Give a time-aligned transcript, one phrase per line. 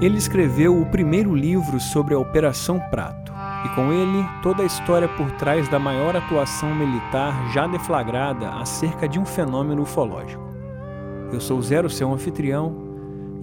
[0.00, 3.30] Ele escreveu o primeiro livro sobre a Operação Prato,
[3.66, 9.06] e com ele toda a história por trás da maior atuação militar já deflagrada acerca
[9.06, 10.42] de um fenômeno ufológico.
[11.30, 12.74] Eu sou Zero, seu anfitrião,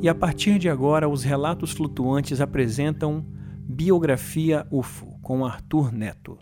[0.01, 3.23] e a partir de agora os relatos flutuantes apresentam
[3.61, 6.39] Biografia UFO com Arthur Neto.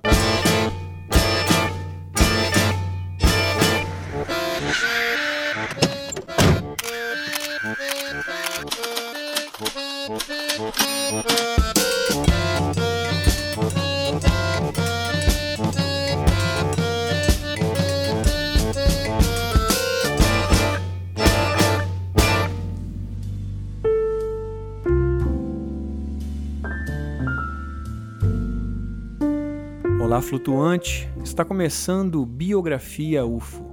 [30.15, 31.09] Olá, flutuante!
[31.21, 33.65] Está começando Biografia UFO,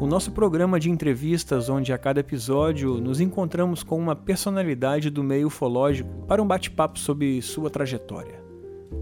[0.00, 5.22] o nosso programa de entrevistas onde a cada episódio nos encontramos com uma personalidade do
[5.22, 8.42] meio ufológico para um bate-papo sobre sua trajetória.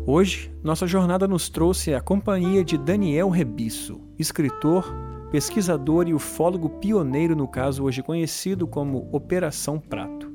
[0.05, 4.93] Hoje, nossa jornada nos trouxe a companhia de Daniel Rebisso, escritor,
[5.31, 10.33] pesquisador e ufólogo pioneiro no caso hoje conhecido como Operação Prato.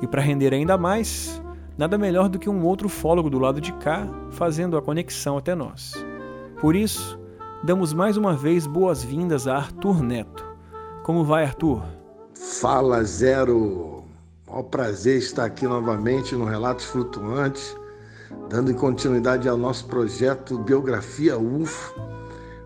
[0.00, 1.41] E para render ainda mais,
[1.76, 5.54] nada melhor do que um outro ufólogo do lado de cá fazendo a conexão até
[5.54, 5.92] nós.
[6.60, 7.18] Por isso,
[7.64, 10.44] damos mais uma vez boas-vindas a Arthur Neto.
[11.02, 11.82] Como vai, Arthur?
[12.34, 14.04] Fala, Zero!
[14.46, 17.74] Maior prazer estar aqui novamente no Relatos Flutuantes,
[18.50, 21.94] dando continuidade ao nosso projeto Biografia UFO.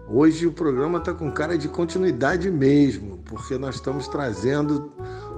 [0.09, 4.93] Hoje o programa está com cara de continuidade mesmo, porque nós estamos trazendo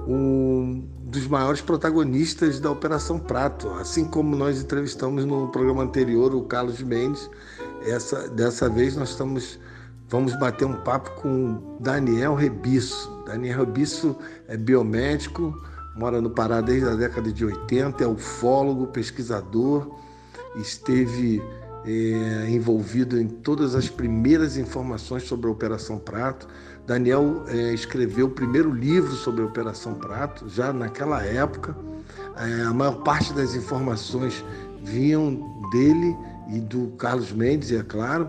[0.07, 3.69] um dos maiores protagonistas da Operação Prato.
[3.71, 7.29] Assim como nós entrevistamos no programa anterior o Carlos Mendes,
[7.85, 9.59] essa, dessa vez nós estamos
[10.07, 13.23] vamos bater um papo com Daniel Rebisso.
[13.25, 14.15] Daniel Rebisso
[14.47, 15.53] é biomédico,
[15.95, 19.99] mora no Pará desde a década de 80, é ufólogo, pesquisador,
[20.55, 21.41] esteve
[21.85, 26.47] é, envolvido em todas as primeiras informações sobre a Operação Prato.
[26.89, 31.75] Daniel é, escreveu o primeiro livro sobre a Operação Prato, já naquela época.
[32.35, 34.43] É, a maior parte das informações
[34.83, 36.17] vinham dele
[36.47, 38.27] e do Carlos Mendes, é claro.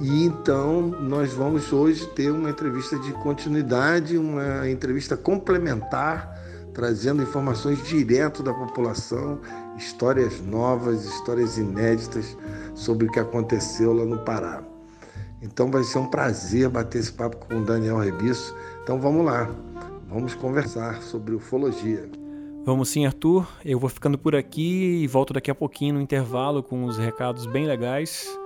[0.00, 6.34] E então nós vamos hoje ter uma entrevista de continuidade, uma entrevista complementar,
[6.72, 9.38] trazendo informações direto da população,
[9.76, 12.38] histórias novas, histórias inéditas
[12.74, 14.71] sobre o que aconteceu lá no Pará.
[15.42, 18.56] Então vai ser um prazer bater esse papo com o Daniel Rebisso.
[18.82, 19.50] Então vamos lá,
[20.08, 22.08] vamos conversar sobre ufologia.
[22.64, 23.48] Vamos sim, Arthur.
[23.64, 27.44] Eu vou ficando por aqui e volto daqui a pouquinho no intervalo com uns recados
[27.44, 28.38] bem legais.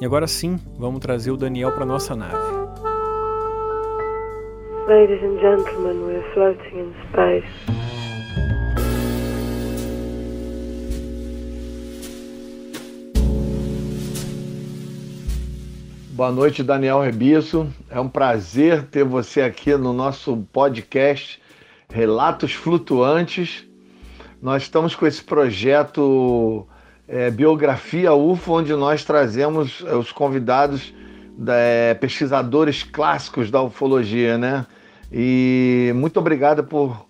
[0.00, 2.34] E agora sim, vamos trazer o Daniel para nossa nave.
[4.88, 8.01] Ladies and gentlemen, we're floating in space.
[16.12, 17.66] Boa noite, Daniel Rebisso.
[17.88, 21.40] É um prazer ter você aqui no nosso podcast
[21.88, 23.64] Relatos Flutuantes.
[24.42, 26.68] Nós estamos com esse projeto
[27.08, 30.92] é, Biografia UFO, onde nós trazemos é, os convidados,
[31.48, 34.66] é, pesquisadores clássicos da ufologia, né?
[35.10, 37.06] E muito obrigado por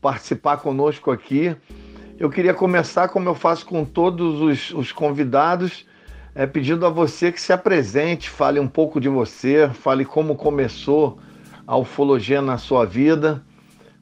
[0.00, 1.54] participar conosco aqui.
[2.18, 5.86] Eu queria começar, como eu faço com todos os, os convidados,
[6.34, 11.18] é, pedindo a você que se apresente, fale um pouco de você, fale como começou
[11.66, 13.44] a ufologia na sua vida.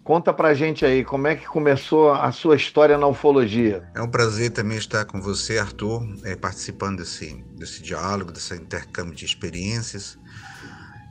[0.03, 3.89] Conta pra gente aí, como é que começou a sua história na ufologia?
[3.95, 9.15] É um prazer também estar com você, Arthur, é, participando desse, desse diálogo, desse intercâmbio
[9.15, 10.19] de experiências.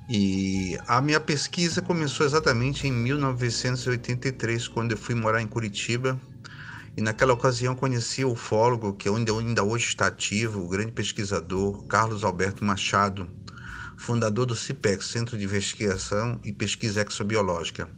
[0.09, 6.19] E a minha pesquisa começou exatamente em 1983, quando eu fui morar em Curitiba,
[6.95, 11.85] e naquela ocasião conheci o ufólogo, que ainda, ainda hoje está ativo, o grande pesquisador
[11.85, 13.29] Carlos Alberto Machado,
[13.97, 17.89] fundador do CIPEX, Centro de Investigação e Pesquisa Exobiológica.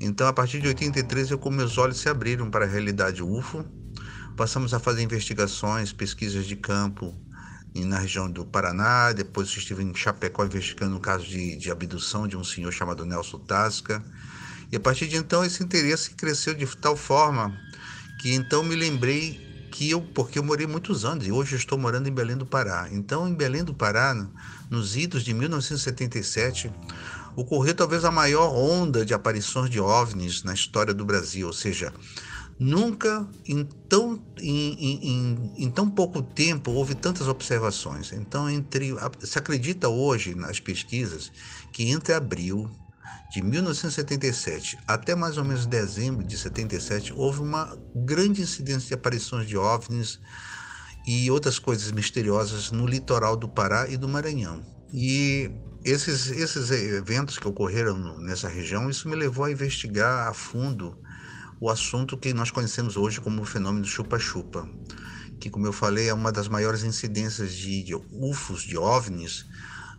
[0.00, 3.64] Então, a partir de 83, eu, com meus olhos se abriram para a realidade UFO,
[4.36, 7.14] passamos a fazer investigações, pesquisas de campo
[7.74, 12.36] na região do Paraná, depois estive em Chapecó investigando um caso de, de abdução de
[12.36, 14.02] um senhor chamado Nelson Tasca,
[14.70, 17.56] e a partir de então esse interesse cresceu de tal forma
[18.18, 22.08] que então me lembrei que eu, porque eu morei muitos anos e hoje estou morando
[22.08, 22.88] em Belém do Pará.
[22.90, 24.14] Então, em Belém do Pará,
[24.68, 26.70] nos idos de 1977,
[27.36, 31.92] ocorreu talvez a maior onda de aparições de OVNIs na história do Brasil, ou seja,
[32.58, 38.12] nunca em tão, em, em, em tão pouco tempo houve tantas observações.
[38.12, 41.30] Então, entre se acredita hoje nas pesquisas
[41.72, 42.68] que entre abril
[43.30, 49.46] de 1977 até mais ou menos dezembro de 77, houve uma grande incidência de aparições
[49.46, 50.18] de OVNIs
[51.06, 54.62] e outras coisas misteriosas no litoral do Pará e do Maranhão.
[54.92, 55.50] E
[55.84, 60.98] esses, esses eventos que ocorreram nessa região, isso me levou a investigar a fundo
[61.60, 64.68] o assunto que nós conhecemos hoje como o fenômeno chupa-chupa,
[65.40, 69.46] que, como eu falei, é uma das maiores incidências de, de UFOs, de OVNIs,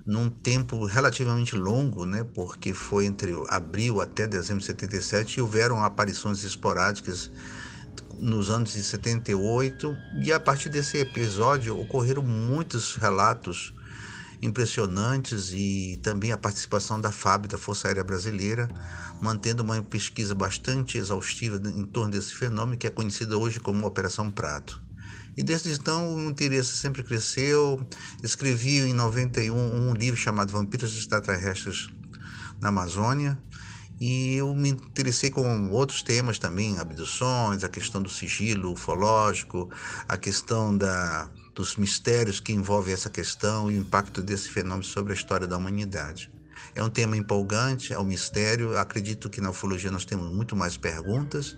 [0.09, 5.83] num tempo relativamente longo, né, porque foi entre abril até dezembro de 77 e houveram
[5.83, 7.31] aparições esporádicas
[8.17, 13.71] nos anos de 78 e a partir desse episódio ocorreram muitos relatos
[14.41, 18.67] impressionantes e também a participação da FAB, da Força Aérea Brasileira,
[19.21, 24.31] mantendo uma pesquisa bastante exaustiva em torno desse fenômeno que é conhecida hoje como Operação
[24.31, 24.88] Prato.
[25.39, 27.79] E desde então o interesse sempre cresceu.
[28.21, 31.87] Escrevi em 91 um livro chamado Vampiros Extraterrestres
[32.59, 33.39] na Amazônia.
[34.01, 39.69] E eu me interessei com outros temas também, abduções, a questão do sigilo ufológico,
[40.09, 45.13] a questão da, dos mistérios que envolvem essa questão e o impacto desse fenômeno sobre
[45.13, 46.29] a história da humanidade.
[46.75, 48.77] É um tema empolgante, é um mistério.
[48.77, 51.57] Acredito que na ufologia nós temos muito mais perguntas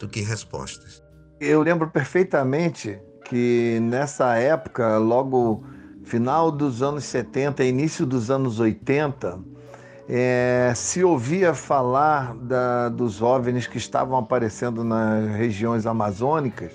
[0.00, 1.00] do que respostas.
[1.40, 2.98] Eu lembro perfeitamente
[3.30, 5.62] que nessa época, logo
[6.02, 9.38] final dos anos 70, início dos anos 80,
[10.08, 16.72] é, se ouvia falar da, dos OVNIs que estavam aparecendo nas regiões amazônicas,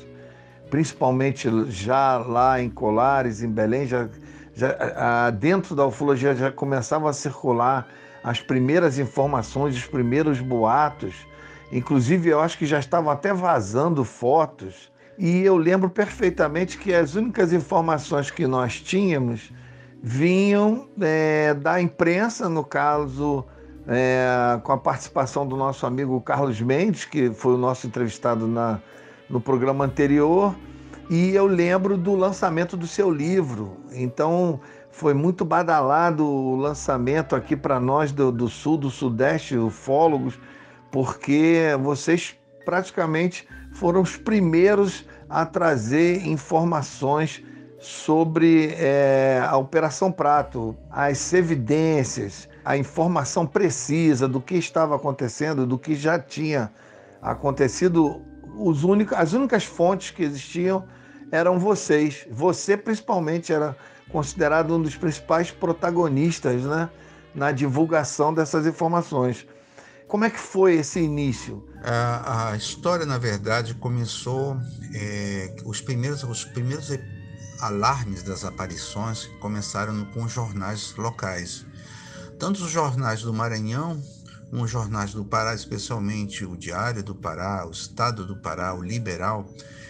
[0.69, 4.07] principalmente já lá em Colares, em Belém, já,
[4.55, 7.85] já, dentro da ufologia já começavam a circular
[8.23, 11.15] as primeiras informações, os primeiros boatos.
[11.69, 17.15] Inclusive, eu acho que já estavam até vazando fotos e eu lembro perfeitamente que as
[17.15, 19.51] únicas informações que nós tínhamos
[20.01, 23.45] vinham é, da imprensa, no caso,
[23.87, 28.79] é, com a participação do nosso amigo Carlos Mendes, que foi o nosso entrevistado na,
[29.29, 30.55] no programa anterior,
[31.09, 33.77] e eu lembro do lançamento do seu livro.
[33.93, 34.59] Então,
[34.91, 40.39] foi muito badalado o lançamento aqui para nós do, do, sul, do sudeste, ufólogos,
[40.91, 47.43] porque vocês praticamente foram os primeiros a trazer informações
[47.79, 55.77] sobre é, a Operação Prato, as evidências, a informação precisa do que estava acontecendo, do
[55.77, 56.71] que já tinha
[57.21, 58.21] acontecido.
[59.15, 60.85] As únicas fontes que existiam
[61.31, 62.25] eram vocês.
[62.31, 63.75] Você, principalmente, era
[64.09, 66.89] considerado um dos principais protagonistas né,
[67.35, 69.45] na divulgação dessas informações.
[70.07, 71.67] Como é que foi esse início?
[71.83, 74.57] A, a história, na verdade, começou.
[74.93, 76.91] É, os, primeiros, os primeiros
[77.59, 81.65] alarmes das aparições começaram com os jornais locais.
[82.37, 84.01] Tanto os jornais do Maranhão,
[84.51, 89.49] os jornais do Pará, especialmente o Diário do Pará, o Estado do Pará, o Liberal,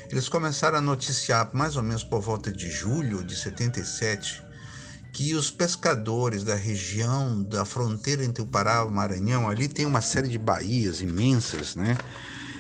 [0.10, 4.45] eles começaram a noticiar mais ou menos por volta de julho de 77
[5.16, 9.86] que os pescadores da região da fronteira entre o Pará e o Maranhão, ali tem
[9.86, 11.98] uma série de baías imensas, né?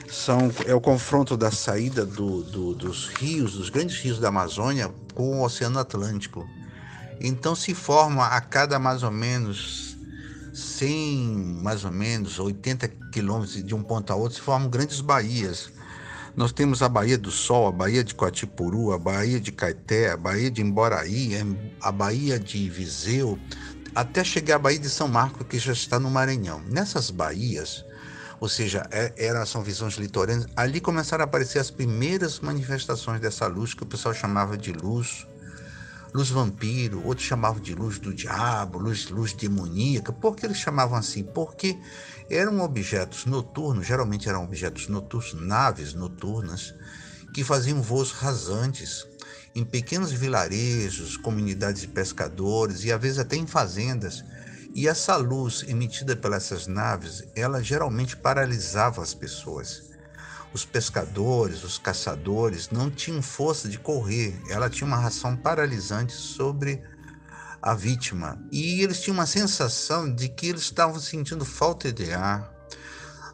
[0.09, 4.89] São, é o confronto da saída do, do, dos rios, dos grandes rios da Amazônia
[5.13, 6.47] com o Oceano Atlântico.
[7.19, 9.97] Então se forma a cada mais ou menos
[10.53, 15.74] 100, mais ou menos 80 quilômetros de um ponto a outro, se formam grandes baías
[16.35, 20.17] nós temos a Baía do Sol, a Baía de Coatipuru, a Baía de Caeté, a
[20.17, 21.31] Baía de Emboraí,
[21.81, 23.39] a Baía de Viseu,
[23.93, 26.61] até chegar à Baía de São Marcos, que já está no Maranhão.
[26.69, 27.85] Nessas baías,
[28.41, 33.47] ou seja, é, eram, são visões litorâneas, ali começaram a aparecer as primeiras manifestações dessa
[33.47, 35.25] luz que o pessoal chamava de luz
[36.15, 40.13] luz vampiro, outros chamavam de luz do diabo, luz, luz demoníaca.
[40.13, 41.25] Por que eles chamavam assim?
[41.25, 41.77] Porque
[42.29, 46.73] eram objetos noturnos, geralmente eram objetos noturnos, naves noturnas,
[47.33, 49.05] que faziam voos rasantes
[49.53, 54.23] em pequenos vilarejos, comunidades de pescadores e às vezes até em fazendas.
[54.73, 59.94] E essa luz emitida pelas essas naves, ela geralmente paralisava as pessoas
[60.55, 66.81] os pescadores, os caçadores não tinham força de correr, ela tinha uma ração paralisante sobre
[67.61, 68.41] a vítima.
[68.53, 72.49] E eles tinham uma sensação de que eles estavam sentindo falta de ar,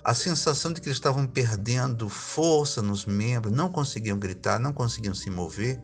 [0.04, 5.14] a sensação de que eles estavam perdendo força nos membros, não conseguiam gritar, não conseguiam
[5.14, 5.80] se mover,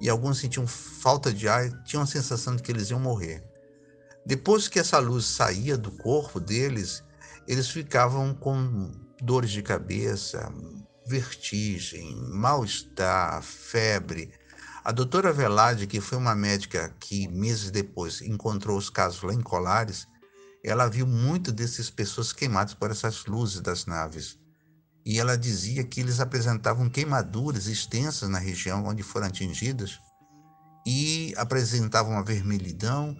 [0.00, 3.42] e alguns sentiam falta de ar, tinham a sensação de que eles iam morrer.
[4.24, 7.02] Depois que essa luz saía do corpo deles,
[7.48, 10.52] eles ficavam com dores de cabeça,
[11.06, 14.32] vertigem, mal-estar, febre.
[14.84, 19.40] A doutora Velade, que foi uma médica que meses depois encontrou os casos lá em
[19.40, 20.06] Colares,
[20.64, 24.38] ela viu muito dessas pessoas queimadas por essas luzes das naves.
[25.04, 29.98] E ela dizia que eles apresentavam queimaduras extensas na região onde foram atingidas
[30.86, 33.16] e apresentavam uma vermelhidão,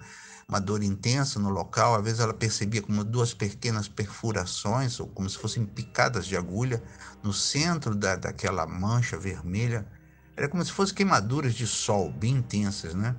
[0.51, 1.95] uma dor intensa no local.
[1.95, 6.83] Às vezes ela percebia como duas pequenas perfurações, ou como se fossem picadas de agulha,
[7.23, 9.87] no centro da, daquela mancha vermelha.
[10.37, 13.15] Era como se fossem queimaduras de sol bem intensas, né?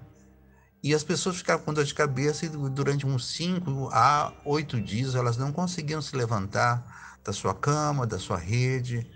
[0.83, 5.15] E as pessoas ficavam com dor de cabeça e durante uns 5 a 8 dias
[5.15, 9.09] elas não conseguiam se levantar da sua cama, da sua rede.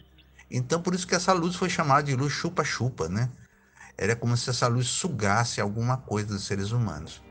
[0.49, 3.29] Então, por isso que essa luz foi chamada de luz chupa-chupa, né?
[3.97, 7.24] Era como se essa luz sugasse alguma coisa dos seres humanos.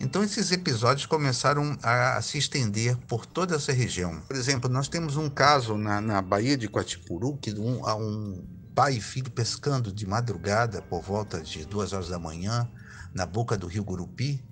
[0.00, 4.20] Então, esses episódios começaram a, se estender por toda essa região.
[4.22, 8.94] Por exemplo, nós temos um caso na, na Baía de Quatipuru, que um, um pai
[8.94, 12.68] e filho pescando de madrugada, por volta de duas horas da manhã,
[13.14, 14.44] na boca do rio Gurupi,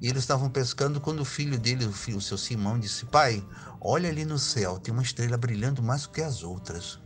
[0.00, 3.44] e eles estavam pescando quando o filho dele, o, filho, o seu Simão, disse: Pai,
[3.80, 7.00] olha ali no céu, tem uma estrela brilhando mais do que as outras.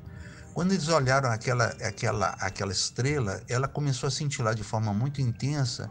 [0.53, 5.89] Quando eles olharam aquela, aquela, aquela estrela, ela começou a cintilar de forma muito intensa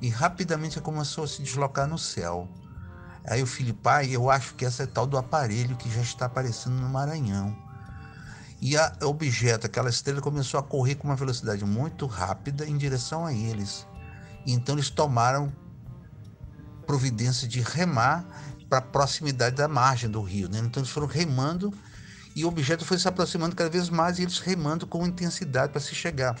[0.00, 2.48] e rapidamente começou a se deslocar no céu.
[3.26, 6.26] Aí o filho, pai, eu acho que essa é tal do aparelho que já está
[6.26, 7.56] aparecendo no Maranhão.
[8.60, 13.26] E a objeto, aquela estrela, começou a correr com uma velocidade muito rápida em direção
[13.26, 13.86] a eles.
[14.46, 15.52] Então eles tomaram
[16.86, 18.24] providência de remar
[18.68, 20.48] para a proximidade da margem do rio.
[20.48, 20.58] Né?
[20.58, 21.72] Então eles foram remando
[22.34, 25.80] e o objeto foi se aproximando cada vez mais e eles remando com intensidade para
[25.80, 26.36] se chegar.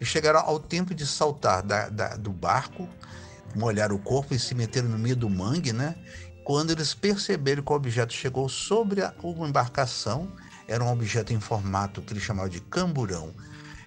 [0.00, 2.88] Eles chegaram ao tempo de saltar da, da, do barco,
[3.54, 5.96] molhar o corpo e se meteram no meio do mangue, né?
[6.44, 10.32] Quando eles perceberam que o objeto chegou sobre a, uma embarcação,
[10.66, 13.34] era um objeto em formato que eles chamavam de camburão.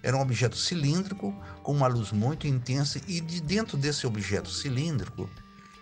[0.03, 5.29] Era um objeto cilíndrico com uma luz muito intensa e de dentro desse objeto cilíndrico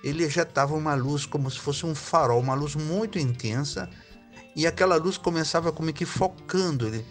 [0.04, 3.90] ele ejetava uma luz como se fosse um farol, uma luz muito intensa
[4.56, 6.88] e aquela luz começava como que focando.
[6.88, 7.06] Ele,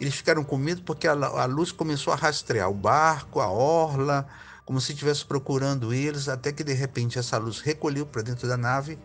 [0.00, 4.26] eles ficaram com medo porque a, a luz começou a rastrear o barco, a orla,
[4.64, 8.56] como se estivesse procurando eles, até que de repente essa luz recolheu para dentro da
[8.56, 8.98] nave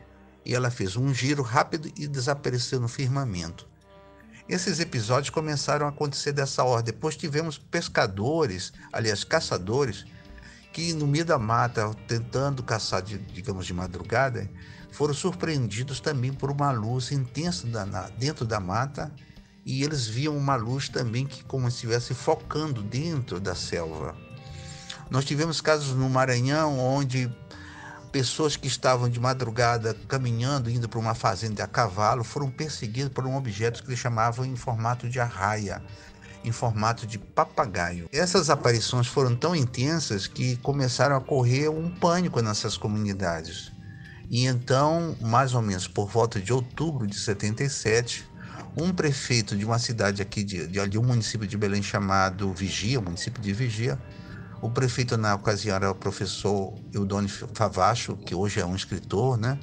[0.46, 3.68] e ela fez um giro rápido e desapareceu no firmamento.
[4.48, 6.94] Esses episódios começaram a acontecer dessa ordem.
[6.94, 10.06] Depois tivemos pescadores, aliás, caçadores,
[10.72, 14.48] que no meio da mata, tentando caçar, de, digamos, de madrugada,
[14.92, 17.68] foram surpreendidos também por uma luz intensa
[18.18, 19.12] dentro da mata
[19.66, 24.16] e eles viam uma luz também que como se estivesse focando dentro da selva.
[25.10, 27.32] Nós tivemos casos no Maranhão onde
[28.12, 33.26] pessoas que estavam de madrugada caminhando, indo para uma fazenda a cavalo, foram perseguidos por
[33.26, 35.84] um objeto que eles chamavam em formato de arraia,
[36.44, 38.08] em formato de papagaio.
[38.14, 43.74] Essas aparições foram tão intensas que começaram a correr um pânico nessas comunidades.
[44.30, 48.26] E então, mais ou menos por volta de outubro de 77,
[48.78, 53.00] um prefeito de uma cidade aqui de, de, de um município de Belém chamado Vigia,
[53.00, 54.00] município de Vigia,
[54.62, 59.60] o prefeito na ocasião era o professor Eudônio Favacho, que hoje é um escritor, né?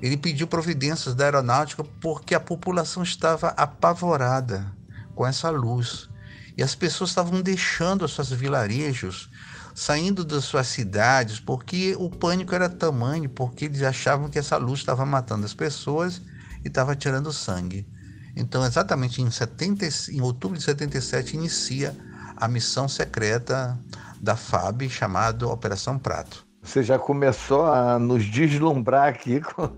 [0.00, 4.72] Ele pediu providências da aeronáutica porque a população estava apavorada
[5.14, 6.08] com essa luz.
[6.56, 9.30] E as pessoas estavam deixando os seus vilarejos,
[9.74, 14.80] saindo das suas cidades, porque o pânico era tamanho, porque eles achavam que essa luz
[14.80, 16.20] estava matando as pessoas
[16.64, 17.86] e estava tirando sangue.
[18.34, 21.94] Então, exatamente em, 70, em outubro de 77, inicia
[22.36, 23.78] a missão secreta
[24.20, 26.46] da FAB chamada Operação Prato.
[26.62, 29.68] Você já começou a nos deslumbrar aqui com,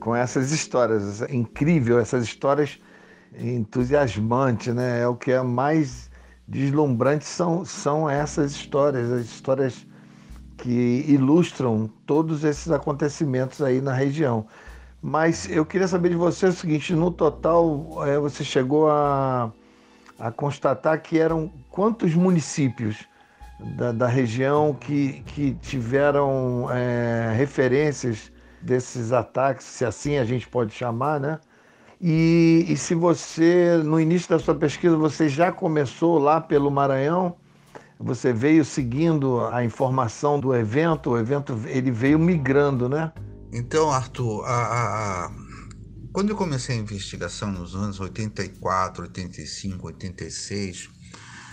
[0.00, 1.22] com essas histórias.
[1.22, 2.78] É incrível, essas histórias
[3.38, 5.00] entusiasmantes, né?
[5.00, 6.10] É o que é mais
[6.46, 9.86] deslumbrante são, são essas histórias, as histórias
[10.58, 14.46] que ilustram todos esses acontecimentos aí na região.
[15.02, 19.50] Mas eu queria saber de você o seguinte: no total, é, você chegou a,
[20.16, 23.04] a constatar que eram quantos municípios
[23.76, 28.30] da, da região que, que tiveram é, referências
[28.60, 31.40] desses ataques, se assim a gente pode chamar, né?
[32.00, 37.36] E, e, se você, no início da sua pesquisa, você já começou lá pelo Maranhão,
[37.98, 43.12] você veio seguindo a informação do evento, o evento ele veio migrando, né?
[43.54, 45.30] Então, Arthur, a, a,
[46.10, 50.88] quando eu comecei a investigação nos anos 84, 85, 86,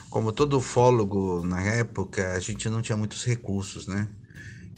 [0.10, 4.08] como todo ufólogo na época, a gente não tinha muitos recursos, né?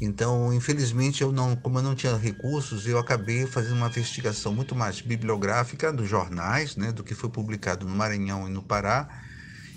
[0.01, 4.75] Então, infelizmente, eu não, como eu não tinha recursos, eu acabei fazendo uma investigação muito
[4.75, 9.07] mais bibliográfica dos jornais, né, do que foi publicado no Maranhão e no Pará,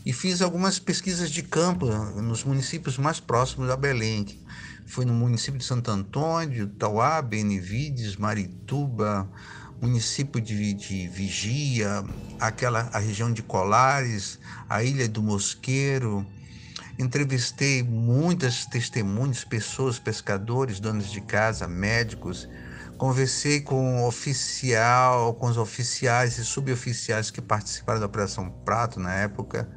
[0.06, 1.86] e fiz algumas pesquisas de campo
[2.22, 4.24] nos municípios mais próximos da Belém,
[4.86, 9.28] Foi no município de Santo Antônio, Tauá, Benevides, Marituba,
[9.80, 12.04] município de, de Vigia,
[12.38, 14.38] aquela a região de Colares,
[14.68, 16.24] a Ilha do Mosqueiro.
[16.98, 22.48] Entrevistei muitas testemunhas, pessoas, pescadores, donos de casa, médicos.
[22.96, 29.68] Conversei com oficial, com os oficiais e suboficiais que participaram da Operação Prato na época.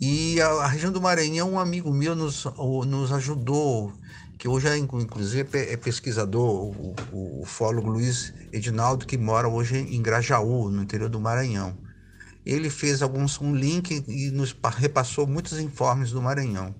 [0.00, 2.44] E a, a região do Maranhão, um amigo meu nos,
[2.86, 3.92] nos ajudou
[4.38, 10.70] que hoje é, inclusive é pesquisador, o, o, Luiz Edinaldo, que mora hoje em Grajaú,
[10.70, 11.76] no interior do Maranhão.
[12.46, 16.72] Ele fez alguns, um link e nos repassou muitos informes do Maranhão.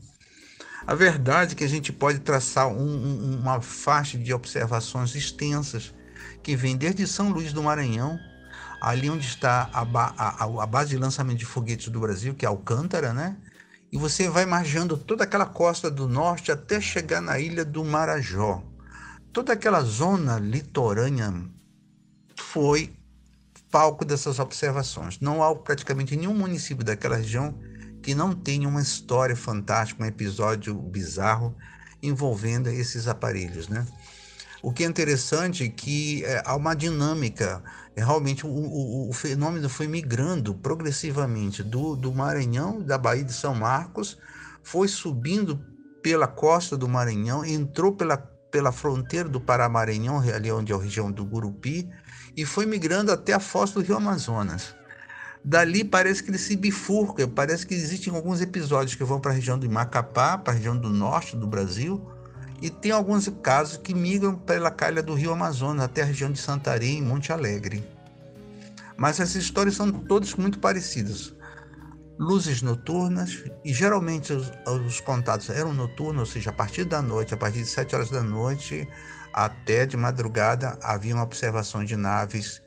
[0.87, 5.93] A verdade é que a gente pode traçar um, um, uma faixa de observações extensas
[6.43, 8.19] que vem desde São Luís do Maranhão,
[8.81, 12.49] ali onde está a, a, a base de lançamento de foguetes do Brasil, que é
[12.49, 13.37] Alcântara, né?
[13.91, 18.63] E você vai margeando toda aquela costa do norte até chegar na ilha do Marajó.
[19.33, 21.33] Toda aquela zona litorânea
[22.37, 22.93] foi
[23.71, 25.21] palco dessas observações.
[25.21, 27.55] Não há praticamente nenhum município daquela região
[28.03, 31.55] que não tenha uma história fantástica, um episódio bizarro
[32.03, 33.87] envolvendo esses aparelhos, né?
[34.63, 37.63] O que é interessante é que é, há uma dinâmica
[37.99, 43.33] é, realmente o, o, o, fenômeno foi migrando progressivamente do, do Maranhão, da Baía de
[43.33, 44.17] São Marcos,
[44.63, 45.61] foi subindo
[46.01, 51.11] pela costa do Maranhão, entrou pela, pela fronteira do Pará-Maranhão, ali onde é a região
[51.11, 51.89] do Gurupi,
[52.37, 54.77] e foi migrando até a foz do Rio Amazonas.
[55.45, 59.35] Dali parece que ele se bifurca, parece que existem alguns episódios que vão para a
[59.35, 62.09] região de Macapá, para a região do norte do Brasil,
[62.61, 66.41] e tem alguns casos que migram pela calha do rio Amazonas até a região de
[66.41, 67.87] Santarém e Monte Alegre.
[68.97, 71.35] Mas essas histórias são todas muito parecidas.
[72.19, 74.51] Luzes noturnas, e geralmente os,
[74.87, 78.11] os contatos eram noturnos, ou seja, a partir da noite, a partir de 7 horas
[78.11, 78.89] da noite
[79.33, 82.61] até de madrugada, haviam observações de naves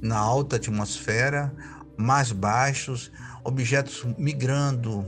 [0.00, 1.52] na alta atmosfera,
[1.96, 3.10] mais baixos,
[3.42, 5.04] objetos migrando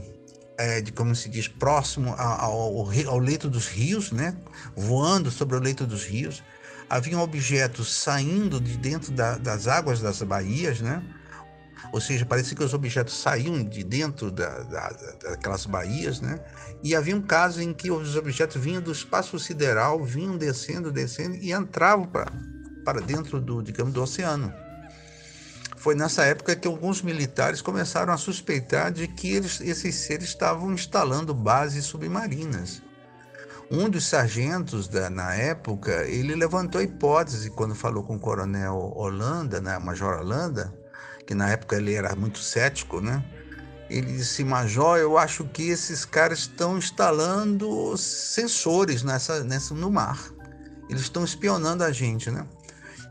[0.57, 4.35] é, de como se diz, próximo ao, ao, leito dos rios, né?
[4.75, 6.43] voando sobre o leito dos rios.
[6.89, 11.03] Haviam objetos saindo de dentro da, das águas das baías, né?
[11.91, 14.89] ou seja, parecia que os objetos saíam de dentro da, da,
[15.23, 16.39] daquelas baías, né?
[16.83, 21.35] e havia um caso em que os objetos vinham do espaço sideral, vinham descendo, descendo
[21.35, 22.31] e entravam para,
[22.83, 24.53] para dentro do, digamos, do oceano.
[25.85, 30.73] Foi nessa época que alguns militares começaram a suspeitar de que eles, esses seres estavam
[30.73, 32.81] instalando bases submarinas.
[33.69, 38.93] Um dos sargentos da, na época, ele levantou a hipótese quando falou com o coronel
[38.95, 40.73] Holanda, né, Major Holanda,
[41.23, 43.23] que na época ele era muito cético, né?
[43.87, 50.19] Ele disse, Major, eu acho que esses caras estão instalando sensores nessa, nessa, no mar.
[50.89, 52.43] Eles estão espionando a gente, né?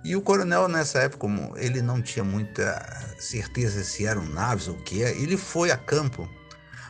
[0.04, 2.78] E o coronel, nessa época, como ele não tinha muita
[3.18, 6.28] certeza se eram naves ou o que ele foi a campo.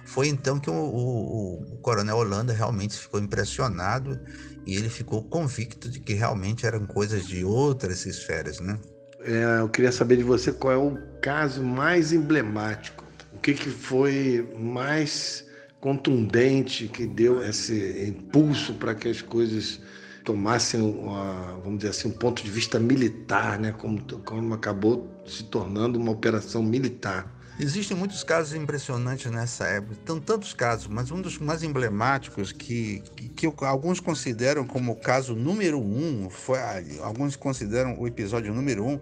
[0.04, 4.20] Foi então que o, o, o, coronel Holanda realmente ficou impressionado
[4.66, 8.78] e ele ficou convicto de que realmente eram coisas de outras esferas, né?
[9.20, 13.04] É, eu queria saber de você qual é o caso mais emblemático.
[13.32, 15.46] O que, que foi mais
[15.80, 19.80] contundente que deu esse impulso para que as coisas
[20.24, 23.72] tomassem, uma, vamos dizer assim, um ponto de vista militar, né?
[23.72, 27.30] como, como acabou se tornando uma operação militar.
[27.60, 33.00] Existem muitos casos impressionantes nessa época, Tem tantos casos, mas um dos mais emblemáticos que,
[33.14, 36.58] que, que, alguns consideram como o caso número um, foi,
[37.00, 38.98] alguns consideram o episódio número um,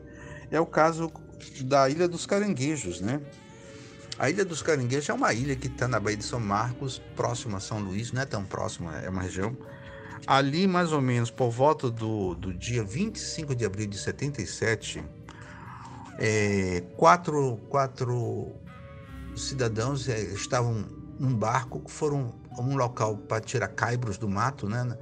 [0.50, 1.10] é o caso
[1.62, 3.22] da Ilha dos Caranguejos, né?
[4.18, 7.56] A Ilha dos Caranguejos é uma ilha que está na Baía de São Marcos, próxima
[7.56, 9.56] a São Luís, não é tão próxima, é uma região
[10.26, 15.02] Ali, mais ou menos, por volta do, do dia 25 de abril de 77,
[16.18, 18.52] é, quatro, quatro
[19.34, 20.86] cidadãos é, estavam
[21.18, 24.68] num barco que foram a um local para tirar caibros do mato.
[24.68, 24.96] Né?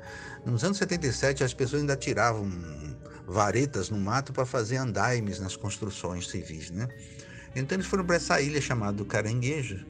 [0.47, 2.51] Nos anos 77, as pessoas ainda tiravam
[3.27, 6.71] varetas no mato para fazer andaimes nas construções civis.
[6.71, 6.89] Né?
[7.55, 9.85] Então, eles foram para essa ilha chamada Caranguejo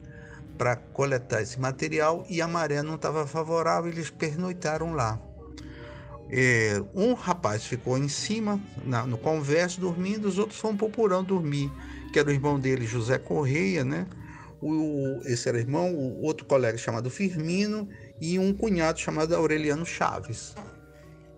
[0.61, 5.19] para coletar esse material e a maré não estava favorável, eles pernoitaram lá.
[6.29, 10.91] É, um rapaz ficou em cima, na, no converso, dormindo, os outros foram para o
[10.91, 11.71] porão dormir,
[12.13, 14.05] que era o irmão dele, José Correia, né?
[14.61, 17.89] O, esse era irmão, o outro colega chamado Firmino
[18.21, 20.53] e um cunhado chamado Aureliano Chaves.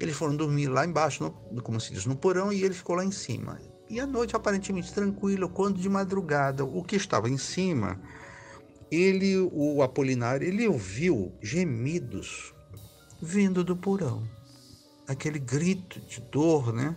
[0.01, 3.05] Eles foram dormir lá embaixo, no, como se diz, no porão, e ele ficou lá
[3.05, 3.57] em cima.
[3.89, 8.01] E a noite aparentemente tranquila, quando de madrugada o que estava em cima
[8.95, 12.53] ele, o Apolinário, ele ouviu gemidos
[13.21, 14.27] vindo do porão.
[15.07, 16.95] Aquele grito de dor, né?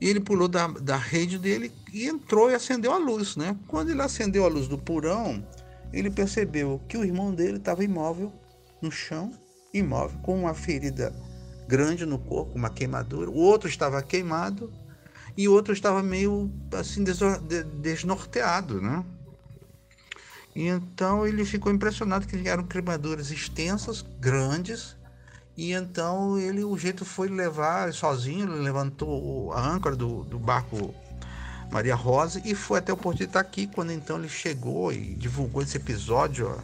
[0.00, 3.56] E ele pulou da, da rede dele e entrou e acendeu a luz, né?
[3.66, 5.46] Quando ele acendeu a luz do porão,
[5.92, 8.32] ele percebeu que o irmão dele estava imóvel
[8.80, 9.30] no chão,
[9.74, 11.14] imóvel, com uma ferida
[11.68, 13.30] grande no corpo, uma queimadura.
[13.30, 14.72] O outro estava queimado
[15.36, 17.04] e o outro estava meio assim
[17.80, 19.04] desnorteado, né?
[20.54, 24.96] E então ele ficou impressionado que eram queimaduras extensas, grandes,
[25.56, 30.94] e então ele o jeito foi levar sozinho, ele levantou a âncora do, do barco
[31.70, 35.62] Maria Rosa e foi até o Porto de Itaqui, quando então ele chegou e divulgou
[35.62, 36.60] esse episódio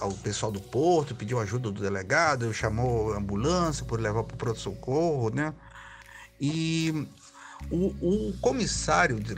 [0.00, 4.38] ao pessoal do porto, pediu ajuda do delegado, chamou a ambulância para levar para o
[4.38, 5.52] pronto-socorro, né?
[6.40, 7.08] E
[7.70, 9.34] o, o comissário de,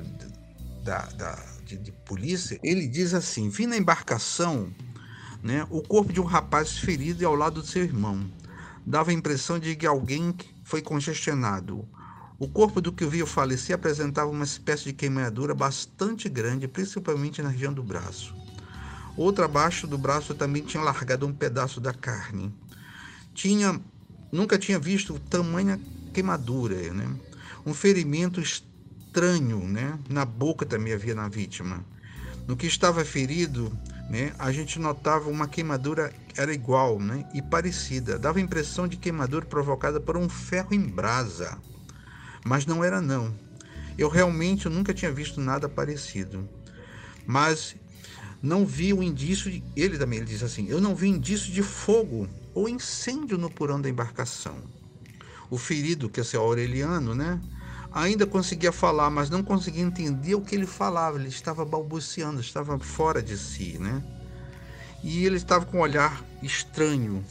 [0.82, 4.72] da, da de, de, polícia, ele diz assim, vi na embarcação
[5.42, 8.24] né, o corpo de um rapaz ferido e ao lado do seu irmão.
[8.86, 11.84] Dava a impressão de que alguém foi congestionado.
[12.38, 17.42] O corpo do que eu vi falecer apresentava uma espécie de queimadura bastante grande, principalmente
[17.42, 18.32] na região do braço.
[19.16, 22.54] Outro abaixo do braço também tinha largado um pedaço da carne.
[23.34, 23.80] Tinha,
[24.30, 25.80] nunca tinha visto tamanha
[26.12, 27.08] queimadura, né?
[27.64, 28.40] Um ferimento
[29.16, 29.98] estranho, né?
[30.08, 31.84] Na boca também havia na vítima.
[32.46, 33.76] No que estava ferido,
[34.10, 34.32] né?
[34.38, 37.26] A gente notava uma queimadura era igual, né?
[37.32, 38.18] E parecida.
[38.18, 41.58] Dava a impressão de queimadura provocada por um ferro em brasa
[42.46, 43.34] mas não era não.
[43.98, 46.48] Eu realmente nunca tinha visto nada parecido.
[47.26, 47.74] Mas
[48.40, 51.60] não vi o indício de, ele também ele diz assim, eu não vi indício de
[51.60, 54.62] fogo ou incêndio no porão da embarcação.
[55.50, 57.40] O ferido, que é o Aureliano, né,
[58.02, 61.18] ainda conseguia falar, mas não conseguia entender o que ele falava.
[61.18, 64.02] Ele estava balbuciando, estava fora de si, né?
[65.02, 67.24] E ele estava com um olhar estranho,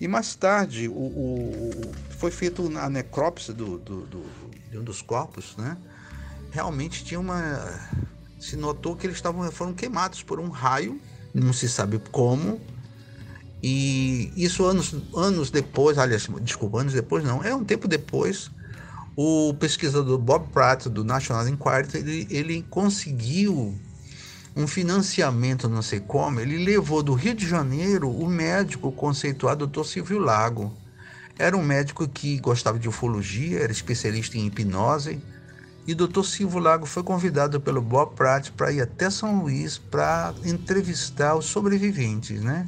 [0.00, 4.22] e mais tarde o, o foi feita a necrópsia do, do, do,
[4.70, 5.76] de um dos corpos, né?
[6.50, 7.80] Realmente tinha uma.
[8.38, 11.00] Se notou que eles estavam foram queimados por um raio,
[11.32, 12.60] não se sabe como.
[13.62, 18.50] E isso anos, anos depois, aliás, desculpa, anos depois não, é um tempo depois,
[19.16, 23.74] o pesquisador Bob Pratt do National Enquirer, ele, ele conseguiu
[24.54, 29.84] um financiamento, não sei como, ele levou do Rio de Janeiro o médico conceituado Dr.
[29.84, 30.72] Silvio Lago.
[31.38, 35.20] Era um médico que gostava de ufologia, era especialista em hipnose,
[35.86, 36.22] e Dr.
[36.24, 41.46] Silvio Lago foi convidado pelo Bob Pratt para ir até São Luís para entrevistar os
[41.46, 42.66] sobreviventes, né?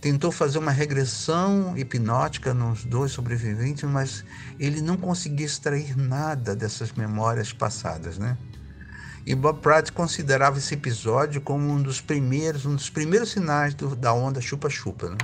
[0.00, 4.24] Tentou fazer uma regressão hipnótica nos dois sobreviventes, mas
[4.58, 8.38] ele não conseguia extrair nada dessas memórias passadas, né?
[9.26, 13.94] E Bob Pratt considerava esse episódio como um dos primeiros, um dos primeiros sinais do,
[13.94, 15.10] da onda chupa-chupa.
[15.10, 15.18] Né?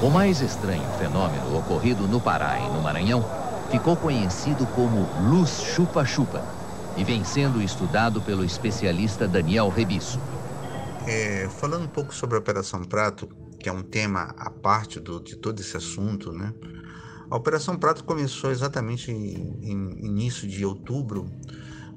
[0.00, 3.28] O mais estranho fenômeno ocorrido no Pará e no Maranhão
[3.72, 6.65] ficou conhecido como luz chupa-chupa
[6.96, 10.18] e vem sendo estudado pelo especialista Daniel Rebisso.
[11.06, 13.28] É, falando um pouco sobre a Operação Prato,
[13.60, 16.52] que é um tema à parte do, de todo esse assunto, né?
[17.28, 21.26] A Operação Prato começou exatamente em, em início de outubro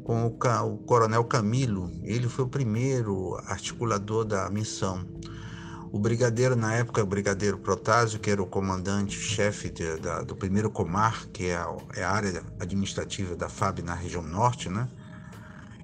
[0.04, 1.92] com o, o, Coronel Camilo.
[2.04, 5.06] Ele foi o primeiro articulador da missão.
[5.92, 9.74] O brigadeiro, na época, o brigadeiro Protásio, que era o comandante-chefe
[10.28, 14.70] do primeiro Comar, que é a, é a, área administrativa da FAB na região norte,
[14.70, 14.88] né?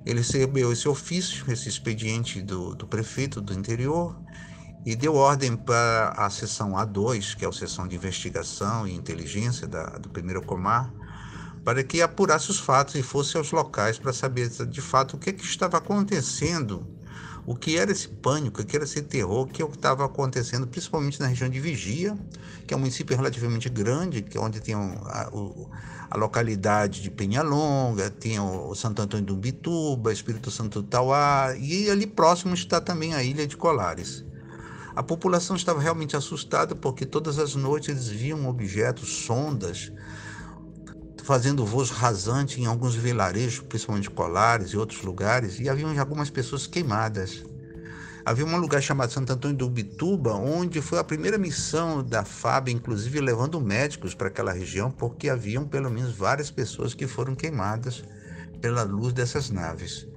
[0.06, 4.16] Ele recebeu esse ofício, esse expediente do, do prefeito do interior,
[4.86, 9.66] e deu ordem para a seção A2, que é a seção de investigação e inteligência
[9.68, 10.94] da, do primeiro Comar,
[11.64, 15.34] para que apurasse os fatos e fosse aos locais para saber de fato o que,
[15.34, 16.95] que estava acontecendo,
[17.46, 21.20] o que era esse pânico, o que era esse terror, o que estava acontecendo, principalmente
[21.20, 22.18] na região de Vigia,
[22.66, 25.30] que é um município relativamente grande, que é onde tem a,
[26.10, 31.90] a localidade de Penhalonga, tem o Santo Antônio do Bituba, Espírito Santo do Tauá, e
[31.90, 34.26] ali próximo está também a Ilha de Colares.
[34.96, 39.92] A população estava realmente assustada porque todas as noites eles viam objetos, sondas,
[41.26, 46.68] fazendo voos rasantes em alguns vilarejos, principalmente Colares e outros lugares, e haviam algumas pessoas
[46.68, 47.44] queimadas.
[48.24, 52.70] Havia um lugar chamado Santo Antônio do Bituba, onde foi a primeira missão da FAB,
[52.70, 58.04] inclusive levando médicos para aquela região, porque haviam pelo menos várias pessoas que foram queimadas
[58.62, 60.08] pela luz dessas naves.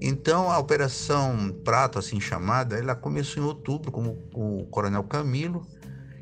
[0.00, 5.66] Então, a Operação Prato, assim chamada, ela começou em outubro com o Coronel Camilo,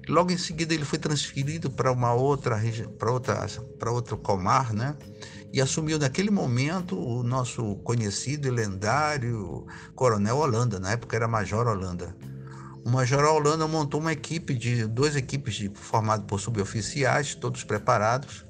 [0.09, 2.61] Logo em seguida ele foi transferido para uma outra
[2.99, 3.47] para outra
[3.79, 4.97] para outro comar, né?
[5.53, 11.66] E assumiu naquele momento o nosso conhecido e lendário Coronel Holanda, na época era Major
[11.66, 12.14] Holanda.
[12.85, 18.47] O Major Holanda montou uma equipe de duas equipes de, formado por suboficiais, todos preparados,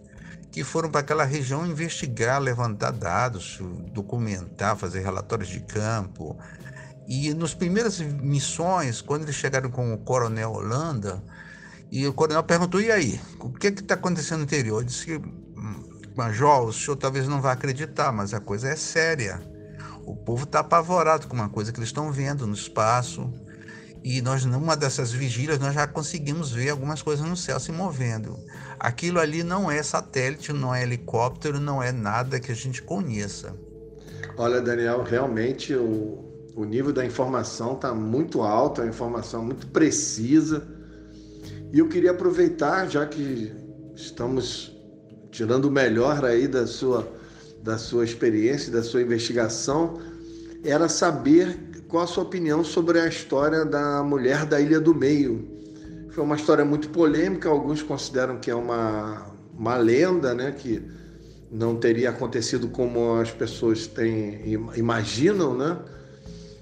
[0.52, 3.58] que foram para aquela região investigar, levantar dados,
[3.94, 6.36] documentar, fazer relatórios de campo.
[7.08, 11.22] E nas primeiras missões, quando eles chegaram com o Coronel Holanda,
[11.90, 13.20] e o coronel perguntou: e aí?
[13.40, 14.80] O que está acontecendo no interior?
[14.80, 15.20] Eu disse:
[16.16, 19.40] Major, o senhor talvez não vá acreditar, mas a coisa é séria.
[20.04, 23.32] O povo está apavorado com uma coisa que eles estão vendo no espaço.
[24.04, 28.38] E nós, numa dessas vigílias, nós já conseguimos ver algumas coisas no céu se movendo.
[28.78, 33.52] Aquilo ali não é satélite, não é helicóptero, não é nada que a gente conheça.
[34.38, 39.66] Olha, Daniel, realmente o, o nível da informação está muito alto, é uma informação muito
[39.66, 40.75] precisa
[41.72, 43.52] e eu queria aproveitar, já que
[43.94, 44.76] estamos
[45.30, 47.06] tirando o melhor aí da sua,
[47.62, 49.98] da sua experiência, da sua investigação,
[50.64, 55.46] era saber qual a sua opinião sobre a história da mulher da Ilha do Meio.
[56.10, 60.82] Foi uma história muito polêmica, alguns consideram que é uma, uma lenda, né, que
[61.50, 64.40] não teria acontecido como as pessoas têm,
[64.74, 65.78] imaginam, né?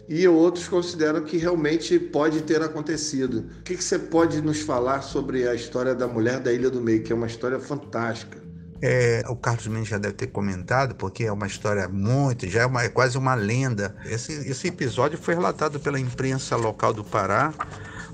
[0.09, 3.47] E outros consideram que realmente pode ter acontecido.
[3.61, 6.81] O que, que, você pode nos falar sobre a história da mulher da Ilha do
[6.81, 8.43] Meio, que é uma história fantástica?
[8.83, 12.67] É, o Carlos Mendes já deve ter comentado, porque é uma história muito, já é,
[12.67, 13.97] uma, é quase uma lenda.
[14.05, 17.55] Esse, esse episódio foi relatado pela imprensa local do Pará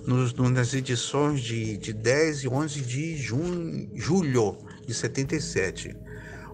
[0.06, 5.96] nos, nas edições de, de 10 e 11 de junho, julho de 77.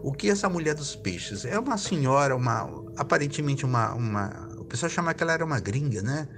[0.03, 1.44] O que essa mulher dos peixes?
[1.44, 6.29] É uma senhora, uma aparentemente uma, uma pessoal chamava que ela era uma gringa, né?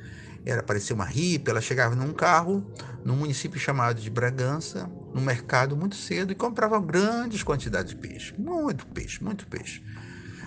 [0.44, 2.64] Era parecia uma hippie, ela chegava num carro,
[3.04, 8.34] num município chamado de Bragança, no mercado muito cedo e comprava grandes quantidades de peixe.
[8.38, 9.82] Muito peixe, muito peixe.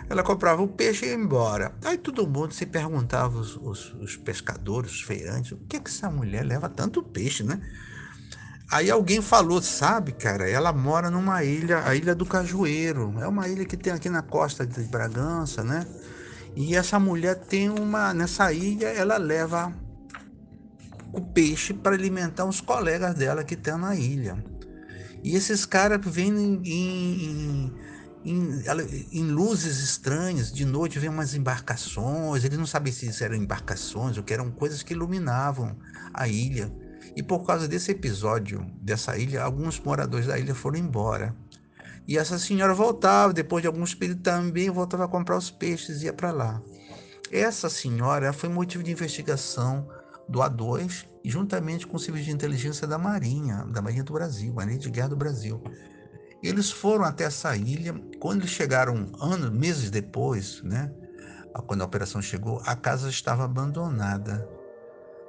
[0.10, 1.74] Ela comprava o peixe e ia embora.
[1.86, 5.90] Aí todo mundo se perguntava, os, os, os pescadores, os feirantes, o que é que
[5.90, 7.62] essa mulher leva tanto peixe, né?
[8.72, 13.14] Aí alguém falou, sabe, cara, ela mora numa ilha, a Ilha do Cajueiro.
[13.20, 15.86] É uma ilha que tem aqui na costa de Bragança, né?
[16.56, 18.14] E essa mulher tem uma.
[18.14, 19.74] Nessa ilha, ela leva
[21.14, 24.44] o peixe para alimentar os colegas dela que estão na ilha.
[25.24, 27.74] E esses caras vêm em, em,
[28.26, 28.64] em,
[29.12, 34.24] em, luzes estranhas, de noite vem umas embarcações, eles não sabem se eram embarcações ou
[34.24, 35.78] que eram coisas que iluminavam
[36.14, 36.72] a ilha.
[37.16, 41.36] E por causa desse episódio dessa ilha, alguns moradores da ilha foram embora.
[42.12, 46.08] E essa senhora voltava, depois de alguns períodos também, voltava a comprar os peixes e
[46.08, 46.62] ia para lá.
[47.32, 49.88] Essa senhora foi motivo de investigação
[50.28, 54.78] do A2, juntamente com o Serviço de Inteligência da Marinha, da Marinha do Brasil, Marinha
[54.78, 55.64] de Guerra do Brasil.
[56.44, 60.92] Eles foram até essa ilha, quando eles chegaram anos, meses depois, né,
[61.66, 64.46] quando a operação chegou, a casa estava abandonada.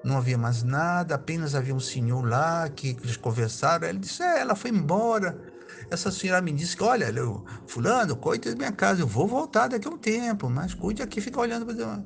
[0.03, 3.87] Não havia mais nada, apenas havia um senhor lá que eles conversaram.
[3.87, 5.52] Ele disse: é, ela foi embora
[5.92, 9.68] essa senhora me disse que, olha, eu, fulano, cuide da minha casa, eu vou voltar
[9.68, 12.02] daqui a um tempo, mas cuide aqui, fica olhando para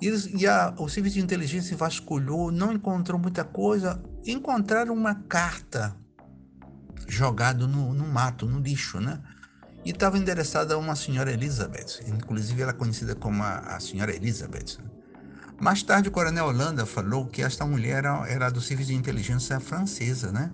[0.00, 5.94] e, e a, o serviço de inteligência vasculhou, não encontrou muita coisa, encontraram uma carta
[7.06, 9.20] jogada no, no mato, no lixo, né?
[9.84, 14.14] E estava endereçada a uma senhora Elizabeth, inclusive ela é conhecida como a, a senhora
[14.14, 14.78] Elizabeth.
[15.60, 19.60] Mais tarde, o coronel Holanda falou que esta mulher era, era do serviço de inteligência
[19.60, 20.50] francesa, né?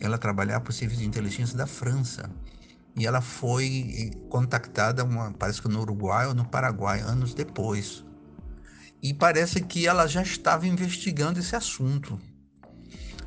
[0.00, 2.30] Ela trabalhava para o serviço de inteligência da França.
[2.96, 8.04] E ela foi contactada, uma, parece que no Uruguai ou no Paraguai, anos depois.
[9.02, 12.18] E parece que ela já estava investigando esse assunto.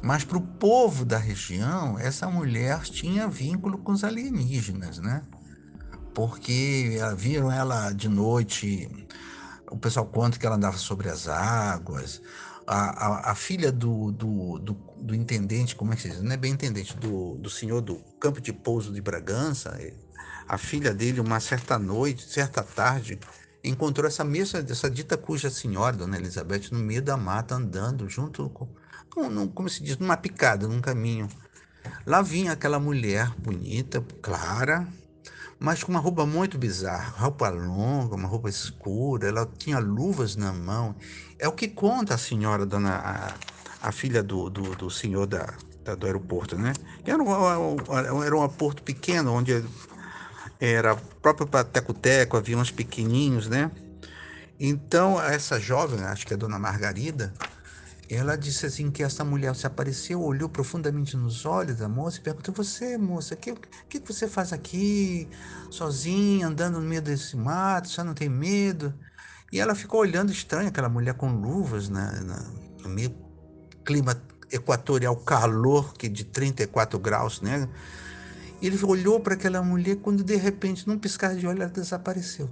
[0.01, 5.23] Mas para o povo da região, essa mulher tinha vínculo com os alienígenas, né?
[6.13, 9.07] Porque viram ela de noite,
[9.71, 12.21] o pessoal conta que ela andava sobre as águas,
[12.67, 16.21] a, a, a filha do, do, do, do, intendente, como é que se diz?
[16.21, 19.93] Não é bem intendente, do, do senhor do campo de pouso de Bragança, eh,
[20.47, 23.19] a filha dele, uma certa noite, certa tarde,
[23.63, 28.49] encontrou essa mesma, essa dita cuja senhora, Dona Elizabeth, no meio da mata, andando junto
[28.49, 28.67] com,
[29.53, 31.27] como se diz, numa picada, num caminho.
[32.05, 34.87] Lá vinha aquela mulher bonita, clara,
[35.63, 40.51] mas com uma roupa muito bizarra, roupa longa, uma roupa escura, ela tinha luvas na
[40.51, 40.93] mão.
[41.39, 45.53] É o que conta a senhora, dona, a, a filha do, do, do senhor da,
[45.85, 46.73] da, do aeroporto, né?
[47.05, 49.63] Era um, era um aeroporto pequeno, onde
[50.59, 53.71] era próprio para teco-teco, aviões pequenininhos, né?
[54.59, 57.33] Então, essa jovem, acho que é a dona Margarida,
[58.15, 62.21] ela disse assim que essa mulher se apareceu, olhou profundamente nos olhos da moça e
[62.21, 63.55] perguntou: Você, moça, o que,
[63.89, 65.27] que, você faz aqui,
[65.69, 67.87] sozinha, andando no meio desse mato?
[67.89, 68.93] Você não tem medo?
[69.51, 72.11] E ela ficou olhando estranha, aquela mulher com luvas, né,
[72.81, 73.15] no meio
[73.85, 74.19] clima
[74.51, 77.69] equatorial, calor que de 34 graus, né?
[78.61, 82.49] Ele olhou para aquela mulher quando de repente, num piscar de olho, ela desapareceu.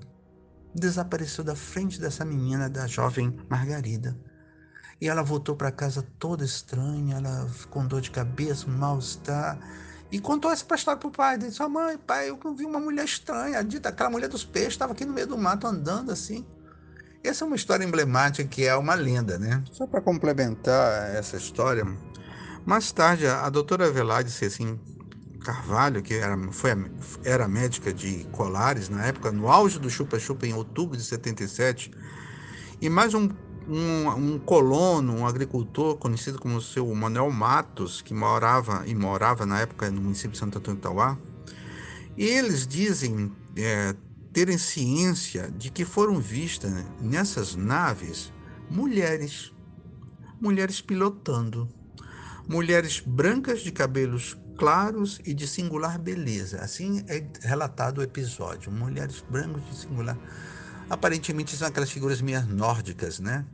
[0.73, 4.15] Desapareceu da frente dessa menina, da jovem Margarida.
[5.01, 9.57] E ela voltou para casa toda estranha, ela com dor de cabeça, mal-estar.
[10.11, 11.39] E contou essa história pro pai.
[11.39, 13.63] Disse: oh, Mãe, pai, eu vi uma mulher estranha.
[13.63, 16.45] Dita, aquela mulher dos peixes estava aqui no meio do mato andando assim.
[17.23, 19.63] Essa é uma história emblemática que é uma lenda, né?
[19.71, 21.85] Só para complementar essa história,
[22.65, 24.79] mais tarde a doutora Velade assim,
[25.43, 26.71] Carvalho, que era, foi,
[27.23, 31.91] era médica de Colares na época, no auge do chupa-chupa em outubro de 77,
[32.81, 33.29] e mais um
[33.67, 39.45] um, um, colono, um agricultor conhecido como o seu Manuel Matos, que morava e morava
[39.45, 41.17] na época no município de Santo Antônio de Tauá,
[42.17, 43.95] e eles dizem é,
[44.33, 46.71] terem ciência de que foram vistas
[47.01, 48.31] nessas naves
[48.69, 49.51] mulheres,
[50.39, 51.69] mulheres pilotando,
[52.47, 56.59] mulheres brancas de cabelos claros e de singular beleza.
[56.59, 60.17] Assim é relatado o episódio, mulheres brancas de singular
[60.91, 63.45] aparentemente são aquelas figuras meio nórdicas, né?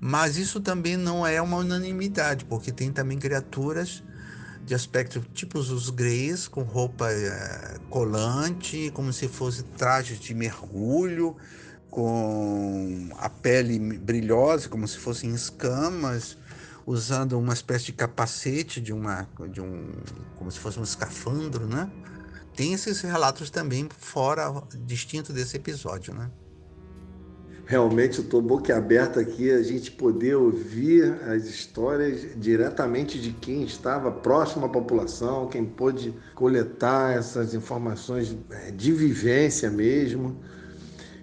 [0.00, 4.02] Mas isso também não é uma unanimidade, porque tem também criaturas
[4.64, 11.36] de aspecto tipo os greys, com roupa é, colante, como se fosse trajes de mergulho,
[11.88, 16.36] com a pele brilhosa, como se fossem escamas,
[16.84, 19.92] usando uma espécie de capacete de uma de um
[20.36, 21.88] como se fosse um escafandro, né?
[22.56, 24.52] Tem esses relatos também fora
[24.84, 26.28] distinto desse episódio, né?
[27.68, 34.10] Realmente eu estou boquiaberto aqui a gente poder ouvir as histórias diretamente de quem estava
[34.10, 40.40] próximo à população, quem pôde coletar essas informações é, de vivência mesmo.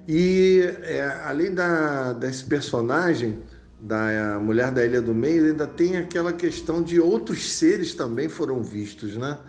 [0.08, 3.40] E é, além da, desse personagem,
[3.82, 8.62] da mulher da Ilha do Meio, ainda tem aquela questão de outros seres também foram
[8.62, 9.40] vistos, né?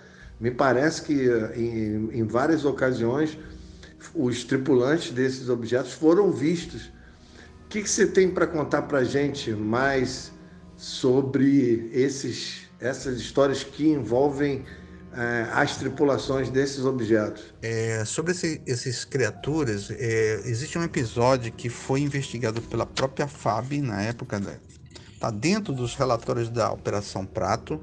[0.40, 3.36] Me parece que em, em várias ocasiões
[4.14, 6.90] os tripulantes desses objetos foram vistos.
[7.64, 10.32] O que, que você tem para contar para a gente mais
[10.76, 14.64] sobre esses, essas histórias que envolvem
[15.12, 17.42] é, as tripulações desses objetos?
[17.62, 23.80] É, sobre esse, essas criaturas, é, existe um episódio que foi investigado pela própria FAB
[23.82, 24.40] na época,
[25.12, 27.80] está dentro dos relatórios da Operação Prato.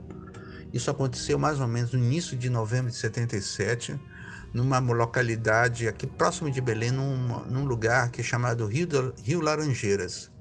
[0.72, 4.00] Isso aconteceu mais ou menos no início de novembro de 77
[4.54, 9.42] numa localidade aqui próximo de Belém, num, num lugar que é chamado Rio, do, Rio
[9.42, 10.32] Laranjeiras.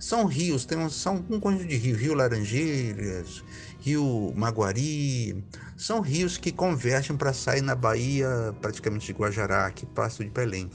[0.00, 3.44] São rios, tem um, são um conjunto de rios, Rio Laranjeiras,
[3.78, 5.44] Rio Maguari,
[5.76, 10.70] são rios que convergem para sair na Bahia, praticamente de Guajará, aqui próximo de Belém.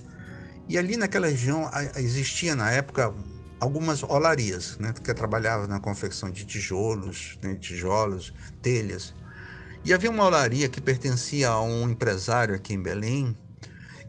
[0.70, 3.14] E ali naquela região existia na época
[3.60, 9.16] algumas olarias, né, que trabalhavam na confecção de tijolos, né, tijolos, telhas.
[9.88, 13.34] E havia uma olaria que pertencia a um empresário aqui em Belém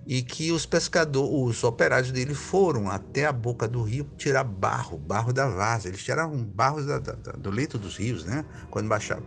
[0.04, 4.98] e que os pescadores, os operários dele foram até a boca do rio tirar barro,
[4.98, 5.86] barro da vaza.
[5.86, 8.44] Eles tiraram barro da, da, do leito dos rios, né?
[8.72, 9.22] Quando baixavam.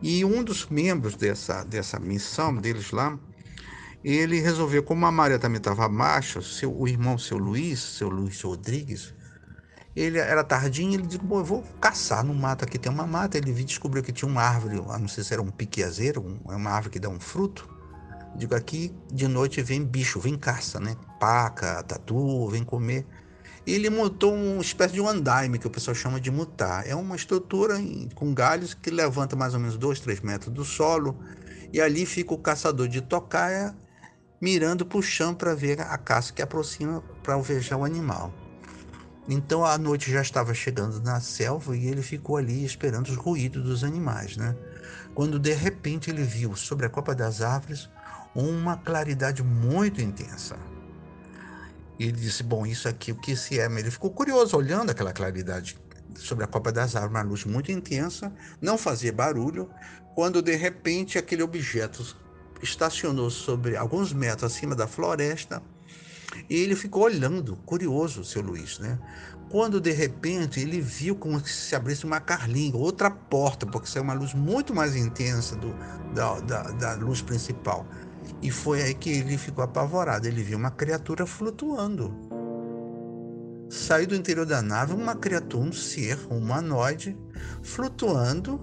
[0.00, 3.18] E um dos membros dessa, dessa missão deles lá,
[4.02, 8.40] ele resolveu, como a maré também estava baixa, seu, o irmão, seu Luiz, seu Luiz
[8.40, 9.12] Rodrigues,
[9.94, 13.36] ele era tardinho, ele disse, bom, eu vou caçar no mato, aqui tem uma mata.
[13.36, 16.92] Ele descobriu que tinha uma árvore, não sei se era um piqueazeiro, é uma árvore
[16.92, 17.68] que dá um fruto.
[18.34, 20.96] Digo, aqui de noite vem bicho, vem caça, né?
[21.20, 23.06] Paca, tatu, vem comer.
[23.66, 26.86] E ele montou uma espécie de um andaime, que o pessoal chama de mutar.
[26.88, 27.76] É uma estrutura
[28.14, 31.18] com galhos que levanta mais ou menos 2, 3 metros do solo.
[31.72, 33.76] E ali fica o caçador de tocaia
[34.40, 38.32] mirando para o chão para ver a caça que aproxima para alvejar o animal.
[39.28, 43.62] Então a noite já estava chegando na selva e ele ficou ali esperando os ruídos
[43.62, 44.56] dos animais, né?
[45.14, 47.88] Quando de repente ele viu sobre a copa das árvores
[48.34, 50.56] uma claridade muito intensa.
[52.00, 53.66] Ele disse: Bom, isso aqui, o que se é?
[53.66, 55.78] Ele ficou curioso olhando aquela claridade
[56.16, 59.70] sobre a copa das árvores, uma luz muito intensa, não fazia barulho,
[60.14, 62.16] quando de repente aquele objeto
[62.60, 65.62] estacionou sobre alguns metros acima da floresta
[66.48, 68.98] e ele ficou olhando, curioso, seu Luiz, né?
[69.50, 74.02] Quando de repente ele viu como se se abrisse uma carlinha, outra porta, porque saiu
[74.02, 75.74] uma luz muito mais intensa do,
[76.14, 77.86] da, da, da luz principal.
[78.40, 80.26] E foi aí que ele ficou apavorado.
[80.26, 82.12] Ele viu uma criatura flutuando.
[83.68, 87.16] saiu do interior da nave uma criatura, um ser, um humanoide,
[87.62, 88.60] flutuando.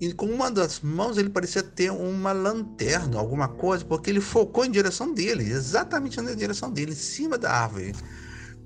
[0.00, 4.64] E com uma das mãos ele parecia ter uma lanterna, alguma coisa, porque ele focou
[4.64, 7.94] em direção dele, exatamente na direção dele, em cima da árvore.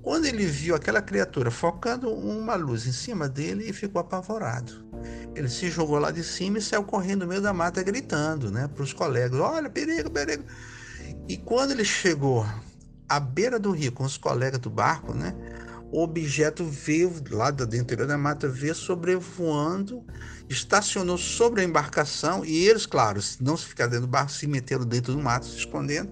[0.01, 4.85] Quando ele viu aquela criatura focando uma luz em cima dele, ele ficou apavorado.
[5.35, 8.67] Ele se jogou lá de cima e saiu correndo no meio da mata gritando, né,
[8.67, 10.43] para os colegas: Olha, perigo, perigo.
[11.27, 12.45] E quando ele chegou
[13.07, 15.35] à beira do rio com os colegas do barco, né,
[15.91, 20.05] objeto veio lá do interior da mata, veio sobrevoando,
[20.47, 24.85] estacionou sobre a embarcação e eles, claro, não se ficaram dentro do barco, se meteram
[24.85, 26.11] dentro do mato, se escondendo.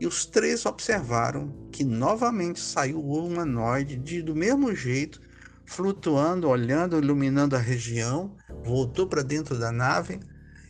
[0.00, 5.20] E os três observaram que novamente saiu o humanoide de, do mesmo jeito,
[5.64, 8.34] flutuando, olhando, iluminando a região,
[8.64, 10.20] voltou para dentro da nave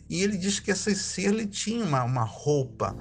[0.09, 2.95] e ele disse que esse ser ele tinha uma, uma roupa,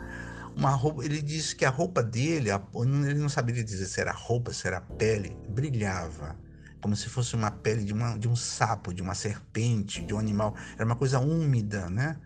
[0.57, 1.05] uma roupa.
[1.05, 4.67] Ele disse que a roupa dele, a, ele não sabia dizer se era roupa, se
[4.67, 6.37] era pele, brilhava
[6.81, 10.19] como se fosse uma pele de, uma, de um sapo, de uma serpente, de um
[10.19, 10.55] animal.
[10.75, 12.19] Era uma coisa úmida, né?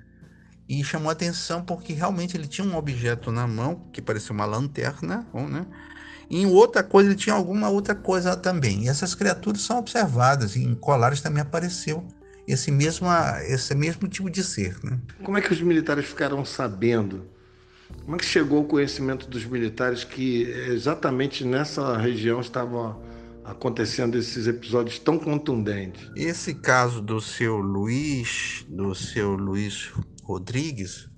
[0.69, 5.27] e chamou atenção porque realmente ele tinha um objeto na mão que parecia uma lanterna,
[5.33, 5.67] né?
[6.29, 8.85] E outra coisa ele tinha alguma outra coisa também.
[8.85, 12.07] E essas criaturas são observadas e em colares também apareceu
[12.47, 13.09] esse mesmo
[13.47, 15.01] esse mesmo tipo de ser, né?
[15.25, 17.27] Como é que os militares ficaram sabendo?
[18.05, 22.99] Como é que chegou o conhecimento dos militares que exatamente nessa região estava
[23.45, 26.11] acontecendo esses episódios tão contundentes?
[26.17, 31.09] Esse caso do seu Luiz, do seu Luiz Rodrigues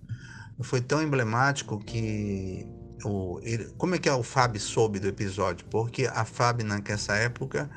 [0.63, 2.67] foi tão emblemático que
[3.05, 5.67] o, ele, como é que o Fábio soube do episódio?
[5.71, 7.71] Porque a Fábio nessa época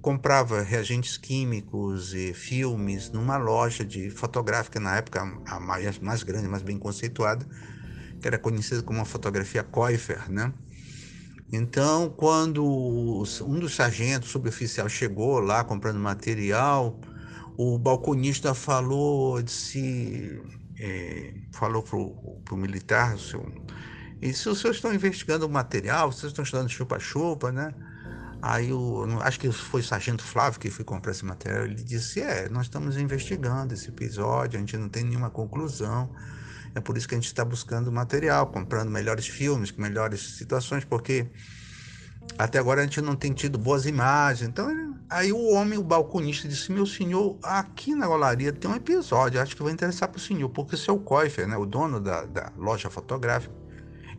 [0.00, 6.48] comprava reagentes químicos e filmes numa loja de fotográfica na época a mais, mais grande,
[6.48, 7.46] mais bem conceituada,
[8.20, 10.52] que era conhecida como a fotografia Koifer, né?
[11.52, 16.98] Então, quando um dos sargentos suboficial chegou lá comprando material,
[17.56, 20.40] o balconista falou, disse,
[20.78, 23.44] é, falou pro, pro militar, seu,
[24.22, 27.74] e se os senhores estão investigando o material, vocês estão estudando chupa-chupa, né?
[28.42, 32.20] Aí o, acho que foi o sargento Flávio que foi comprar esse material, ele disse,
[32.20, 36.10] é, nós estamos investigando esse episódio, a gente não tem nenhuma conclusão,
[36.74, 41.28] é por isso que a gente está buscando material, comprando melhores filmes, melhores situações, porque
[42.38, 44.48] até agora a gente não tem tido boas imagens.
[44.48, 49.40] Então, aí o homem, o balconista, disse: Meu senhor, aqui na olaria tem um episódio,
[49.40, 52.24] acho que vai interessar para o senhor, porque o seu Koifer, né, o dono da,
[52.24, 53.52] da, loja fotográfica,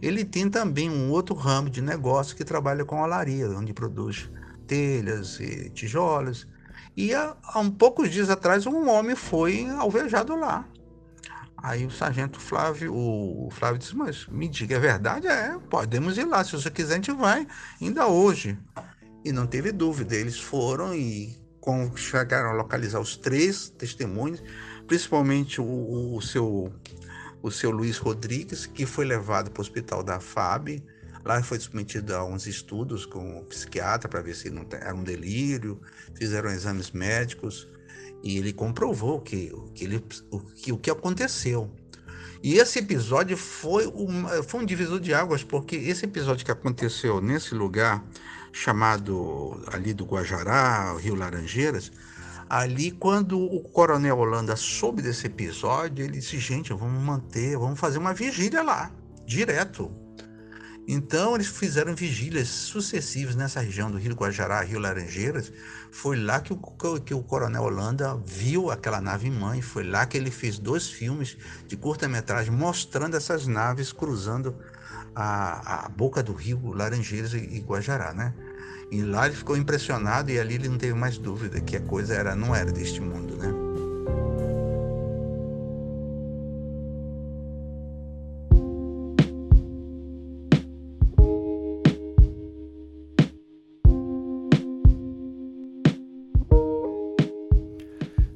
[0.02, 4.30] ele tem também um outro ramo de negócio que trabalha com olaria, onde produz
[4.66, 6.47] telhas e tijolos.
[6.97, 10.68] E há, há um poucos dias atrás, um homem foi alvejado lá.
[11.64, 15.28] Aí o sargento Flávio, o Flávio disse, mas me diga, é verdade?
[15.28, 17.47] É, podemos ir lá, se você quiser a gente vai,
[17.80, 18.58] ainda hoje.
[19.24, 21.39] E não teve dúvida, eles foram e
[21.95, 24.43] chegaram a localizar os três testemunhos,
[24.88, 26.74] principalmente o, o seu,
[27.42, 30.82] o seu Luiz Rodrigues, que foi levado para o hospital da FAB,
[31.24, 35.04] Lá foi submetido a uns estudos com o psiquiatra para ver se não era um
[35.04, 35.80] delírio,
[36.16, 37.68] fizeram exames médicos
[38.24, 41.70] e ele comprovou que, que, ele, o, que o que aconteceu.
[42.44, 47.22] E esse episódio foi, uma, foi um divisor de águas, porque esse episódio que aconteceu
[47.22, 48.04] nesse lugar,
[48.52, 51.92] chamado ali do Guajará, Rio Laranjeiras,
[52.52, 57.97] ali quando o coronel Holanda soube desse episódio, ele disse, gente, vamos manter, vamos fazer
[57.97, 58.91] uma vigília lá,
[59.26, 59.89] direto.
[60.86, 65.49] Então eles fizeram vigílias sucessivas nessa região do Rio Guajará, Rio Laranjeiras.
[65.91, 66.58] Foi lá que o,
[66.99, 69.62] que o Coronel Holanda viu aquela nave mãe.
[69.62, 71.38] Foi lá que ele fez dois filmes
[71.68, 74.58] de curta-metragem mostrando essas naves cruzando
[75.16, 78.34] a, a boca do Rio Laranjeiras e, e Guajará, né?
[78.92, 82.14] E lá ele ficou impressionado e ali ele não teve mais dúvida que a coisa
[82.14, 83.50] era não era deste mundo, né?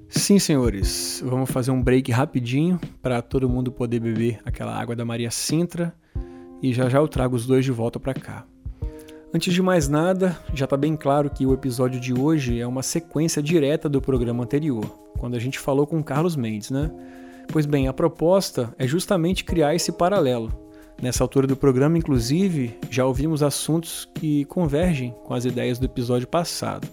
[0.07, 5.03] Sim, senhores, vamos fazer um break rapidinho para todo mundo poder beber aquela água da
[5.03, 5.93] Maria Sintra
[6.63, 8.47] e já já eu trago os dois de volta para cá.
[9.35, 12.81] Antes de mais nada, já está bem claro que o episódio de hoje é uma
[12.81, 14.85] sequência direta do programa anterior,
[15.19, 16.89] quando a gente falou com Carlos Mendes, né?
[17.51, 20.53] Pois bem, a proposta é justamente criar esse paralelo.
[21.01, 26.29] Nessa altura do programa, inclusive, já ouvimos assuntos que convergem com as ideias do episódio
[26.29, 26.87] passado.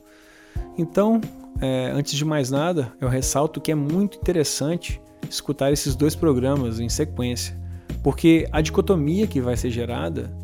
[0.76, 1.20] Então,
[1.60, 6.80] é, antes de mais nada, eu ressalto que é muito interessante escutar esses dois programas
[6.80, 7.56] em sequência,
[8.02, 10.42] porque a dicotomia que vai ser gerada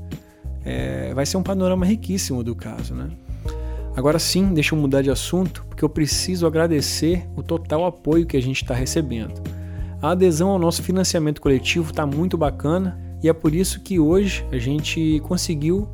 [0.69, 3.09] é, vai ser um panorama riquíssimo do caso, né?
[3.97, 8.37] Agora sim, deixa eu mudar de assunto, porque eu preciso agradecer o total apoio que
[8.37, 9.43] a gente está recebendo.
[10.01, 14.47] A adesão ao nosso financiamento coletivo está muito bacana e é por isso que hoje
[14.53, 15.89] a gente conseguiu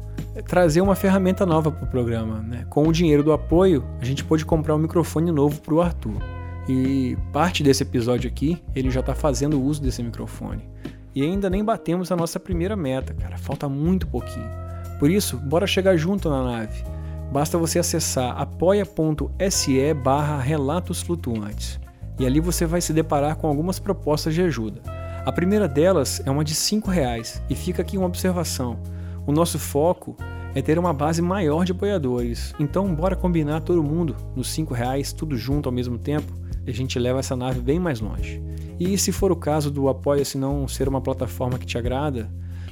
[0.47, 2.43] trazer uma ferramenta nova para o programa.
[2.43, 2.67] Né?
[2.69, 6.21] Com o dinheiro do apoio, a gente pôde comprar um microfone novo para o Arthur.
[6.69, 10.69] E parte desse episódio aqui, ele já está fazendo uso desse microfone.
[11.15, 13.39] E ainda nem batemos a nossa primeira meta, cara.
[13.39, 14.64] Falta muito pouquinho.
[14.99, 16.85] Por isso, bora chegar junto na nave.
[17.33, 21.81] Basta você acessar apoia.se barra relatos flutuantes.
[22.19, 24.81] E ali você vai se deparar com algumas propostas de ajuda.
[25.27, 28.79] A primeira delas é uma de R$ reais e fica aqui uma observação.
[29.27, 30.17] O nosso foco
[30.55, 32.55] é ter uma base maior de apoiadores.
[32.61, 36.33] Então, bora combinar todo mundo nos R$ reais, tudo junto ao mesmo tempo,
[36.67, 38.41] e a gente leva essa nave bem mais longe.
[38.79, 42.31] E se for o caso do Apoia-se não ser uma plataforma que te agrada,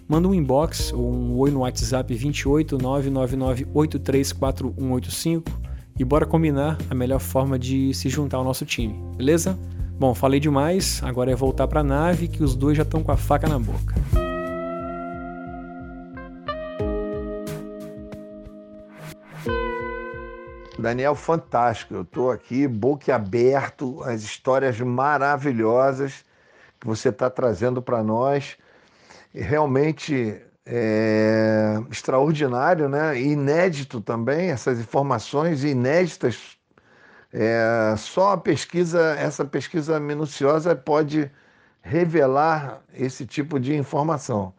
[0.09, 5.43] manda um inbox ou um oi no WhatsApp 28 999834185
[5.99, 9.59] e bora combinar a melhor forma de se juntar ao nosso time, beleza?
[9.99, 13.13] Bom, falei demais, agora é voltar para a nave que os dois já estão com
[13.13, 13.95] a faca na boca.
[20.83, 21.95] Daniel, fantástico.
[21.95, 26.25] Eu estou aqui boquiaberto, as histórias maravilhosas
[26.81, 28.57] que você está trazendo para nós.
[29.35, 33.21] Realmente é extraordinário, né?
[33.21, 36.57] inédito também, essas informações inéditas.
[37.33, 41.31] É, só a pesquisa, essa pesquisa minuciosa pode
[41.81, 44.55] revelar esse tipo de informação.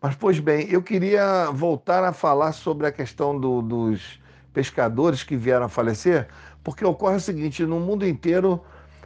[0.00, 4.20] Mas, pois bem, eu queria voltar a falar sobre a questão do, dos
[4.52, 6.28] pescadores que vieram a falecer,
[6.62, 8.62] porque ocorre o seguinte: no mundo inteiro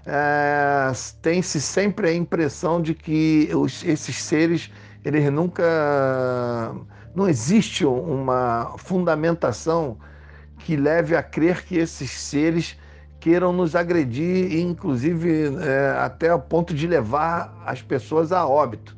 [0.06, 0.92] é,
[1.22, 4.70] tem-se sempre a impressão de que os, esses seres
[5.04, 6.74] eles nunca.
[7.14, 9.98] Não existe uma fundamentação
[10.58, 12.76] que leve a crer que esses seres
[13.20, 18.96] queiram nos agredir, inclusive é, até o ponto de levar as pessoas a óbito.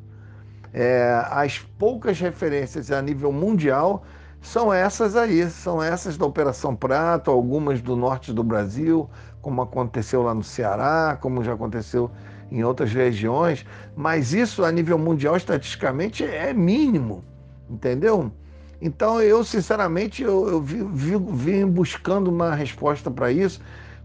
[0.73, 4.03] É, as poucas referências a nível mundial
[4.41, 9.09] são essas aí, são essas da Operação Prato, algumas do norte do Brasil,
[9.41, 12.11] como aconteceu lá no Ceará, como já aconteceu
[12.51, 17.23] em outras regiões, mas isso a nível mundial, estatisticamente, é mínimo,
[17.69, 18.31] entendeu?
[18.81, 23.59] Então, eu, sinceramente, eu, eu vim buscando uma resposta para isso,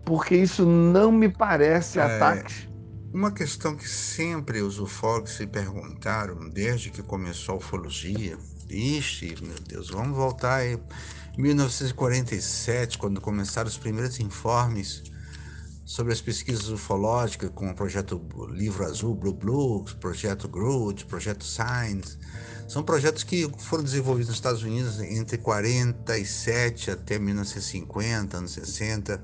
[0.04, 2.68] porque isso não me parece é, ataques.
[3.12, 8.38] Uma questão que sempre os ufólogos se perguntaram, desde que começou a ufologia,
[8.70, 10.78] Ixi, meu Deus, vamos voltar aí.
[11.36, 15.02] 1947, quando começaram os primeiros informes
[15.84, 18.20] sobre as pesquisas ufológicas, com o projeto
[18.50, 22.16] Livro Azul, Blue Blue, projeto Groot, projeto Science.
[22.68, 29.22] São projetos que foram desenvolvidos nos Estados Unidos entre 47 até 1950, anos 60,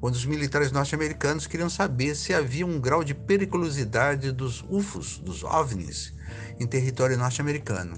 [0.00, 5.42] quando os militares norte-americanos queriam saber se havia um grau de periculosidade dos UFOs, dos
[5.42, 6.12] OVNIs,
[6.60, 7.96] em território norte-americano.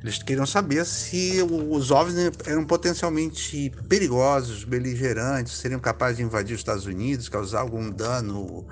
[0.00, 6.60] Eles queriam saber se os OVNIs eram potencialmente perigosos, beligerantes, seriam capazes de invadir os
[6.60, 8.64] Estados Unidos, causar algum dano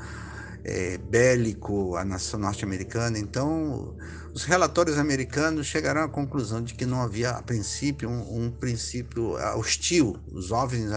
[0.62, 3.18] é, bélico à nação norte-americana.
[3.18, 3.96] Então,
[4.32, 9.32] os relatórios americanos chegaram à conclusão de que não havia, a princípio, um, um princípio
[9.56, 10.16] hostil.
[10.30, 10.90] Os OVNIs,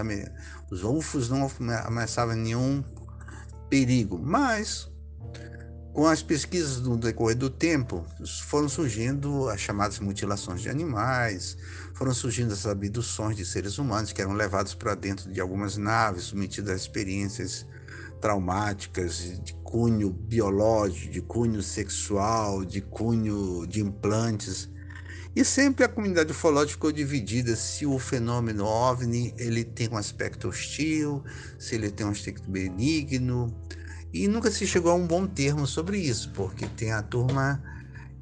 [0.70, 1.50] os UFOs não
[1.86, 2.84] ameaçavam nenhum
[3.68, 4.89] perigo, mas
[5.92, 8.04] com as pesquisas no decorrer do tempo,
[8.46, 11.56] foram surgindo as chamadas mutilações de animais,
[11.94, 16.24] foram surgindo as abduções de seres humanos que eram levados para dentro de algumas naves,
[16.24, 17.66] submetidos a experiências
[18.20, 24.68] traumáticas de cunho biológico, de cunho sexual, de cunho de implantes.
[25.34, 30.48] E sempre a comunidade ufológica ficou dividida se o fenômeno OVNI ele tem um aspecto
[30.48, 31.24] hostil,
[31.58, 33.54] se ele tem um aspecto benigno,
[34.12, 37.62] e nunca se chegou a um bom termo sobre isso, porque tem a turma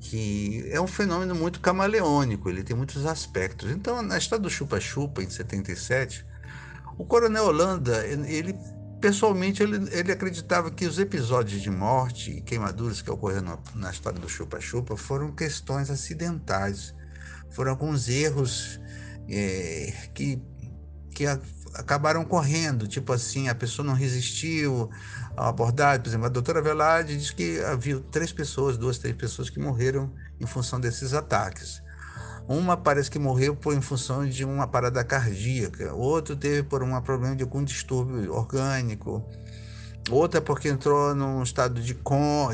[0.01, 3.71] que é um fenômeno muito camaleônico, ele tem muitos aspectos.
[3.71, 6.25] Então, na história do chupa-chupa, em 77,
[6.97, 8.55] o coronel Holanda, ele
[9.01, 14.19] pessoalmente ele, ele acreditava que os episódios de morte e queimaduras que ocorreram na história
[14.19, 16.95] do chupa-chupa foram questões acidentais,
[17.51, 18.81] foram alguns erros
[19.29, 20.43] é, que,
[21.13, 21.27] que
[21.75, 24.91] acabaram correndo, tipo assim, a pessoa não resistiu
[25.39, 26.03] à abordagem.
[26.03, 30.13] Por exemplo, a doutora Velade diz que havia três pessoas, duas, três pessoas que morreram
[30.41, 31.83] em função desses ataques.
[32.49, 37.01] Uma parece que morreu por em função de uma parada cardíaca, outro teve por um
[37.03, 39.23] problema de algum distúrbio orgânico,
[40.11, 41.95] outra porque entrou num estado de,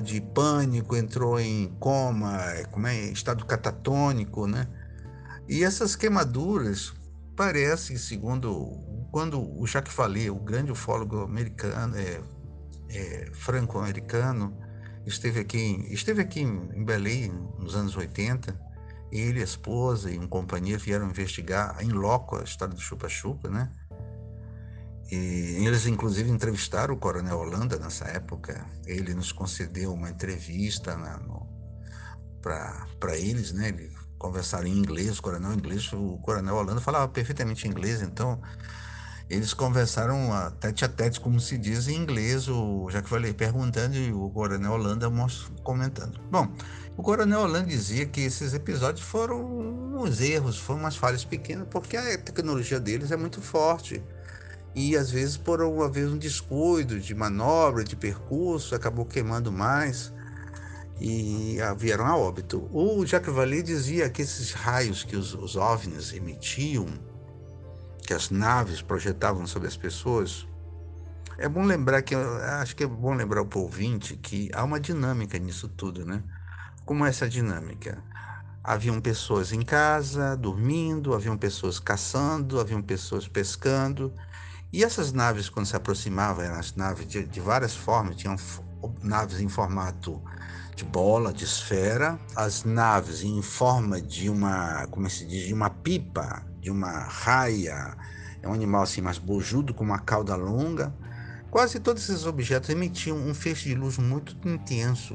[0.03, 2.39] de pânico, entrou em coma,
[2.73, 4.67] como é, estado catatônico, né?
[5.49, 6.93] E essas queimaduras
[7.37, 8.73] parecem, segundo
[9.13, 12.21] quando o Jacques Vallée, o grande ufólogo americano, é,
[12.89, 14.57] é, franco-americano,
[15.07, 18.59] esteve aqui, esteve aqui em Belém nos anos 80,
[19.13, 23.71] ele, a esposa e um companheiro vieram investigar em loco a história do chupa-chupa, né?
[25.11, 28.67] E eles, inclusive, entrevistaram o Coronel Holanda nessa época.
[28.87, 30.97] Ele nos concedeu uma entrevista
[32.41, 33.69] para eles, né?
[33.69, 38.41] Ele conversaram em inglês, o coronel inglês, o coronel Holanda falava perfeitamente inglês, então
[39.29, 43.33] eles conversaram a tete a tete, como se diz em inglês, o, já que falei
[43.33, 45.11] perguntando e o coronel Holanda
[45.63, 46.21] comentando.
[46.31, 46.49] Bom,
[46.97, 49.43] o coronel Holanda dizia que esses episódios foram
[49.97, 54.03] uns erros, foram umas falhas pequenas, porque a tecnologia deles é muito forte
[54.75, 60.13] e às vezes por uma vez um descuido de manobra, de percurso, acabou queimando mais
[61.01, 62.69] e vieram a óbito.
[62.73, 66.87] O Jacques Vallée dizia que esses raios que os, os OVNIs emitiam,
[68.07, 70.47] que as naves projetavam sobre as pessoas,
[71.39, 75.39] é bom lembrar que acho que é bom lembrar o ouvinte que há uma dinâmica
[75.39, 76.23] nisso tudo, né?
[76.85, 78.03] Como é essa dinâmica?
[78.63, 84.13] Haviam pessoas em casa, dormindo, haviam pessoas caçando, haviam pessoas pescando,
[84.73, 88.37] e essas naves, quando se aproximavam, eram as naves de, de várias formas, tinham
[89.03, 90.21] naves em formato
[90.75, 95.71] de bola, de esfera, as naves em forma de uma, como se diz, de uma
[95.71, 97.95] pipa, de uma raia,
[98.43, 100.93] é um animal assim mais bojudo, com uma cauda longa.
[101.51, 105.15] Quase todos esses objetos emitiam um feixe de luz muito intenso,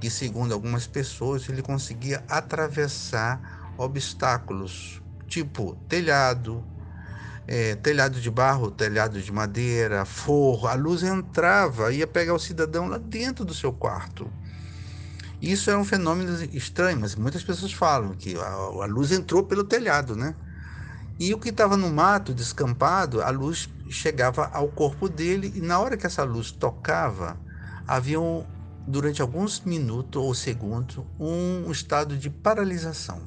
[0.00, 6.64] que segundo algumas pessoas ele conseguia atravessar obstáculos, tipo telhado,
[7.46, 12.88] é, telhado de barro, telhado de madeira, forro, a luz entrava, ia pegar o cidadão
[12.88, 14.28] lá dentro do seu quarto.
[15.40, 19.62] Isso é um fenômeno estranho, mas muitas pessoas falam que a, a luz entrou pelo
[19.62, 20.34] telhado, né?
[21.18, 25.78] E o que estava no mato, descampado, a luz chegava ao corpo dele e na
[25.78, 27.38] hora que essa luz tocava,
[27.88, 28.44] havia um,
[28.86, 33.20] durante alguns minutos ou segundos um estado de paralisação.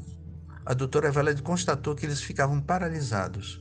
[0.63, 3.59] A doutora Valade constatou que eles ficavam paralisados.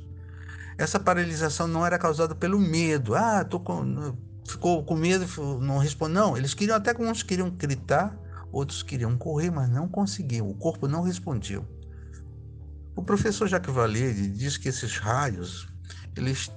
[0.77, 3.15] Essa paralisação não era causada pelo medo.
[3.15, 4.15] Ah, tô com,
[4.47, 5.27] ficou com medo,
[5.61, 6.13] não responde.
[6.13, 8.15] Não, eles queriam até que uns queriam gritar,
[8.53, 10.51] outros queriam correr, mas não conseguiam.
[10.51, 11.63] O corpo não respondia.
[12.99, 15.69] O professor Jacques Vallée diz que esses raios
[16.17, 16.51] eles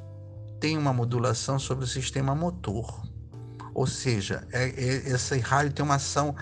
[0.59, 3.07] têm uma modulação sobre o sistema motor.
[3.75, 6.35] Ou seja, é, é, esse raio tem uma ação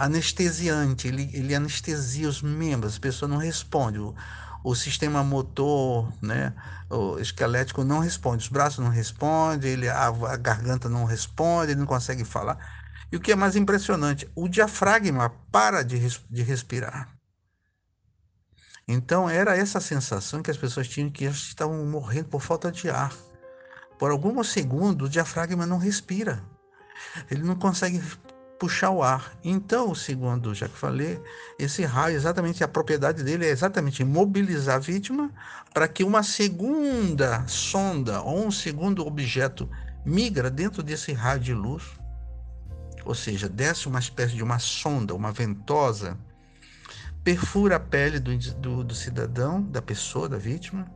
[0.00, 4.00] anestesiante, ele, ele anestesia os membros, a pessoa não responde.
[4.00, 4.16] O,
[4.64, 6.52] o sistema motor, né,
[6.90, 11.78] o esquelético não responde, os braços não respondem, ele, a, a garganta não responde, ele
[11.78, 12.58] não consegue falar.
[13.12, 17.15] E o que é mais impressionante, o diafragma para de, de respirar.
[18.88, 23.12] Então era essa sensação que as pessoas tinham que estavam morrendo por falta de ar.
[23.98, 26.42] Por alguns segundos o diafragma não respira.
[27.30, 28.00] Ele não consegue
[28.58, 29.36] puxar o ar.
[29.44, 31.20] Então, segundo já que falei,
[31.58, 35.30] esse raio, exatamente a propriedade dele é exatamente mobilizar a vítima
[35.74, 39.68] para que uma segunda sonda ou um segundo objeto
[40.04, 41.82] migra dentro desse raio de luz,
[43.04, 46.16] ou seja, desce uma espécie de uma sonda, uma ventosa,
[47.26, 50.88] perfura a pele do, do, do cidadão, da pessoa, da vítima,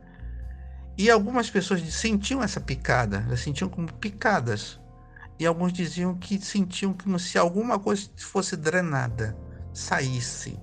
[0.97, 4.79] e algumas pessoas sentiam essa picada, elas sentiam como picadas
[5.37, 9.37] e alguns diziam que sentiam como se alguma coisa fosse drenada,
[9.73, 10.57] saísse.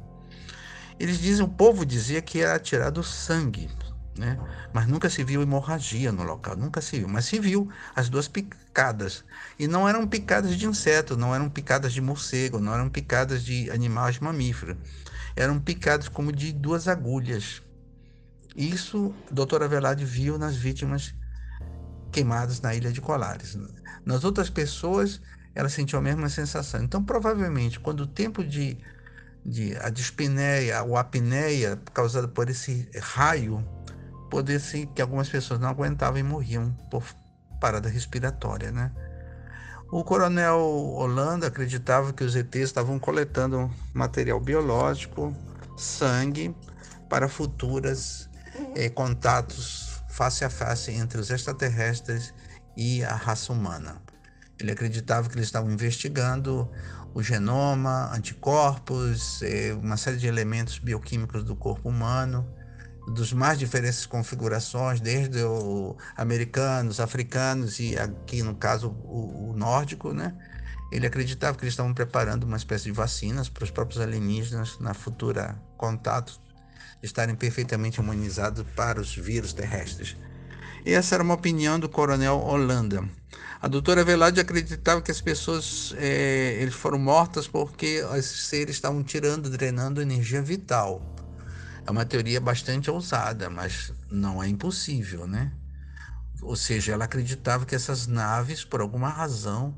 [0.98, 3.68] Eles dizem, o povo dizia que era tirado sangue,
[4.16, 4.38] né?
[4.72, 7.08] Mas nunca se viu hemorragia no local, nunca se viu.
[7.08, 9.22] Mas se viu as duas picadas.
[9.58, 13.70] E não eram picadas de inseto, não eram picadas de morcego, não eram picadas de
[13.70, 14.78] animais mamíferos.
[15.38, 17.62] Eram picadas como de duas agulhas.
[18.56, 21.14] Isso a doutora Velade viu nas vítimas
[22.10, 23.56] queimadas na ilha de Colares.
[24.04, 25.20] Nas outras pessoas,
[25.54, 26.82] ela sentiu a mesma sensação.
[26.82, 28.78] Então, provavelmente, quando o tempo de,
[29.46, 33.64] de a dispneia ou apneia causada por esse raio,
[34.28, 37.04] poderia ser que algumas pessoas não aguentavam e morriam por
[37.60, 38.90] parada respiratória, né?
[39.90, 45.34] O coronel Holanda acreditava que os ETs estavam coletando material biológico,
[45.78, 46.54] sangue,
[47.08, 48.28] para futuras
[48.76, 52.34] eh, contatos face a face entre os extraterrestres
[52.76, 53.96] e a raça humana.
[54.60, 56.70] Ele acreditava que eles estavam investigando
[57.14, 62.46] o genoma, anticorpos, eh, uma série de elementos bioquímicos do corpo humano,
[63.08, 70.12] dos mais diferentes configurações, desde o americanos, africanos e aqui no caso o, o nórdico,
[70.12, 70.34] né?
[70.90, 74.94] Ele acreditava que eles estavam preparando uma espécie de vacinas para os próprios alienígenas na
[74.94, 76.40] futura contato
[77.02, 80.16] estarem perfeitamente imunizados para os vírus terrestres.
[80.84, 83.08] Essa era uma opinião do coronel Holanda.
[83.60, 89.02] A doutora Velade acreditava que as pessoas é, eles foram mortas porque esses seres estavam
[89.02, 91.17] tirando, drenando energia vital.
[91.88, 95.50] É uma teoria bastante ousada, mas não é impossível, né?
[96.42, 99.74] Ou seja, ela acreditava que essas naves, por alguma razão,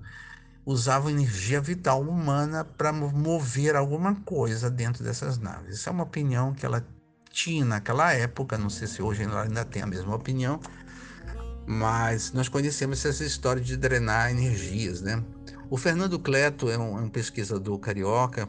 [0.66, 5.76] usavam energia vital humana para mover alguma coisa dentro dessas naves.
[5.76, 6.84] Essa é uma opinião que ela
[7.30, 10.58] tinha naquela época, não sei se hoje ela ainda tem a mesma opinião,
[11.64, 15.22] mas nós conhecemos essa história de drenar energias, né?
[15.70, 18.48] O Fernando Cleto é um, é um pesquisador carioca,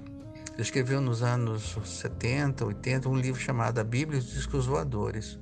[0.61, 5.39] escreveu nos anos 70, 80 um livro chamado A Bíblia e os Discos Voadores.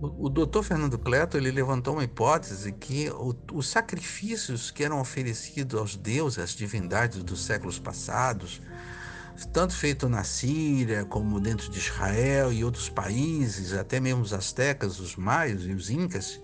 [0.00, 5.00] O, o doutor Fernando Cleto ele levantou uma hipótese que o, os sacrifícios que eram
[5.00, 8.62] oferecidos aos deuses, às divindades dos séculos passados,
[9.52, 15.00] tanto feito na Síria como dentro de Israel e outros países, até mesmo os astecas,
[15.00, 16.40] os maios e os incas,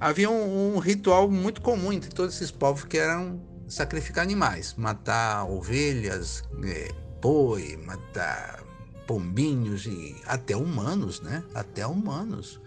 [0.00, 5.44] havia um, um ritual muito comum entre todos esses povos que eram sacrificar animais, matar
[5.44, 8.62] ovelhas, é, boi, matar
[9.06, 11.42] pombinhos e até humanos, né?
[11.54, 12.60] Até humanos,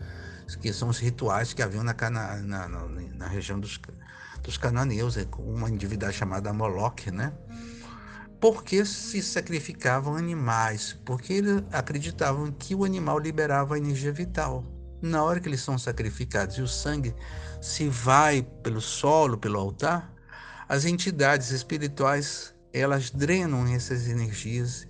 [0.62, 3.80] que são os rituais que haviam na, na, na, na região dos,
[4.44, 7.34] dos cananeus, é, uma divindade chamada Moloch, né?
[8.40, 10.96] Porque se sacrificavam animais?
[11.04, 14.64] Porque eles acreditavam que o animal liberava energia vital
[15.02, 17.14] na hora que eles são sacrificados e o sangue
[17.62, 20.12] se vai pelo solo, pelo altar,
[20.68, 24.88] as entidades espirituais elas drenam essas energias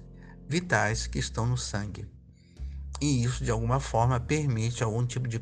[0.47, 2.07] vitais que estão no sangue.
[2.99, 5.41] E isso, de alguma forma, permite algum tipo de,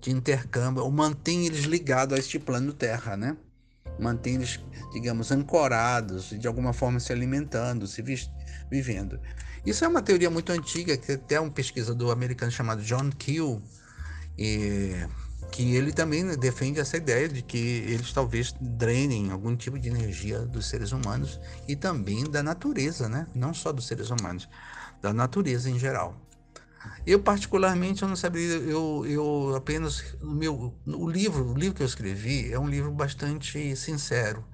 [0.00, 3.36] de intercâmbio ou mantém eles ligados a este plano Terra, né?
[3.98, 4.60] Mantém eles,
[4.92, 8.02] digamos, ancorados e de alguma forma se alimentando, se
[8.70, 9.20] vivendo.
[9.66, 13.60] Isso é uma teoria muito antiga que até um pesquisador americano chamado John Keel
[14.38, 14.92] e
[15.52, 20.40] que ele também defende essa ideia de que eles talvez drenem algum tipo de energia
[20.40, 21.38] dos seres humanos
[21.68, 23.26] e também da natureza, né?
[23.34, 24.48] Não só dos seres humanos,
[25.02, 26.16] da natureza em geral.
[27.06, 31.82] Eu particularmente eu não sabia, eu, eu apenas o meu o livro, o livro que
[31.82, 34.44] eu escrevi é um livro bastante sincero.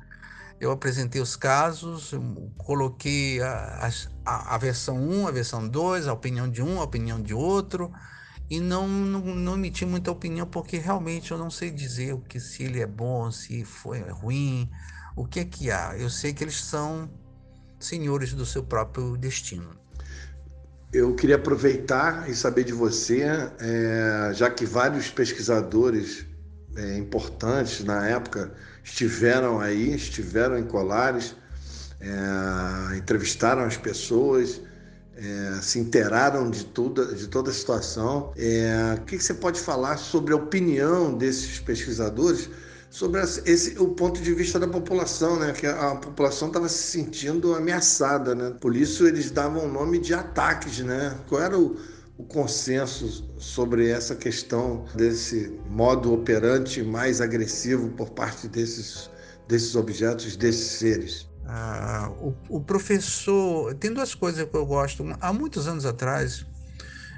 [0.61, 2.13] Eu apresentei os casos,
[2.57, 3.89] coloquei a,
[4.27, 7.93] a, a versão 1, a versão 2, a opinião de um, a opinião de outro
[8.51, 12.41] e não, não, não emitir muita opinião, porque realmente eu não sei dizer o que
[12.41, 14.71] se ele é bom, se foi ruim,
[15.15, 15.97] o que é que há.
[15.99, 17.11] Eu sei que eles são
[17.79, 19.71] senhores do seu próprio destino.
[20.93, 23.23] Eu queria aproveitar e saber de você,
[23.61, 26.25] é, já que vários pesquisadores
[26.75, 31.37] é, importantes na época estiveram aí, estiveram em Colares,
[32.01, 34.63] é, entrevistaram as pessoas,
[35.19, 38.33] é, se inteiraram de, tudo, de toda a situação.
[38.37, 42.49] É, o que você pode falar sobre a opinião desses pesquisadores
[42.91, 45.53] sobre esse, o ponto de vista da população, né?
[45.53, 48.55] Que a, a população estava se sentindo ameaçada, né?
[48.61, 51.17] Por isso eles davam o nome de ataques, né?
[51.29, 51.77] Qual era o,
[52.17, 59.11] o consenso sobre essa questão desse modo operante mais agressivo por parte desses,
[59.47, 61.29] desses objetos, desses seres?
[61.51, 63.75] Ah, o, o, professor.
[63.75, 65.03] Tem duas coisas que eu gosto.
[65.19, 66.45] Há muitos anos atrás,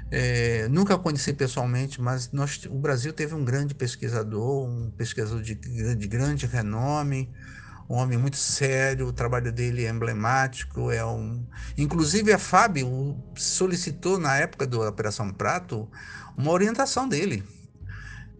[0.09, 5.55] é, nunca conheci pessoalmente, mas nós, o Brasil teve um grande pesquisador, um pesquisador de,
[5.55, 7.29] de grande renome,
[7.89, 11.45] um homem muito sério, o trabalho dele é emblemático, é um...
[11.77, 15.89] Inclusive a Fábio solicitou na época da Operação Prato
[16.37, 17.43] uma orientação dele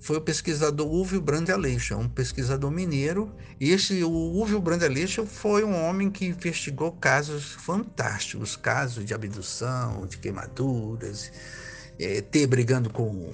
[0.02, 3.32] foi o pesquisador Uvio Brand Aleixo, um pesquisador mineiro.
[3.60, 9.14] E este, o Uvio Brand Aleixo foi um homem que investigou casos fantásticos, casos de
[9.14, 11.32] abdução, de queimaduras,
[11.99, 13.32] é, brigando com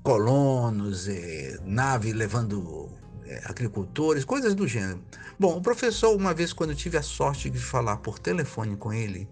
[0.00, 2.88] colonos, é, nave levando
[3.26, 5.02] é, agricultores, coisas do gênero.
[5.40, 8.92] Bom, o professor, uma vez, quando eu tive a sorte de falar por telefone com
[8.92, 9.28] ele,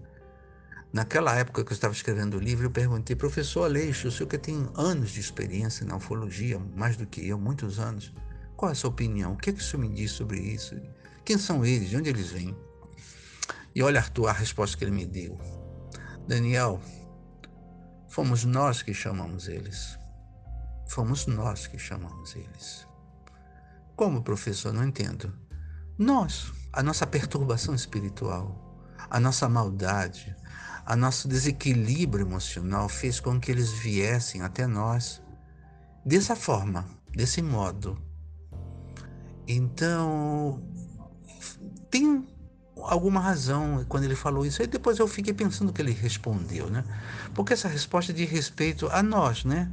[0.92, 4.38] Naquela época que eu estava escrevendo o livro, eu perguntei, professor Aleixo, o senhor que
[4.38, 8.14] tem anos de experiência na ufologia, mais do que eu, muitos anos,
[8.56, 9.34] qual é a sua opinião?
[9.34, 10.80] O que, é que o senhor me diz sobre isso?
[11.24, 11.90] Quem são eles?
[11.90, 12.56] De onde eles vêm?
[13.74, 15.38] E olha, Arthur, a resposta que ele me deu.
[16.26, 16.80] Daniel,
[18.08, 19.98] fomos nós que chamamos eles.
[20.88, 22.86] Fomos nós que chamamos eles.
[23.94, 24.72] Como, professor?
[24.72, 25.32] Não entendo.
[25.98, 30.34] Nós, a nossa perturbação espiritual, a nossa maldade,
[30.88, 35.20] a nosso desequilíbrio emocional fez com que eles viessem até nós
[36.02, 37.98] dessa forma, desse modo.
[39.46, 40.62] Então,
[41.90, 42.26] tem
[42.78, 44.62] alguma razão quando ele falou isso.
[44.62, 46.82] Aí depois eu fiquei pensando o que ele respondeu, né?
[47.34, 49.70] Porque essa resposta diz respeito a nós, né?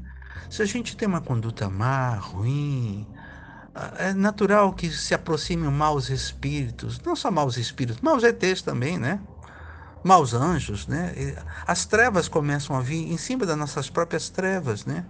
[0.49, 3.07] Se a gente tem uma conduta má, ruim,
[3.97, 9.21] é natural que se aproximem maus espíritos, não só maus espíritos, maus ETs também, né?
[10.05, 11.15] Maus anjos, né?
[11.65, 15.03] As trevas começam a vir em cima das nossas próprias trevas, né?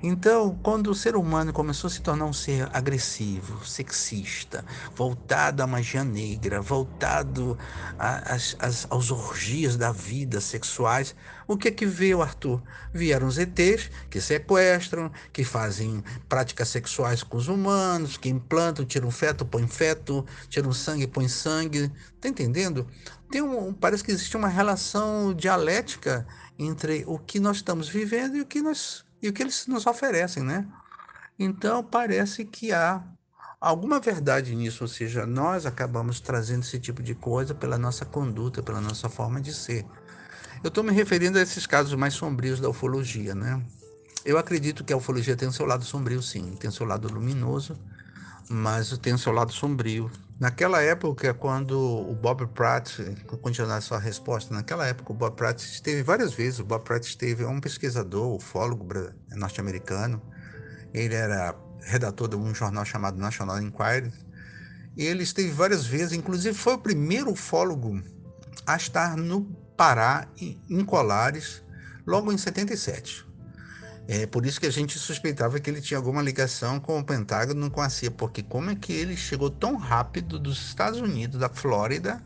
[0.00, 4.64] Então, quando o ser humano começou a se tornar um ser agressivo, sexista,
[4.94, 7.58] voltado à magia negra, voltado
[7.98, 8.56] às,
[8.88, 11.14] aos orgias da vida sexuais,
[11.46, 12.62] o que é que veio, Arthur?
[12.94, 19.10] Vieram os ETs que sequestram, que fazem práticas sexuais com os humanos, que implantam, tiram
[19.10, 21.90] feto, põem feto, tiram sangue, põem sangue.
[22.20, 22.86] Tá entendendo?
[23.30, 26.26] Tem um, parece que existe uma relação dialética
[26.58, 29.86] entre o que nós estamos vivendo e o que nós e o que eles nos
[29.86, 30.66] oferecem, né?
[31.38, 33.02] Então parece que há
[33.60, 38.62] alguma verdade nisso, ou seja, nós acabamos trazendo esse tipo de coisa pela nossa conduta,
[38.62, 39.86] pela nossa forma de ser.
[40.64, 43.62] Eu estou me referindo a esses casos mais sombrios da ufologia, né?
[44.24, 47.08] Eu acredito que a ufologia tem o seu lado sombrio, sim, tem o seu lado
[47.12, 47.78] luminoso,
[48.48, 50.10] mas tem o seu lado sombrio.
[50.40, 52.98] Naquela época, quando o Bob Pratt,
[53.42, 57.44] continuar sua resposta, naquela época o Bob Pratt esteve várias vezes, o Bob Pratt esteve,
[57.44, 58.88] é um pesquisador, ufólogo
[59.36, 60.18] norte-americano,
[60.94, 64.10] ele era redator de um jornal chamado National Enquirer,
[64.96, 68.02] e ele esteve várias vezes, inclusive foi o primeiro ufólogo
[68.66, 69.44] a estar no
[69.76, 71.62] Pará, em Colares,
[72.06, 73.29] logo em 77.
[74.12, 77.70] É por isso que a gente suspeitava que ele tinha alguma ligação com o Pentágono,
[77.70, 81.48] com a CIA, porque como é que ele chegou tão rápido dos Estados Unidos, da
[81.48, 82.20] Flórida?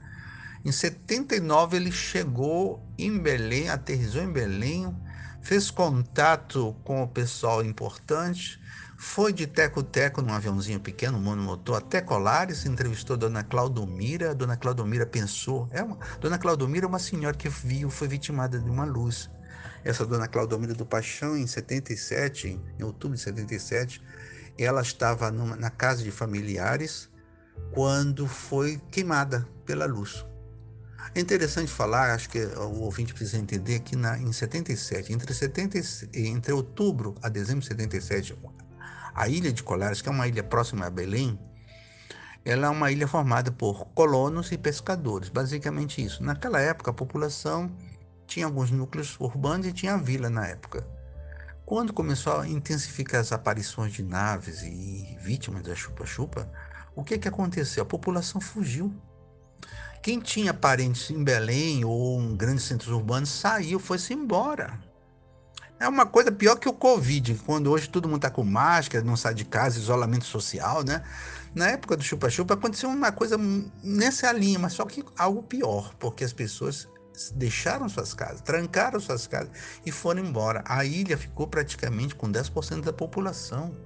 [0.65, 4.97] Em 79 ele chegou em Belém, aterrizou em Belém,
[5.43, 8.59] fez contato com o pessoal importante,
[8.97, 14.35] foi de teco-teco num aviãozinho pequeno, monomotor, até Colares, entrevistou dona Claudomira.
[14.35, 15.69] Dona Claudomira pensou.
[15.71, 19.29] É uma, dona Claudomira é uma senhora que viu, foi vitimada de uma luz
[19.85, 24.03] essa dona Claudomira do Paixão, em 77, em outubro de 77,
[24.59, 27.11] ela estava numa, na casa de familiares
[27.73, 30.25] quando foi queimada pela luz.
[31.15, 35.79] É interessante falar, acho que o ouvinte precisa entender que na, em 77, entre, 70,
[36.15, 38.37] entre outubro a dezembro de 77,
[39.15, 41.39] a ilha de Colares, que é uma ilha próxima a Belém,
[42.45, 46.23] ela é uma ilha formada por colonos e pescadores, basicamente isso.
[46.23, 47.71] Naquela época, a população
[48.27, 50.87] tinha alguns núcleos urbanos e tinha a vila na época.
[51.67, 56.51] Quando começou a intensificar as aparições de naves e vítimas da chupa-chupa,
[56.95, 57.83] o que, que aconteceu?
[57.83, 58.95] A população fugiu.
[60.03, 64.79] Quem tinha parentes em Belém ou em grandes centros urbanos saiu, foi-se embora.
[65.81, 69.17] É uma coisa pior que o Covid, quando hoje todo mundo está com máscara, não
[69.17, 71.03] sai de casa, isolamento social, né?
[71.55, 73.37] Na época do chupa-chupa aconteceu uma coisa
[73.83, 76.89] nessa linha, mas só que algo pior, porque as pessoas
[77.35, 79.51] deixaram suas casas, trancaram suas casas
[79.85, 80.63] e foram embora.
[80.67, 83.77] A ilha ficou praticamente com 10% da população.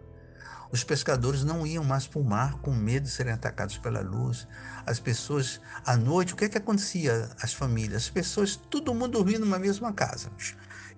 [0.71, 4.47] Os pescadores não iam mais para o mar com medo de serem atacados pela luz.
[4.85, 7.31] As pessoas, à noite, o que, é que acontecia?
[7.41, 10.31] As famílias, as pessoas, todo mundo dormia numa mesma casa.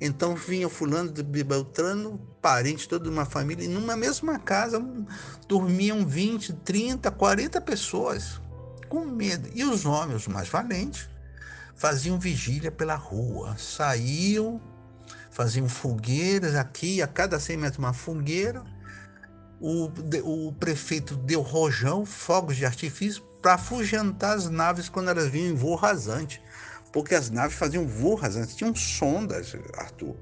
[0.01, 4.83] Então vinha fulano de Beltrano, parente, toda uma família, e numa mesma casa
[5.47, 8.41] dormiam 20, 30, 40 pessoas,
[8.89, 9.49] com medo.
[9.55, 11.09] E os homens, os mais valentes,
[11.81, 14.61] faziam vigília pela rua, saíam,
[15.31, 18.62] faziam fogueiras aqui, a cada 100 metros uma fogueira.
[19.59, 19.91] O,
[20.24, 25.55] o prefeito deu rojão, fogos de artifício, para afugentar as naves quando elas vinham em
[25.55, 26.43] voo rasante.
[26.93, 30.16] Porque as naves faziam voo rasante, tinham sondas, Arthur,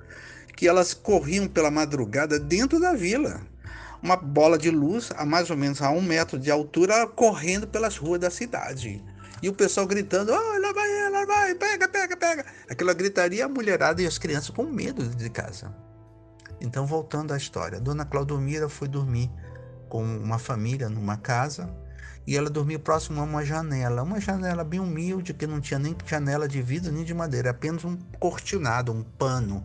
[0.54, 3.40] que elas corriam pela madrugada dentro da vila.
[4.00, 7.96] Uma bola de luz, a mais ou menos a um metro de altura, correndo pelas
[7.96, 9.04] ruas da cidade.
[9.42, 12.44] E o pessoal gritando: oh, lá vai ela, vai, pega, pega, pega.
[12.68, 15.74] Aquela gritaria, a mulherada e as crianças com medo de casa.
[16.60, 19.30] Então, voltando à história, Dona Claudomira foi dormir
[19.88, 21.72] com uma família numa casa
[22.26, 25.96] e ela dormia próximo a uma janela, uma janela bem humilde que não tinha nem
[26.04, 29.64] janela de vidro nem de madeira, apenas um cortinado, um pano.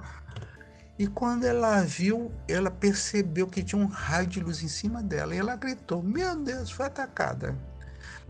[0.98, 5.36] E quando ela viu, ela percebeu que tinha um raio de luz em cima dela
[5.36, 7.58] e ela gritou: Meu Deus, foi atacada.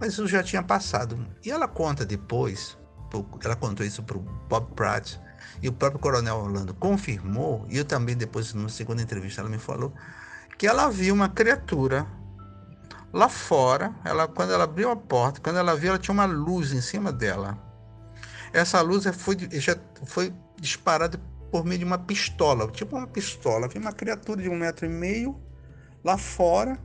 [0.03, 1.25] Mas isso já tinha passado.
[1.45, 2.77] E ela conta depois,
[3.41, 5.15] ela contou isso para o Bob Pratt,
[5.61, 9.57] e o próprio Coronel Orlando confirmou, e eu também depois, numa segunda entrevista, ela me
[9.57, 9.93] falou,
[10.57, 12.05] que ela viu uma criatura
[13.13, 16.73] lá fora, ela, quando ela abriu a porta, quando ela viu, ela tinha uma luz
[16.73, 17.57] em cima dela.
[18.51, 21.17] Essa luz foi, já foi disparada
[21.49, 23.69] por meio de uma pistola, tipo uma pistola.
[23.69, 25.41] Viu uma criatura de um metro e meio
[26.03, 26.77] lá fora,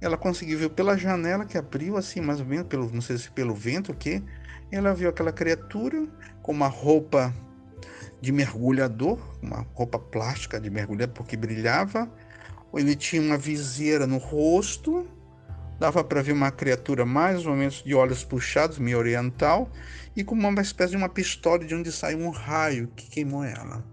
[0.00, 3.30] ela conseguiu ver pela janela que abriu assim, mais ou menos, pelo, não sei se
[3.30, 4.22] pelo vento o quê.
[4.70, 6.06] Ela viu aquela criatura
[6.42, 7.34] com uma roupa
[8.20, 12.10] de mergulhador, uma roupa plástica de mergulhador porque brilhava.
[12.74, 15.08] Ele tinha uma viseira no rosto,
[15.78, 19.70] dava para ver uma criatura mais ou menos de olhos puxados, meio oriental,
[20.14, 23.84] e com uma espécie de uma pistola de onde saiu um raio que queimou ela.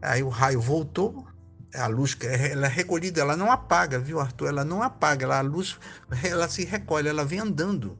[0.00, 1.26] Aí o raio voltou,
[1.74, 4.48] a luz ela é recolhida, ela não apaga, viu, Arthur?
[4.48, 5.78] Ela não apaga, ela, a luz
[6.24, 7.98] ela se recolhe, ela vem andando.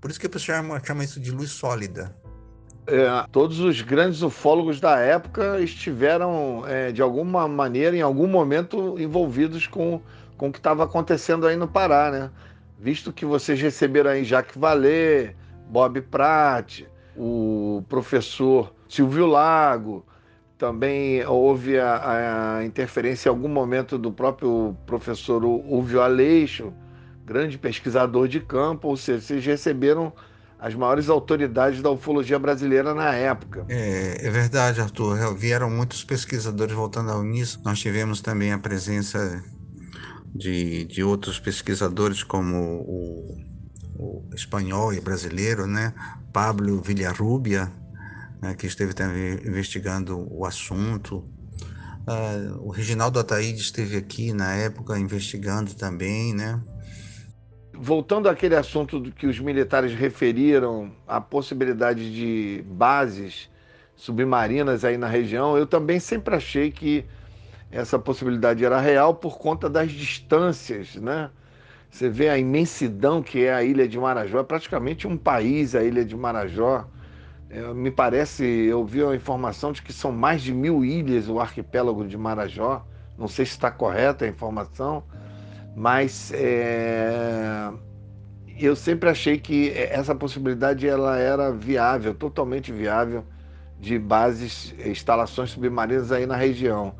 [0.00, 2.14] Por isso que a pessoa chama, chama isso de luz sólida.
[2.86, 8.96] É, todos os grandes ufólogos da época estiveram, é, de alguma maneira, em algum momento,
[8.98, 10.00] envolvidos com,
[10.36, 12.30] com o que estava acontecendo aí no Pará, né?
[12.78, 15.34] Visto que vocês receberam aí Jacques Vallée,
[15.68, 16.82] Bob Pratt,
[17.16, 20.04] o professor Silvio Lago,
[20.58, 26.72] também houve a, a, interferência em algum momento do próprio professor Ulvio Aleixo,
[27.24, 30.12] grande pesquisador de campo, ou seja, vocês receberam
[30.58, 33.66] as maiores autoridades da ufologia brasileira na época.
[33.68, 35.34] É, é verdade, Arthur.
[35.34, 37.60] Vieram muitos pesquisadores voltando ao início.
[37.62, 39.44] Nós tivemos também a presença
[40.34, 43.36] de, de outros pesquisadores, como o,
[43.98, 45.92] o espanhol e brasileiro, né?
[46.32, 47.70] Pablo Villarrubia,
[48.46, 51.24] né, que esteve também investigando o assunto.
[52.06, 56.62] Uh, o Reginaldo Ataíde esteve aqui na época investigando também, né?
[57.74, 63.50] Voltando àquele assunto do que os militares referiram, a possibilidade de bases
[63.96, 67.04] submarinas aí na região, eu também sempre achei que
[67.70, 71.30] essa possibilidade era real por conta das distâncias, né?
[71.90, 75.82] Você vê a imensidão que é a ilha de Marajó, é praticamente um país a
[75.82, 76.88] ilha de Marajó.
[77.48, 81.38] É, me parece, eu vi a informação de que são mais de mil ilhas o
[81.38, 82.84] arquipélago de Marajó.
[83.16, 85.04] Não sei se está correta a informação,
[85.74, 87.70] mas é,
[88.58, 93.24] eu sempre achei que essa possibilidade ela era viável, totalmente viável,
[93.78, 96.94] de bases, instalações submarinas aí na região.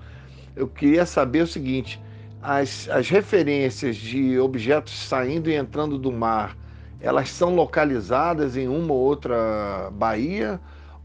[0.54, 2.00] Eu queria saber o seguinte:
[2.40, 6.56] as, as referências de objetos saindo e entrando do mar
[7.00, 10.60] elas são localizadas em uma ou outra baía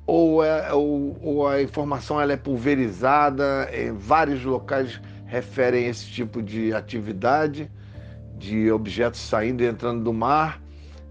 [0.06, 6.42] ou, é, ou, ou a informação ela é pulverizada em vários locais referem esse tipo
[6.42, 7.72] de atividade
[8.38, 10.62] de objetos saindo e entrando do mar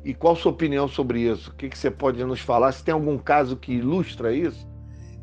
[0.05, 1.51] e qual sua opinião sobre isso?
[1.51, 2.72] O que, que você pode nos falar?
[2.72, 4.66] Se tem algum caso que ilustra isso?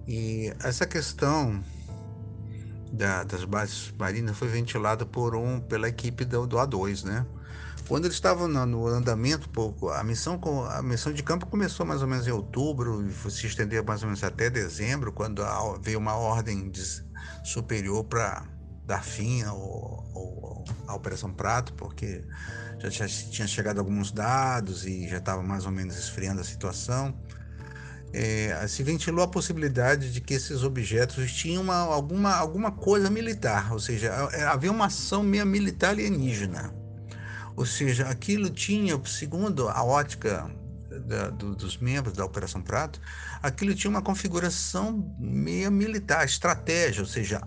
[0.07, 1.63] E essa questão
[2.91, 7.25] da, das bases marinas foi ventilada por um pela equipe do, do A2, né?
[7.87, 9.49] Quando eles estavam no andamento,
[9.91, 13.83] a missão, a missão de campo começou mais ou menos em outubro e se estendeu
[13.83, 15.41] mais ou menos até dezembro, quando
[15.81, 16.69] veio uma ordem
[17.45, 18.45] superior para
[18.85, 22.25] dar fim ao, ao, à Operação Prato, porque
[22.77, 27.17] já tinha, tinha chegado alguns dados e já estava mais ou menos esfriando a situação.
[28.13, 33.71] É, se ventilou a possibilidade de que esses objetos tinham uma, alguma, alguma coisa militar,
[33.71, 34.13] ou seja,
[34.49, 36.86] havia uma ação meio militar alienígena.
[37.57, 40.47] Ou seja, aquilo tinha, segundo a ótica
[41.07, 43.01] da, do, dos membros da Operação Prato,
[43.41, 47.41] aquilo tinha uma configuração meio militar, estratégia, ou seja,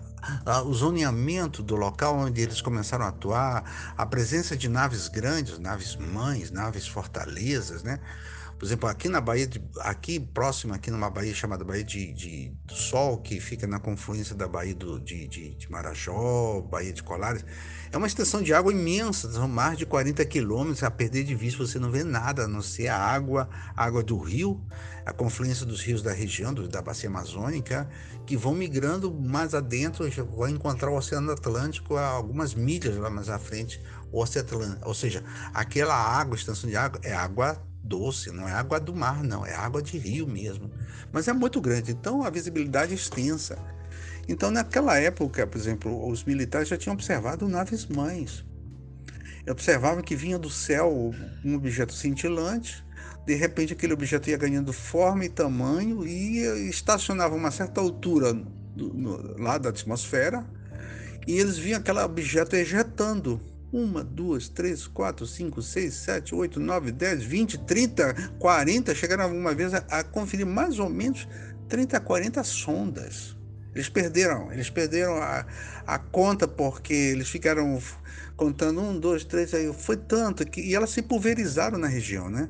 [0.65, 5.95] o zoneamento do local onde eles começaram a atuar, a presença de naves grandes, naves
[5.95, 7.97] mães, naves fortalezas, né?
[8.61, 12.53] Por exemplo, aqui na Baía, de, aqui próximo, aqui numa baía chamada Baía de, de,
[12.63, 17.01] do Sol, que fica na confluência da Baía do, de, de, de Marajó, Baía de
[17.01, 17.43] Colares,
[17.91, 21.65] é uma extensão de água imensa, são mais de 40 quilômetros, a perder de vista
[21.65, 24.61] você não vê nada, a não ser a água, a água do rio,
[25.05, 27.89] a confluência dos rios da região, da bacia amazônica,
[28.25, 33.27] que vão migrando mais adentro, vai encontrar o Oceano Atlântico a algumas milhas lá mais
[33.27, 35.21] à frente, o Oceano Atlântico, ou seja,
[35.53, 39.53] aquela água, extensão de água, é água doce, não é água do mar, não, é
[39.53, 40.71] água de rio mesmo.
[41.11, 43.59] Mas é muito grande, então a visibilidade é extensa.
[44.27, 48.45] Então, naquela época, por exemplo, os militares já tinham observado naves mães.
[49.49, 51.13] Observavam que vinha do céu
[51.43, 52.83] um objeto cintilante,
[53.25, 58.33] de repente aquele objeto ia ganhando forma e tamanho e estacionava a uma certa altura
[58.33, 60.45] do, no, lá da atmosfera
[61.27, 63.41] e eles viam aquele objeto ejetando.
[63.71, 68.93] Uma, duas, três, quatro, cinco, seis, sete, oito, nove, dez, vinte, trinta, quarenta.
[68.93, 71.25] Chegaram alguma vez a, a conferir mais ou menos
[71.69, 73.37] 30 a 40 sondas
[73.73, 75.45] eles perderam, eles perderam a,
[75.87, 77.81] a conta porque eles ficaram
[78.35, 82.49] contando um, dois, três, aí foi tanto que e elas se pulverizaram na região, né?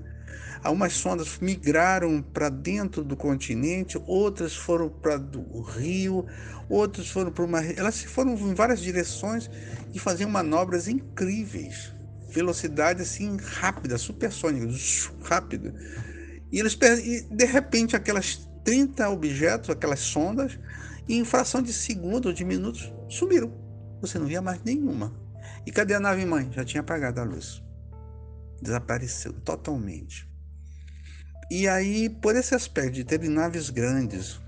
[0.64, 6.26] Algumas sondas migraram para dentro do continente, outras foram para o rio,
[6.70, 7.66] outras foram para uma.
[7.66, 9.50] Elas foram em várias direções
[9.92, 11.92] e faziam manobras incríveis.
[12.30, 14.68] Velocidade assim rápida, supersônica,
[15.24, 15.74] rápido.
[16.52, 20.60] E eles e de repente aquelas 30 objetos, aquelas sondas,
[21.16, 23.52] em fração de segundos, de minutos, sumiram.
[24.02, 25.14] Você não via mais nenhuma.
[25.66, 26.50] E cadê a nave mãe?
[26.52, 27.62] Já tinha apagado a luz.
[28.62, 30.30] Desapareceu totalmente.
[31.50, 34.40] E aí, por esse aspecto de terem naves grandes,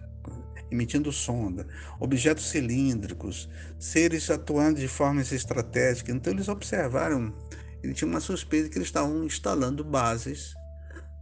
[0.71, 1.67] emitindo sonda,
[1.99, 7.33] objetos cilíndricos, seres atuando de formas estratégicas, então eles observaram,
[7.83, 10.53] ele tinha uma suspeita que eles estavam instalando bases.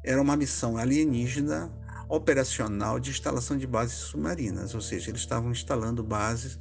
[0.04, 1.72] Era uma missão alienígena
[2.12, 6.60] operacional de instalação de bases submarinas, ou seja, eles estavam instalando bases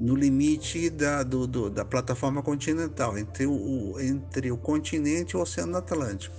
[0.00, 5.40] no limite da, do, do, da plataforma continental, entre o, entre o continente e o
[5.40, 6.34] Oceano Atlântico.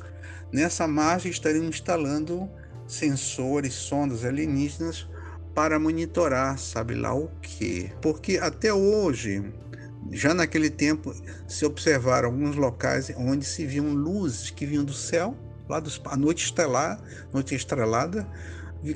[0.52, 2.50] Nessa margem estariam instalando
[2.86, 5.08] sensores, sondas alienígenas
[5.54, 7.90] para monitorar, sabe lá o que.
[8.02, 9.50] Porque até hoje,
[10.12, 11.16] já naquele tempo,
[11.48, 15.38] se observaram alguns locais onde se viam luzes que vinham do céu
[15.68, 17.02] lá dos, a noite estelar,
[17.34, 18.28] noite estrelada,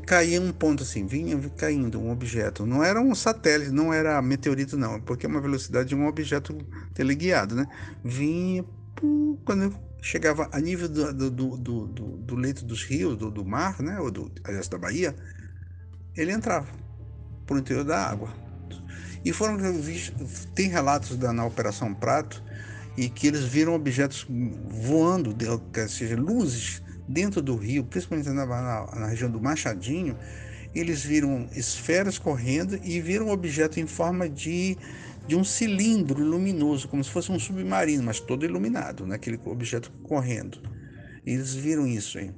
[0.05, 2.65] caía um ponto assim, vinha caindo um objeto.
[2.65, 6.55] Não era um satélite, não era meteorito, não, porque é uma velocidade de um objeto
[6.93, 7.65] teleguiado, né?
[8.03, 8.63] Vinha,
[8.95, 13.43] pum, quando chegava a nível do, do, do, do, do leito dos rios, do, do
[13.43, 13.99] mar, né?
[13.99, 15.15] Ou do, aliás, da Bahia,
[16.15, 16.67] ele entrava
[17.47, 18.29] por interior da água.
[19.25, 19.57] E foram
[20.55, 22.43] tem relatos da, na Operação Prato
[22.99, 24.27] e que eles viram objetos
[24.69, 30.17] voando, ou seja, luzes dentro do rio, principalmente na, na, na, região do Machadinho,
[30.75, 34.77] eles viram esferas correndo e viram um objeto em forma de,
[35.25, 39.15] de um cilindro luminoso, como se fosse um submarino, mas todo iluminado, né?
[39.15, 40.61] aquele objeto correndo.
[41.25, 42.31] Eles viram isso aí.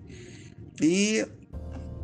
[0.80, 1.26] E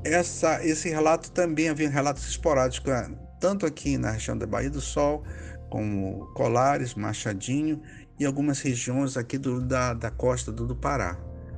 [0.03, 2.91] essa, esse relato também havia relatos esporádicos,
[3.39, 5.24] tanto aqui na região da Bahia do Sol,
[5.70, 7.80] como Colares, Machadinho
[8.20, 11.18] e algumas regiões aqui do, da, da costa do, do Pará.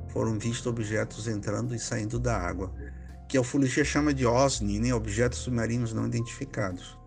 [0.10, 2.74] Foram vistos objetos entrando e saindo da água,
[3.28, 4.94] que a ufologia chama de OSNI, né?
[4.94, 6.98] objetos submarinos não identificados.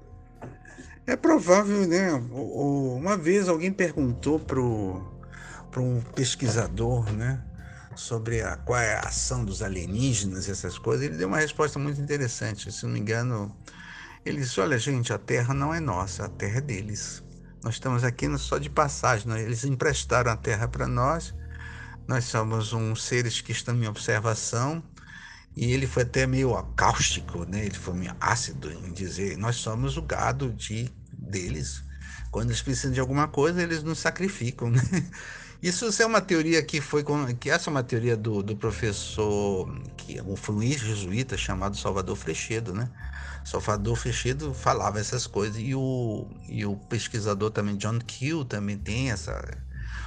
[1.04, 2.12] É provável, né?
[2.12, 4.60] Uma vez alguém perguntou para
[5.80, 7.42] um pesquisador, né?
[7.96, 11.04] Sobre a, qual é a ação dos alienígenas, essas coisas.
[11.04, 12.70] Ele deu uma resposta muito interessante.
[12.70, 13.54] Se não me engano,
[14.24, 17.22] ele disse: Olha, gente, a Terra não é nossa, a Terra é deles.
[17.62, 19.28] Nós estamos aqui só de passagem.
[19.28, 19.42] Né?
[19.42, 21.34] Eles emprestaram a terra para nós.
[22.08, 24.82] Nós somos uns seres que estão em observação.
[25.54, 27.66] E ele foi até meio cáustico, né?
[27.66, 31.84] Ele foi meio ácido em dizer: nós somos o gado de deles.
[32.30, 34.80] Quando eles precisam de alguma coisa, eles nos sacrificam, né?
[35.62, 37.04] Isso é uma teoria que foi
[37.38, 42.16] que essa é uma teoria do, do professor que é um fluir jesuíta chamado Salvador
[42.16, 42.90] Frechedo, né?
[43.44, 49.10] Salvador Frechedo falava essas coisas e o, e o pesquisador também John Keel também tem
[49.12, 49.40] essa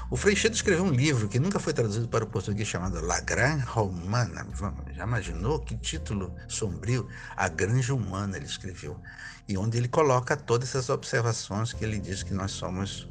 [0.09, 3.65] o Freixedo escreveu um livro que nunca foi traduzido para o português chamado La Grande
[3.65, 4.45] Romana.
[4.93, 7.07] Já imaginou que título sombrio?
[7.35, 8.99] A Granja Humana ele escreveu.
[9.47, 13.09] E onde ele coloca todas essas observações que ele diz que nós somos,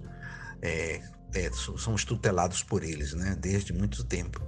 [0.63, 1.03] é,
[1.35, 3.37] é, somos tutelados por eles, né?
[3.39, 4.41] desde muito tempo.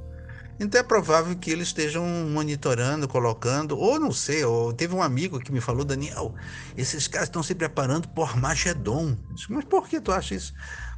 [0.59, 5.39] Então é provável que eles estejam monitorando, colocando, ou não sei, ou teve um amigo
[5.39, 6.35] que me falou, Daniel,
[6.77, 9.19] esses caras estão se preparando por Armagedon.
[9.51, 10.55] Mas por que tu acha isso?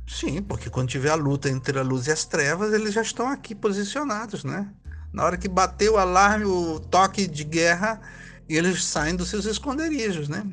[0.06, 3.28] Sim, porque quando tiver a luta entre a luz e as trevas, eles já estão
[3.28, 4.72] aqui posicionados, né?
[5.12, 8.00] Na hora que bateu o alarme, o toque de guerra,
[8.48, 10.44] eles saem dos seus esconderijos, né?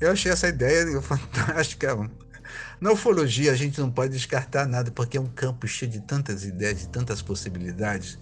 [0.00, 2.10] Eu achei essa ideia fantástica.
[2.82, 6.44] Na ufologia, a gente não pode descartar nada, porque é um campo cheio de tantas
[6.44, 8.18] ideias, de tantas possibilidades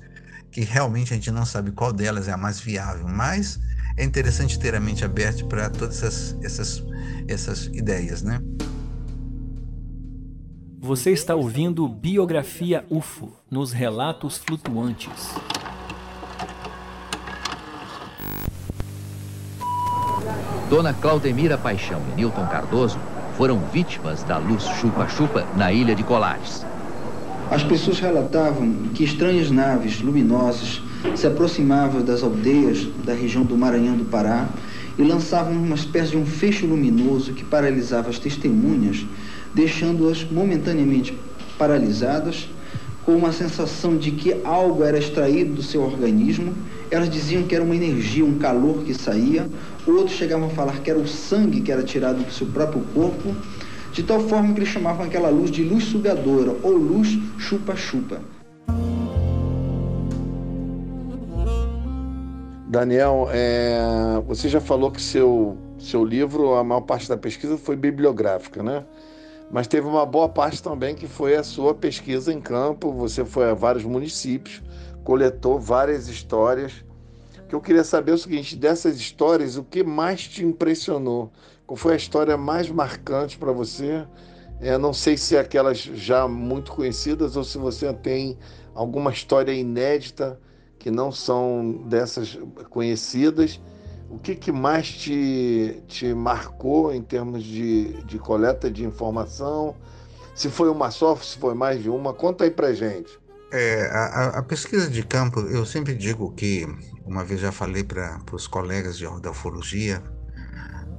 [0.51, 3.59] que realmente a gente não sabe qual delas é a mais viável, mas
[3.97, 6.85] é interessante ter a mente aberta para todas essas, essas,
[7.27, 8.39] essas ideias, né?
[10.78, 15.31] Você está ouvindo Biografia UFO nos Relatos Flutuantes.
[20.69, 23.01] Dona Claudemira Paixão e Newton Cardoso
[23.41, 26.62] foram vítimas da luz chupa-chupa na ilha de Colares.
[27.51, 30.83] As pessoas relatavam que estranhas naves luminosas
[31.17, 34.47] se aproximavam das aldeias da região do Maranhão do Pará
[34.99, 39.07] e lançavam uma espécie de um fecho luminoso que paralisava as testemunhas,
[39.55, 41.17] deixando-as momentaneamente
[41.57, 42.47] paralisadas,
[43.07, 46.53] com uma sensação de que algo era extraído do seu organismo.
[46.91, 49.49] Elas diziam que era uma energia, um calor que saía.
[49.91, 53.35] Outros chegavam a falar que era o sangue que era tirado do seu próprio corpo
[53.93, 58.21] de tal forma que eles chamavam aquela luz de luz sugadora ou luz chupa-chupa.
[62.69, 67.75] Daniel, é, você já falou que seu, seu livro, a maior parte da pesquisa foi
[67.75, 68.85] bibliográfica, né?
[69.51, 72.93] Mas teve uma boa parte também que foi a sua pesquisa em campo.
[72.93, 74.62] Você foi a vários municípios,
[75.03, 76.85] coletou várias histórias.
[77.51, 81.32] Que eu queria saber é o seguinte: dessas histórias, o que mais te impressionou?
[81.66, 84.06] Qual foi a história mais marcante para você?
[84.60, 88.39] É, não sei se é aquelas já muito conhecidas ou se você tem
[88.72, 90.39] alguma história inédita
[90.78, 93.60] que não são dessas conhecidas.
[94.09, 99.74] O que, que mais te, te marcou em termos de, de coleta de informação?
[100.36, 103.18] Se foi uma só, se foi mais de uma, conta aí pra gente.
[103.52, 106.66] É, a, a, pesquisa de campo, eu sempre digo que,
[107.05, 110.01] uma vez já falei para os colegas de, da ufologia,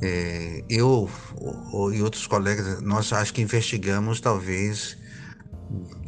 [0.02, 4.98] é, eu o, e outros colegas, nós acho que investigamos talvez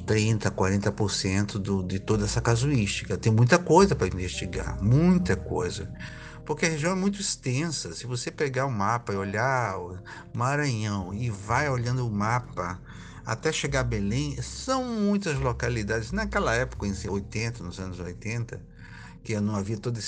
[0.06, 3.18] 30, 40% do, de toda essa casuística.
[3.18, 5.90] Tem muita coisa para investigar, muita coisa.
[6.46, 7.94] Porque a região é muito extensa.
[7.94, 9.98] Se você pegar o mapa e olhar o
[10.34, 12.82] Maranhão e vai olhando o mapa
[13.26, 16.12] até chegar a Belém, são muitas localidades.
[16.12, 18.62] Naquela época, em 80, nos anos 80,
[19.24, 20.00] que não havia toda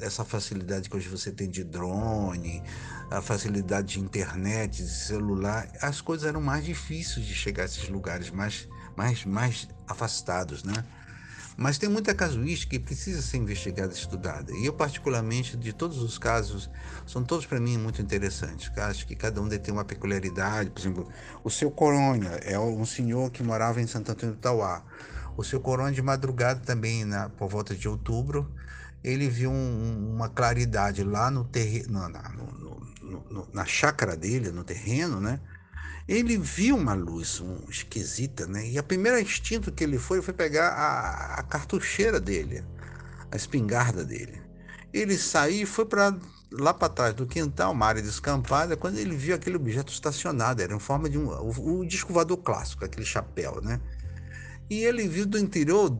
[0.00, 2.62] essa facilidade que hoje você tem de drone,
[3.10, 7.88] a facilidade de internet, de celular, as coisas eram mais difíceis de chegar a esses
[7.88, 8.66] lugares mais
[8.96, 10.84] mais, mais afastados, né?
[11.56, 14.52] Mas tem muita casuística que precisa ser investigada e estudada.
[14.52, 16.68] E eu, particularmente, de todos os casos,
[17.06, 18.70] são todos para mim muito interessantes.
[18.76, 20.70] Acho que cada um tem uma peculiaridade.
[20.70, 21.08] Por exemplo,
[21.44, 24.82] o seu Coronha é um senhor que morava em Santo Antônio do Tauá.
[25.36, 28.50] O seu Coronha, de madrugada, também, na, por volta de outubro,
[29.02, 32.32] ele viu um, uma claridade lá no terreno, na,
[33.52, 35.38] na chácara dele, no terreno, né?
[36.06, 38.66] Ele viu uma luz um, esquisita, né?
[38.68, 42.64] E a primeira instinto que ele foi foi pegar a, a cartucheira dele,
[43.30, 44.40] a espingarda dele.
[44.92, 46.16] Ele saiu e foi para
[46.52, 50.74] lá para trás do quintal, uma área descampada, quando ele viu aquele objeto estacionado, era
[50.74, 53.80] em forma de um o, o disco voador clássico, aquele chapéu, né?
[54.68, 55.90] E ele viu do interior,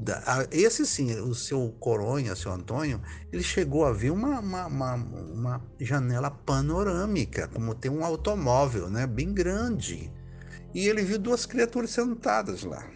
[0.51, 3.01] esse sim, o seu Coronha, seu Antônio,
[3.31, 9.07] ele chegou a ver uma, uma, uma, uma janela panorâmica, como tem um automóvel, né,
[9.07, 10.11] bem grande.
[10.75, 12.89] E ele viu duas criaturas sentadas lá,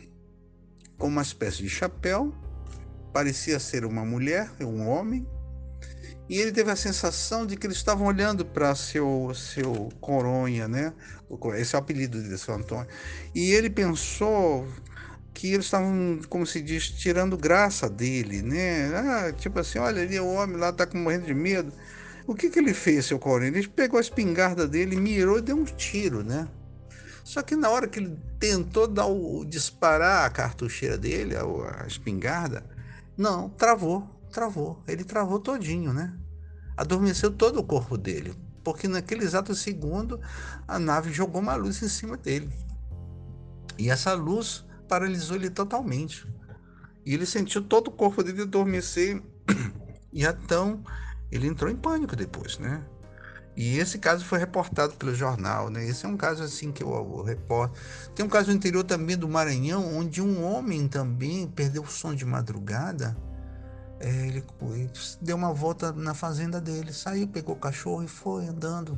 [0.97, 2.35] com uma espécie de chapéu,
[3.13, 5.27] parecia ser uma mulher, um homem,
[6.29, 10.93] e ele teve a sensação de que eles estavam olhando para seu seu Coronha, né?
[11.57, 12.87] Esse é o apelido de seu Antônio.
[13.35, 14.69] E ele pensou
[15.39, 18.93] que eles estavam, como se diz, tirando graça dele, né?
[18.93, 21.73] Ah, tipo assim, olha ali o homem lá tá morrendo de medo.
[22.27, 23.67] O que que ele fez, seu Corinthians?
[23.67, 26.49] Ele pegou a espingarda dele, mirou e deu um tiro, né?
[27.23, 31.45] Só que na hora que ele tentou dar o, disparar a cartucheira dele, a,
[31.85, 32.67] a espingarda,
[33.17, 34.83] não, travou, travou.
[34.89, 36.13] Ele travou todinho, né?
[36.77, 38.35] Adormeceu todo o corpo dele,
[38.65, 40.21] porque naquele exato segundo
[40.67, 42.51] a nave jogou uma luz em cima dele.
[43.79, 46.27] E essa luz paralisou ele totalmente.
[47.05, 49.23] E ele sentiu todo o corpo dele adormecer.
[50.11, 50.83] E então
[51.31, 52.83] ele entrou em pânico depois, né?
[53.55, 55.85] E esse caso foi reportado pelo jornal, né?
[55.85, 57.79] Esse é um caso assim que eu, eu reporto.
[58.15, 62.15] Tem um caso no interior também do Maranhão, onde um homem também perdeu o som
[62.15, 63.17] de madrugada.
[63.99, 64.91] É, ele, ele,
[65.21, 68.97] deu uma volta na fazenda dele, saiu, pegou o cachorro e foi andando.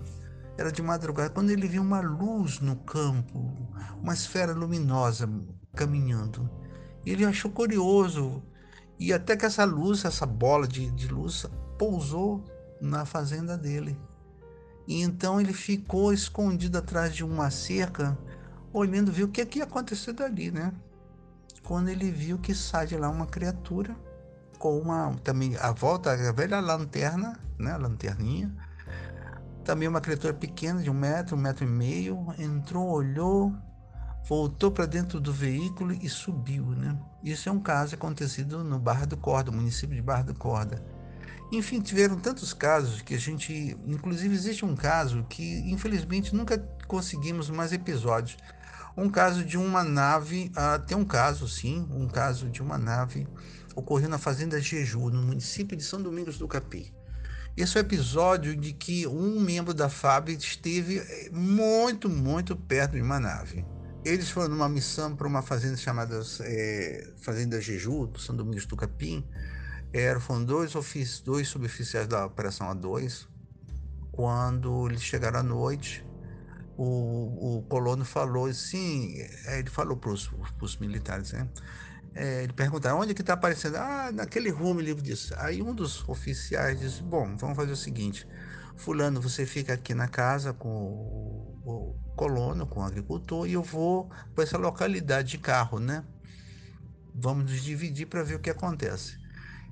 [0.59, 1.31] Era de madrugada.
[1.31, 3.51] Quando ele viu uma luz no campo,
[4.03, 5.27] uma esfera luminosa
[5.75, 6.49] caminhando.
[7.05, 8.43] Ele achou curioso.
[8.99, 11.47] E até que essa luz, essa bola de, de luz,
[11.79, 12.45] pousou
[12.81, 13.99] na fazenda dele.
[14.87, 18.19] E então ele ficou escondido atrás de uma cerca,
[18.73, 20.73] olhando, viu o que, que ia acontecer dali, né?
[21.63, 23.95] Quando ele viu que sai de lá uma criatura
[24.59, 28.55] com uma também a volta a velha lanterna, né, lanterninha,
[29.65, 33.55] também uma criatura pequena de um metro, um metro e meio, entrou, olhou,
[34.29, 36.67] voltou para dentro do veículo e subiu.
[36.67, 36.97] Né?
[37.23, 40.83] Isso é um caso acontecido no Barra do Corda, município de Barra do Corda.
[41.53, 43.77] Enfim, tiveram tantos casos que a gente.
[43.85, 48.37] Inclusive, existe um caso que, infelizmente, nunca conseguimos mais episódios.
[48.97, 50.53] Um caso de uma nave.
[50.55, 53.27] Ah, tem um caso, sim, um caso de uma nave
[53.75, 56.95] ocorreu na Fazenda Jeju, no município de São Domingos do Capi.
[57.57, 62.93] Esse é o episódio de que um membro da FAB esteve eh, muito, muito perto
[62.93, 63.65] de uma nave.
[64.05, 68.77] Eles foram numa missão para uma fazenda chamada é, Fazenda Jeju, do São Domingos do
[68.77, 69.27] Capim.
[69.93, 73.27] Eram, foram dois, ofici dois suboficiais da Operação A2.
[74.11, 76.05] Quando eles chegaram à noite,
[76.77, 79.17] o, o colono falou assim,
[79.47, 81.49] ele falou para os militares, né?
[82.15, 83.77] é, ele perguntaram onde que está aparecendo.
[83.77, 85.33] Ah, naquele rumo ele disse.
[85.37, 88.27] Aí um dos oficiais disse: Bom, vamos fazer o seguinte:
[88.77, 91.40] Fulano, você fica aqui na casa com
[92.17, 96.05] colono, com o agricultor, e eu vou para essa localidade de carro, né?
[97.15, 99.19] Vamos nos dividir para ver o que acontece.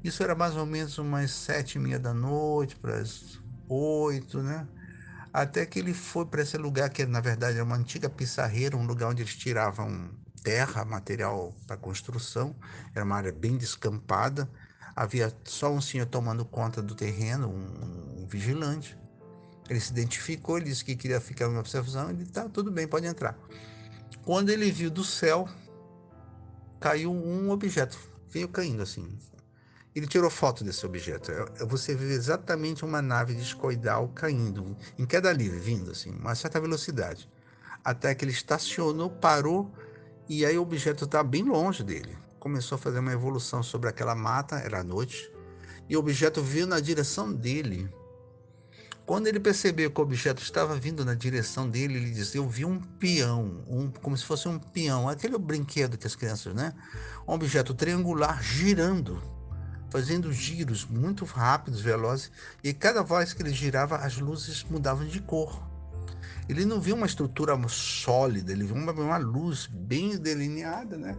[0.03, 3.39] Isso era mais ou menos umas sete e meia da noite, para as
[3.69, 4.67] oito, né?
[5.33, 8.87] Até que ele foi para esse lugar que na verdade era uma antiga pissarreira, um
[8.87, 10.11] lugar onde eles tiravam
[10.43, 12.57] terra, material para construção.
[12.95, 14.49] Era uma área bem descampada.
[14.97, 18.97] Havia só um senhor tomando conta do terreno, um, um vigilante.
[19.69, 22.11] Ele se identificou, ele disse que queria ficar em observação.
[22.11, 23.39] Ele tá tudo bem, pode entrar.
[24.25, 25.49] Quando ele viu do céu,
[26.81, 27.99] caiu um objeto,
[28.31, 29.19] veio caindo assim.
[29.95, 31.33] Ele tirou foto desse objeto.
[31.67, 37.29] Você vê exatamente uma nave discoidal caindo, em queda livre, vindo assim, uma certa velocidade.
[37.85, 39.73] Até que ele estacionou, parou
[40.29, 42.17] e aí o objeto está bem longe dele.
[42.39, 45.33] Começou a fazer uma evolução sobre aquela mata, era noite,
[45.89, 47.89] e o objeto veio na direção dele.
[49.09, 52.67] Quando ele percebeu que o objeto estava vindo na direção dele, ele disse: Eu vi
[52.67, 56.75] um peão, um, como se fosse um peão, aquele brinquedo que as crianças, né?
[57.27, 59.19] Um objeto triangular girando,
[59.89, 62.31] fazendo giros muito rápidos, velozes,
[62.63, 65.67] e cada vez que ele girava, as luzes mudavam de cor.
[66.47, 71.17] Ele não viu uma estrutura sólida, ele viu uma, uma luz bem delineada, né?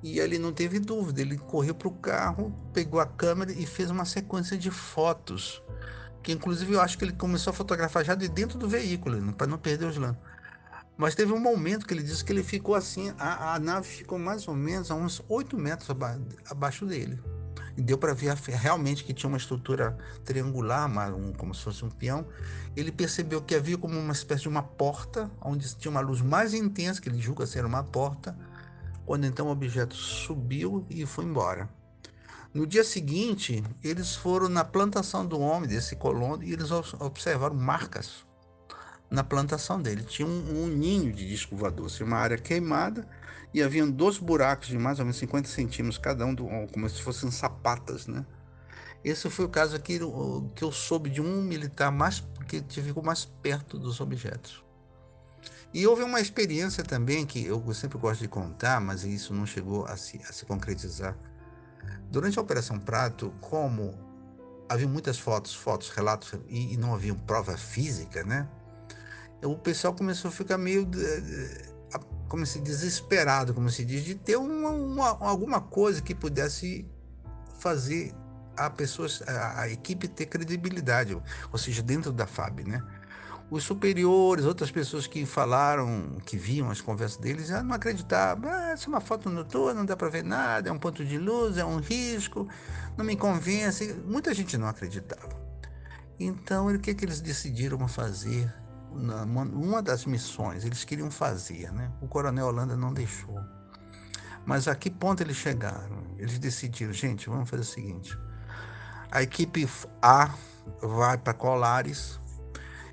[0.00, 3.90] E ele não teve dúvida, ele correu para o carro, pegou a câmera e fez
[3.90, 5.60] uma sequência de fotos.
[6.26, 9.46] Que inclusive eu acho que ele começou a fotografar já de dentro do veículo, para
[9.46, 10.16] não perder os lãs.
[10.96, 14.18] Mas teve um momento que ele disse que ele ficou assim, a, a nave ficou
[14.18, 16.20] mais ou menos a uns 8 metros aba,
[16.50, 17.22] abaixo dele.
[17.76, 21.90] E deu para ver realmente que tinha uma estrutura triangular, um, como se fosse um
[21.90, 22.26] peão.
[22.74, 26.54] Ele percebeu que havia como uma espécie de uma porta, onde tinha uma luz mais
[26.54, 28.36] intensa, que ele julga ser uma porta,
[29.04, 31.68] quando então o objeto subiu e foi embora.
[32.56, 38.24] No dia seguinte, eles foram na plantação do homem, desse colono, e eles observaram marcas
[39.10, 40.02] na plantação dele.
[40.02, 43.06] Tinha um, um ninho de disco voador, assim, uma área queimada
[43.52, 46.34] e haviam dois buracos de mais ou menos 50 centímetros cada um,
[46.72, 48.24] como se fossem sapatas, né?
[49.04, 50.00] Esse foi o caso aqui
[50.54, 54.64] que eu soube de um militar mais que ficou mais perto dos objetos.
[55.74, 59.84] E houve uma experiência também que eu sempre gosto de contar, mas isso não chegou
[59.84, 61.14] a se, a se concretizar.
[62.10, 63.94] Durante a Operação Prato, como
[64.68, 68.48] havia muitas fotos, fotos, relatos e, não havia prova física, né?
[69.44, 70.88] O pessoal começou a ficar meio
[72.28, 76.86] como se desesperado, como se diz, de ter uma, uma, alguma coisa que pudesse
[77.58, 78.12] fazer
[78.56, 81.16] a pessoas, a, a, equipe ter credibilidade,
[81.52, 82.82] ou seja, dentro da FAB, né?
[83.48, 88.50] Os superiores, outras pessoas que falaram, que viam as conversas deles, já não acreditavam.
[88.50, 91.16] Ah, essa é uma foto noturna, não dá para ver nada, é um ponto de
[91.16, 92.48] luz, é um risco,
[92.96, 93.94] não me convence.
[94.04, 95.28] Muita gente não acreditava.
[96.18, 98.52] Então, o que, que eles decidiram fazer?
[99.52, 101.92] uma das missões eles queriam fazer, né?
[102.00, 103.38] O coronel Holanda não deixou.
[104.44, 106.04] Mas a que ponto eles chegaram?
[106.16, 108.18] Eles decidiram, gente, vamos fazer o seguinte:
[109.10, 109.68] a equipe
[110.00, 110.34] A
[110.80, 112.20] vai para Colares,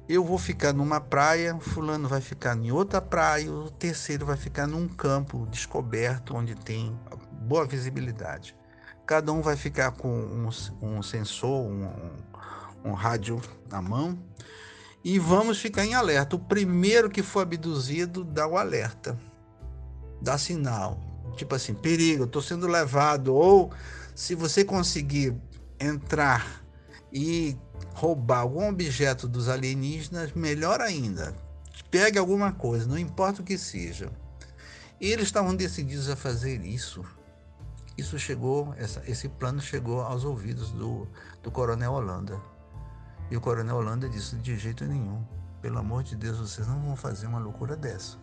[0.07, 4.67] eu vou ficar numa praia, fulano vai ficar em outra praia, o terceiro vai ficar
[4.67, 6.97] num campo descoberto onde tem
[7.41, 8.55] boa visibilidade.
[9.05, 10.49] Cada um vai ficar com um,
[10.81, 11.89] um sensor, um,
[12.83, 14.17] um rádio na mão
[15.03, 16.35] e vamos ficar em alerta.
[16.35, 19.17] O primeiro que for abduzido dá o alerta,
[20.21, 20.99] dá sinal.
[21.35, 23.33] Tipo assim, perigo, estou sendo levado.
[23.33, 23.71] Ou
[24.15, 25.35] se você conseguir
[25.79, 26.63] entrar
[27.11, 27.57] e
[27.93, 31.35] roubar algum objeto dos alienígenas, melhor ainda.
[31.89, 34.11] Pegue alguma coisa, não importa o que seja.
[34.99, 37.03] E eles estavam decididos a fazer isso.
[37.97, 41.07] Isso chegou, essa, esse plano chegou aos ouvidos do,
[41.43, 42.39] do coronel Holanda.
[43.29, 45.23] E o coronel Holanda disse: de jeito nenhum.
[45.61, 48.17] Pelo amor de Deus, vocês não vão fazer uma loucura dessa.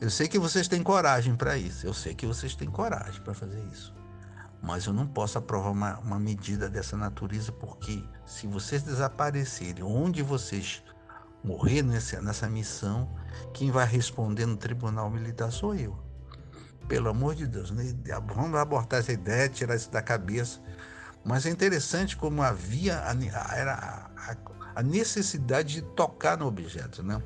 [0.00, 1.86] Eu sei que vocês têm coragem para isso.
[1.86, 3.95] Eu sei que vocês têm coragem para fazer isso.
[4.66, 10.22] Mas eu não posso aprovar uma, uma medida dessa natureza, porque se vocês desaparecerem, onde
[10.22, 10.82] vocês
[11.44, 13.08] morrer nessa, nessa missão,
[13.54, 15.96] quem vai responder no tribunal militar sou eu.
[16.88, 17.94] Pelo amor de Deus, né?
[18.34, 20.60] vamos abortar essa ideia, tirar isso da cabeça.
[21.24, 24.36] Mas é interessante como havia a, era a,
[24.74, 27.22] a necessidade de tocar no objeto, né?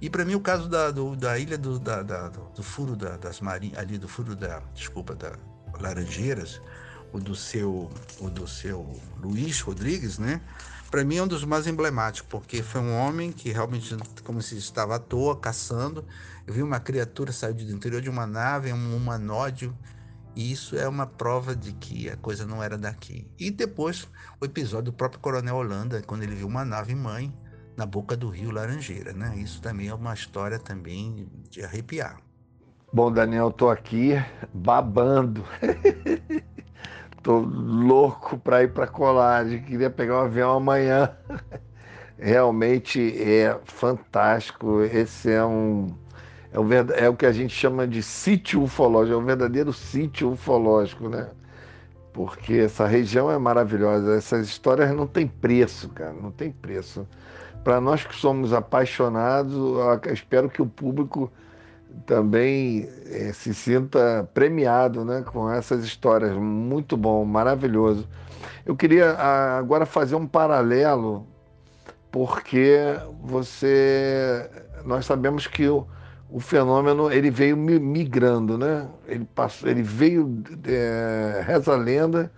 [0.00, 3.18] E para mim o caso da, do, da ilha do, da, da, do furo da,
[3.18, 5.32] das marinhas, ali do furo da, desculpa, da
[5.78, 6.60] Laranjeiras,
[7.12, 10.40] o do seu, o do seu Luiz Rodrigues, né?
[10.90, 14.56] Para mim é um dos mais emblemáticos, porque foi um homem que realmente, como se
[14.56, 16.04] estava à toa, caçando.
[16.46, 19.72] Eu vi uma criatura sair do interior de uma nave, um humanoide,
[20.34, 23.28] E isso é uma prova de que a coisa não era daqui.
[23.38, 24.08] E depois
[24.40, 27.32] o episódio do próprio Coronel Holanda, quando ele viu uma nave mãe
[27.76, 29.36] na boca do rio Laranjeira, né?
[29.38, 32.20] Isso também é uma história também de arrepiar.
[32.92, 34.14] Bom, Daniel, estou aqui
[34.52, 35.44] babando.
[37.22, 41.10] Tô louco para ir para Colagem, queria pegar um avião amanhã.
[42.18, 44.82] Realmente é fantástico.
[44.82, 45.94] Esse é um
[46.52, 50.32] é o, é o que a gente chama de sítio ufológico, é um verdadeiro sítio
[50.32, 51.28] ufológico, né?
[52.12, 57.06] Porque essa região é maravilhosa, essas histórias não têm preço, cara, não tem preço.
[57.62, 59.54] Para nós que somos apaixonados,
[60.12, 61.30] espero que o público
[62.06, 66.36] também é, se sinta premiado né, com essas histórias.
[66.36, 68.08] Muito bom, maravilhoso.
[68.64, 69.12] Eu queria
[69.58, 71.26] agora fazer um paralelo,
[72.10, 72.78] porque
[73.22, 74.48] você.
[74.84, 75.86] Nós sabemos que o,
[76.28, 78.88] o fenômeno ele veio migrando, né?
[79.06, 82.32] Ele, passou, ele veio, é, reza a lenda,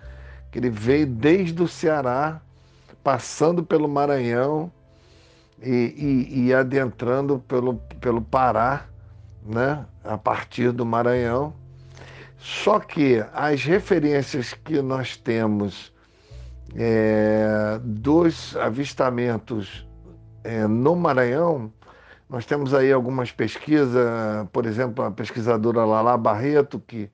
[0.50, 2.40] que ele veio desde o Ceará,
[3.02, 4.70] passando pelo Maranhão
[5.62, 8.86] e, e, e adentrando pelo, pelo Pará
[9.44, 11.52] né, a partir do Maranhão.
[12.38, 15.92] Só que as referências que nós temos
[16.74, 19.86] é, dos avistamentos
[20.42, 21.72] é, no Maranhão,
[22.28, 24.06] nós temos aí algumas pesquisas,
[24.52, 27.10] por exemplo, a pesquisadora Lala Barreto, que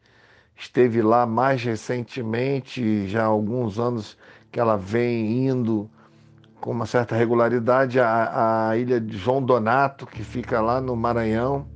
[0.56, 4.16] esteve lá mais recentemente, já há alguns anos
[4.50, 5.90] que ela vem indo
[6.60, 11.66] com uma certa regularidade à, à ilha de João Donato, que fica lá no Maranhão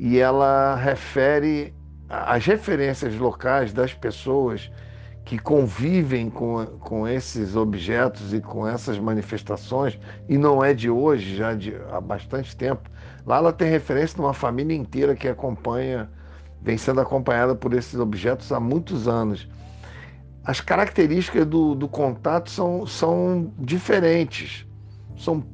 [0.00, 1.74] e ela refere
[2.08, 4.72] as referências locais das pessoas
[5.26, 11.36] que convivem com, com esses objetos e com essas manifestações, e não é de hoje,
[11.36, 12.88] já de, há bastante tempo.
[13.26, 16.10] Lá ela tem referência de uma família inteira que acompanha,
[16.62, 19.46] vem sendo acompanhada por esses objetos há muitos anos.
[20.46, 24.66] As características do, do contato são, são diferentes,
[25.18, 25.44] são,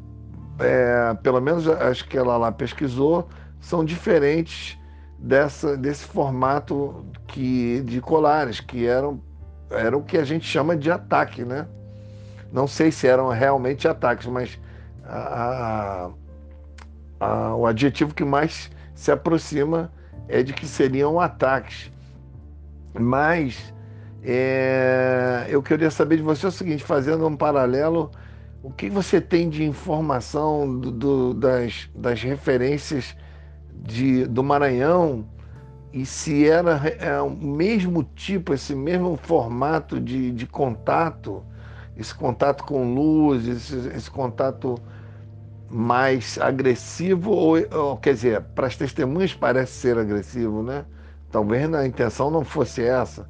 [0.60, 3.28] é, pelo menos as que ela lá pesquisou,
[3.66, 4.78] são diferentes
[5.18, 9.20] dessa, desse formato que, de colares, que eram,
[9.68, 11.66] eram o que a gente chama de ataque, né?
[12.52, 14.56] Não sei se eram realmente ataques, mas
[15.04, 16.10] a,
[17.18, 19.90] a, o adjetivo que mais se aproxima
[20.28, 21.90] é de que seriam ataques.
[22.94, 23.74] Mas
[24.22, 28.12] é, eu queria saber de você o seguinte, fazendo um paralelo,
[28.62, 33.16] o que você tem de informação do, do, das, das referências
[33.82, 35.24] de, do Maranhão
[35.92, 41.42] e se era é, o mesmo tipo, esse mesmo formato de, de contato,
[41.96, 44.78] esse contato com luz, esse, esse contato
[45.70, 50.84] mais agressivo, ou, ou, quer dizer, para as testemunhas parece ser agressivo, né?
[51.30, 53.28] Talvez a intenção não fosse essa.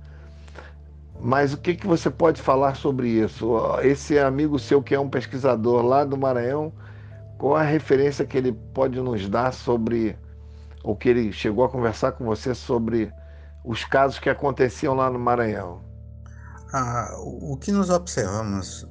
[1.21, 3.57] Mas o que, que você pode falar sobre isso?
[3.83, 6.73] Esse amigo seu que é um pesquisador lá do Maranhão,
[7.39, 10.17] qual a referência que ele pode nos dar sobre
[10.87, 13.13] ou que ele chegou a conversar com você sobre
[13.65, 15.85] os casos que aconteciam lá no Maranhão?
[16.73, 18.87] Ah, o que nós observamos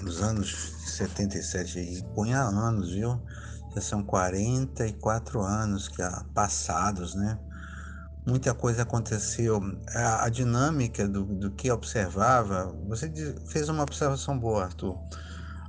[0.00, 3.20] nos anos 77, e põe há anos, viu?
[3.74, 7.36] Já são 44 anos que passados, né?
[8.24, 9.60] Muita coisa aconteceu.
[9.96, 13.10] A, a dinâmica do, do, que observava, você
[13.48, 14.96] fez uma observação boa, Arthur.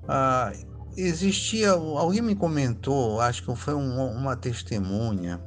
[0.08, 0.52] Ah,
[0.96, 5.42] existia, alguém me comentou, acho que foi um, uma testemunha,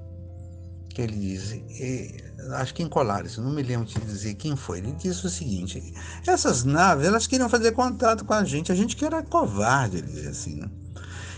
[0.88, 2.22] que ele diz, e,
[2.54, 5.94] acho que em Colares, não me lembro de dizer quem foi, ele disse o seguinte,
[6.26, 10.06] essas naves, elas queriam fazer contato com a gente, a gente que era covarde, ele
[10.06, 10.70] dizia assim, né?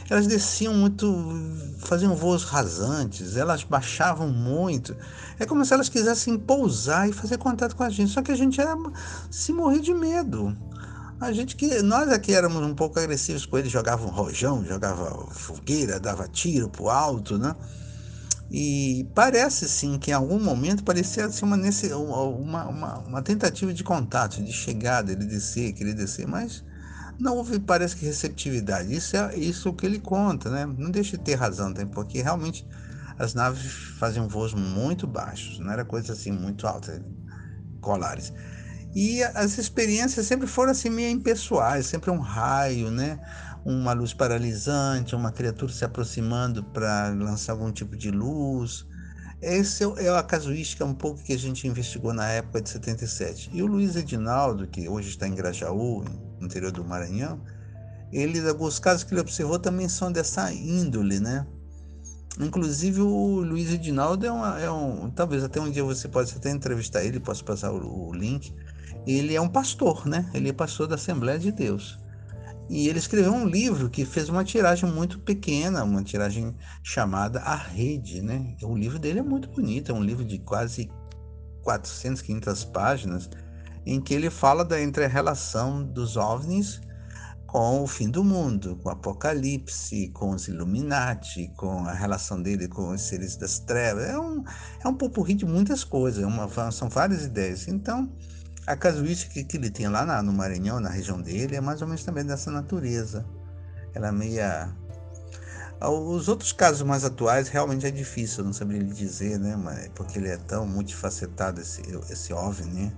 [0.09, 1.07] Elas desciam muito,
[1.79, 4.95] faziam voos rasantes, elas baixavam muito.
[5.39, 8.13] É como se elas quisessem pousar e fazer contato com a gente.
[8.13, 8.77] Só que a gente era
[9.31, 10.55] se morrer de medo.
[11.21, 15.27] A gente que nós aqui éramos um pouco agressivos com ele, jogava um rojão, jogava
[15.31, 17.55] fogueira, dava tiro pro alto, né?
[18.51, 23.83] E parece sim que em algum momento parecia ser uma, uma, uma, uma tentativa de
[23.83, 26.63] contato, de chegada, ele descer, querer descer, mas
[27.19, 28.95] não houve, parece que, receptividade.
[28.95, 30.67] Isso é isso que ele conta, né?
[30.67, 32.67] Não deixa de ter razão, tem, porque realmente
[33.19, 37.03] as naves faziam voos muito baixos, não era coisa assim muito alta,
[37.81, 38.33] colares.
[38.95, 43.19] E as experiências sempre foram assim meio impessoais, sempre um raio, né?
[43.65, 48.87] Uma luz paralisante, uma criatura se aproximando para lançar algum tipo de luz.
[49.43, 53.51] Essa é, é a casuística um pouco que a gente investigou na época de 77.
[53.53, 56.05] E o Luiz Edinaldo, que hoje está em Grajaú,
[56.39, 57.41] no interior do Maranhão,
[58.13, 61.45] ele, alguns casos que ele observou também são dessa índole, né?
[62.39, 65.11] Inclusive o Luiz Edinaldo é, uma, é um.
[65.11, 68.53] Talvez até um dia você possa até entrevistar ele, posso passar o, o, link.
[69.07, 70.31] Ele é um pastor, né?
[70.33, 71.99] Ele é pastor da Assembleia de Deus.
[72.69, 77.55] E ele escreveu um livro que fez uma tiragem muito pequena, uma tiragem chamada A
[77.55, 78.57] Rede, né?
[78.63, 80.91] O livro dele é muito bonito, é um livro de quase
[81.63, 83.31] 400, 500 páginas,
[83.85, 86.81] em que ele fala da entre a relação dos OVNIs
[87.55, 92.67] com o fim do mundo, com o Apocalipse, com os Illuminati, com a relação dele
[92.67, 94.07] com os seres das trevas.
[94.07, 94.43] É um,
[94.83, 97.69] é um popurri de muitas coisas, é uma, são várias ideias.
[97.69, 98.11] Então,
[98.67, 101.89] a casuística que ele tem lá na, no Maranhão, na região dele, é mais ou
[101.89, 103.27] menos também dessa natureza.
[103.95, 104.75] Ela é meia.
[105.81, 109.55] Os outros casos mais atuais realmente é difícil, eu não saberia lhe dizer, né?
[109.57, 112.93] Mas, porque ele é tão multifacetado, esse, esse OVNI, né?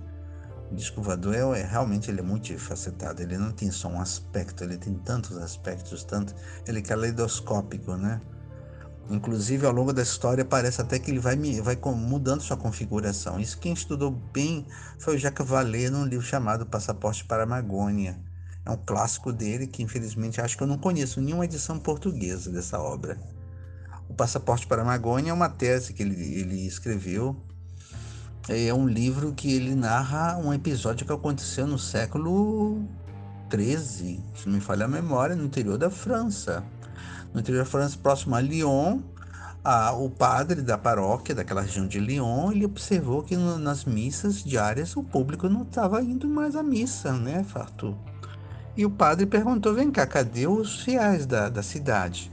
[0.71, 1.01] O disco
[1.33, 5.37] é, é, realmente ele é multifacetado, ele não tem só um aspecto, ele tem tantos
[5.37, 6.35] aspectos, tanto
[6.67, 8.21] ele é caleidoscópico, né?
[9.09, 13.39] Inclusive ao longo da história parece até que ele vai, vai mudando sua configuração.
[13.39, 14.65] Isso quem estudou bem
[14.99, 18.19] foi o Jacques Vallée num livro chamado Passaporte para a Magônia.
[18.65, 22.79] É um clássico dele que infelizmente acho que eu não conheço nenhuma edição portuguesa dessa
[22.79, 23.17] obra.
[24.09, 27.35] O Passaporte para a Magônia é uma tese que ele, ele escreveu
[28.49, 32.87] é um livro que ele narra um episódio que aconteceu no século
[33.53, 36.63] XIII, se não me falha a memória, no interior da França.
[37.33, 38.99] No interior da França, próximo a Lyon,
[39.63, 44.43] a, o padre da paróquia daquela região de Lyon, ele observou que no, nas missas
[44.43, 47.97] diárias o público não estava indo mais à missa, né, Fartu?
[48.77, 52.31] E o padre perguntou, vem cá, cadê os fiéis da, da cidade?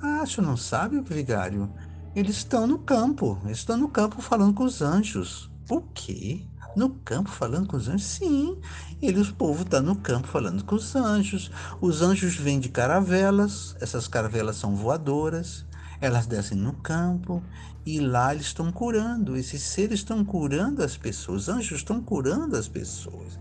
[0.00, 1.70] Ah, senhor não sabe, vigário?
[2.14, 3.38] Eles estão no campo.
[3.46, 5.50] Estão no campo falando com os anjos.
[5.68, 6.46] O quê?
[6.76, 8.06] No campo falando com os anjos?
[8.06, 8.58] Sim.
[9.00, 11.50] Ele, o povo está no campo falando com os anjos.
[11.80, 13.76] Os anjos vêm de caravelas.
[13.80, 15.64] Essas caravelas são voadoras.
[16.00, 17.42] Elas descem no campo
[17.86, 19.36] e lá eles estão curando.
[19.36, 21.42] Esses seres estão curando as pessoas.
[21.42, 23.38] Os anjos estão curando as pessoas.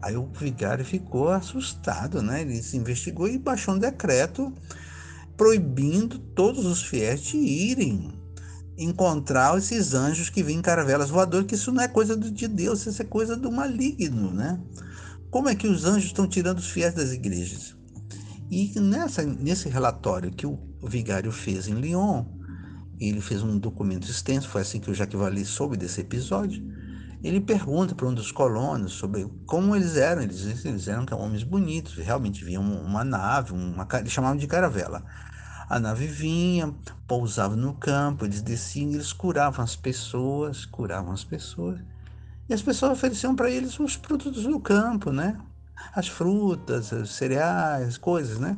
[0.00, 2.42] Aí o vigário ficou assustado, né?
[2.42, 4.52] Ele se investigou e baixou um decreto
[5.36, 8.12] proibindo todos os fiéis de irem
[8.76, 12.86] encontrar esses anjos que vêm em caravelas voadoras, que isso não é coisa de Deus,
[12.86, 14.60] isso é coisa do maligno, né?
[15.30, 17.76] Como é que os anjos estão tirando os fiéis das igrejas?
[18.50, 22.24] E nessa, nesse relatório que o, vigário fez em Lyon,
[23.00, 26.62] ele fez um documento extenso, foi assim que o Jacques Vallée soube desse episódio,
[27.24, 30.20] ele pergunta para um dos colonos sobre como eles eram.
[30.20, 35.02] Eles, eles eram homens bonitos, realmente viam uma nave, uma, eles chamavam de caravela.
[35.68, 36.74] A nave vinha,
[37.06, 41.80] pousava no campo, eles desciam, eles curavam as pessoas, curavam as pessoas.
[42.48, 45.38] E as pessoas ofereciam para eles os produtos do campo, né?
[45.94, 48.56] As frutas, os cereais, coisas, né?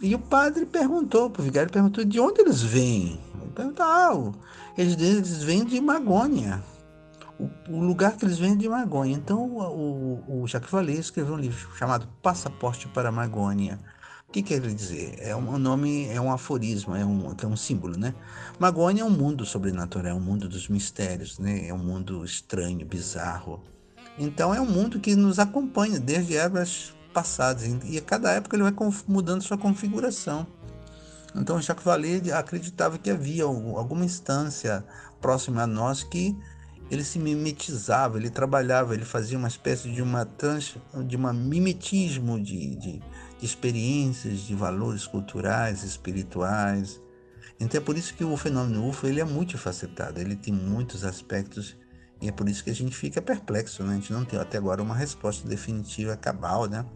[0.00, 3.20] E o padre perguntou, o vigário perguntou de onde eles vêm.
[3.40, 4.32] Ele perguntou, ah,
[4.76, 6.62] eles, eles vêm de Magônia
[7.68, 9.14] o, lugar que eles vêm é de Magônia.
[9.14, 13.78] Então o, o, o Jacques Vallée escreveu um livro chamado Passaporte para Magônia.
[14.32, 15.16] O que quer dizer?
[15.18, 18.14] É um nome, é um aforismo, é um, é um símbolo, né?
[18.58, 21.68] Magônia é um mundo sobrenatural, é um mundo dos mistérios, né?
[21.68, 23.62] É um mundo estranho, bizarro.
[24.18, 28.62] Então é um mundo que nos acompanha desde épocas passadas e a cada época ele
[28.62, 28.74] vai
[29.06, 30.46] mudando sua configuração.
[31.36, 34.82] Então Jacques Vallée acreditava que havia alguma instância
[35.20, 36.34] próxima a nós que
[36.90, 40.76] ele se mimetizava, ele trabalhava, ele fazia uma espécie de uma trans,
[41.06, 43.02] de uma mimetismo de, de
[43.42, 47.00] experiências, de valores culturais, espirituais.
[47.58, 51.76] Então é por isso que o fenômeno UFO ele é multifacetado, ele tem muitos aspectos
[52.20, 53.92] e é por isso que a gente fica perplexo, né?
[53.92, 56.86] A gente não tem até agora uma resposta definitiva, cabal, né?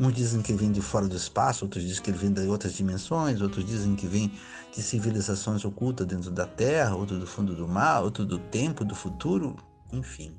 [0.00, 2.72] Uns dizem que vem de fora do espaço, outros dizem que ele vem de outras
[2.72, 4.32] dimensões, outros dizem que vem
[4.74, 8.94] de civilizações ocultas dentro da Terra, outro do fundo do mar, outro do tempo, do
[8.94, 9.54] futuro,
[9.92, 10.36] enfim.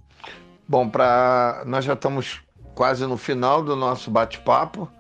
[0.68, 2.42] Bom, para nós já estamos
[2.74, 4.92] quase no final do nosso bate-papo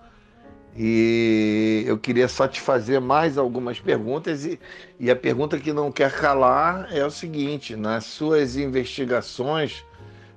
[0.76, 4.60] e eu queria só te fazer mais algumas perguntas e,
[5.00, 9.86] e a pergunta que não quer calar é o seguinte: nas suas investigações,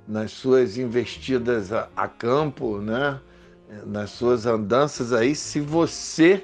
[0.07, 3.21] nas suas investidas a, a campo, né?
[3.85, 6.43] nas suas andanças aí, se você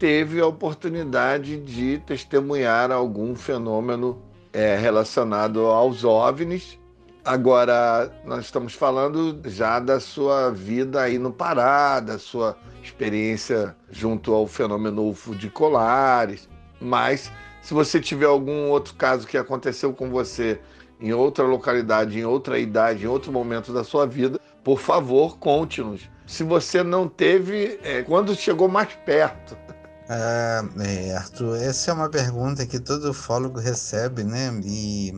[0.00, 4.20] teve a oportunidade de testemunhar algum fenômeno
[4.50, 6.79] é, relacionado aos OVNIs.
[7.24, 14.32] Agora, nós estamos falando já da sua vida aí no Pará, da sua experiência junto
[14.32, 16.48] ao fenômeno UFO de Colares,
[16.80, 17.30] mas
[17.60, 20.58] se você tiver algum outro caso que aconteceu com você
[20.98, 26.08] em outra localidade, em outra idade, em outro momento da sua vida, por favor, conte-nos.
[26.26, 29.56] Se você não teve, é, quando chegou mais perto
[30.12, 34.50] Ah, é, Arthur, essa é uma pergunta que todo ufólogo recebe, né?
[34.64, 35.12] E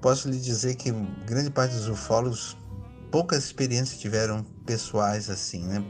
[0.00, 0.90] posso lhe dizer que
[1.26, 2.56] grande parte dos ufólogos
[3.10, 5.84] poucas experiências tiveram pessoais assim, né?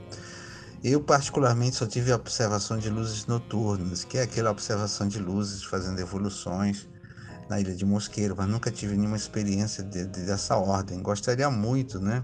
[0.82, 5.62] Eu particularmente só tive a observação de luzes noturnas, que é aquela observação de luzes
[5.62, 6.88] fazendo evoluções
[7.50, 11.02] na ilha de Mosqueiro, mas nunca tive nenhuma experiência de, de, dessa ordem.
[11.02, 12.22] Gostaria muito, né?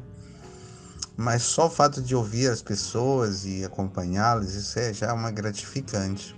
[1.17, 6.35] Mas só o fato de ouvir as pessoas e acompanhá-las, isso é já uma gratificante.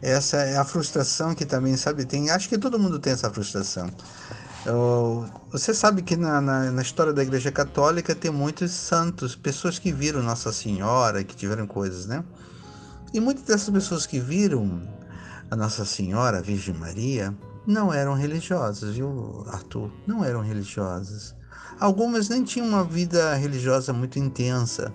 [0.00, 2.30] Essa é a frustração que também, sabe, tem.
[2.30, 3.90] Acho que todo mundo tem essa frustração.
[5.50, 9.90] Você sabe que na, na, na, história da Igreja Católica tem muitos santos, pessoas que
[9.90, 12.22] viram Nossa Senhora, que tiveram coisas, né?
[13.12, 14.82] E muitas dessas pessoas que viram
[15.50, 17.34] a Nossa Senhora, a Virgem Maria,
[17.66, 19.90] não eram religiosas, viu, Arthur?
[20.06, 21.34] Não eram religiosas.
[21.78, 24.92] Algumas nem tinham uma vida religiosa muito intensa.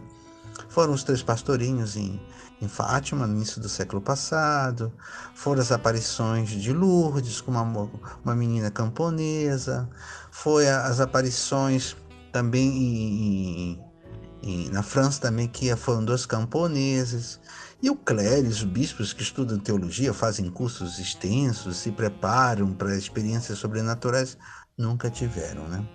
[0.69, 2.21] Foram os três pastorinhos em,
[2.61, 4.91] em Fátima, no início do século passado.
[5.33, 7.89] Foram as aparições de Lourdes com uma,
[8.23, 9.89] uma menina camponesa.
[10.31, 11.95] Foi as aparições
[12.31, 13.79] também em,
[14.43, 17.39] em, na França também que foram dois camponeses.
[17.81, 23.59] E o clero, os bispos que estudam teologia, fazem cursos extensos, se preparam para experiências
[23.59, 24.37] sobrenaturais,
[24.77, 25.87] nunca tiveram, né?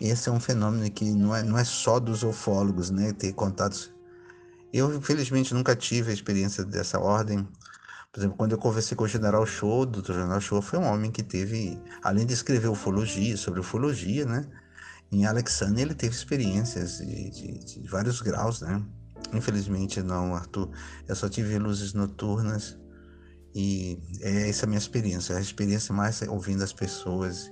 [0.00, 3.12] Esse é um fenômeno que não é, não é só dos ufólogos, né?
[3.12, 3.90] Ter contatos.
[4.72, 7.46] Eu, infelizmente, nunca tive a experiência dessa ordem.
[8.12, 10.14] Por exemplo, quando eu conversei com o General Show, o Dr.
[10.14, 14.46] General Show foi um homem que teve, além de escrever ufologia, sobre ufologia, né?
[15.12, 18.82] Em Alexandria ele teve experiências de, de, de vários graus, né?
[19.32, 20.70] Infelizmente não, Arthur.
[21.06, 22.78] Eu só tive luzes noturnas
[23.54, 25.36] e é essa a minha experiência.
[25.36, 27.50] A experiência mais é ouvindo as pessoas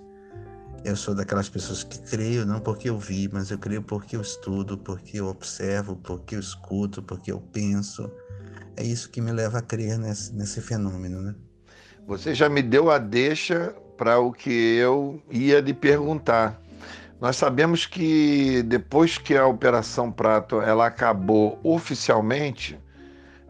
[0.84, 4.20] eu sou daquelas pessoas que creio não porque eu vi, mas eu creio porque eu
[4.20, 8.10] estudo, porque eu observo, porque eu escuto, porque eu penso.
[8.76, 11.34] É isso que me leva a crer nesse, nesse fenômeno, né?
[12.06, 16.60] Você já me deu a deixa para o que eu ia lhe perguntar.
[17.18, 22.78] Nós sabemos que depois que a Operação Prato ela acabou oficialmente,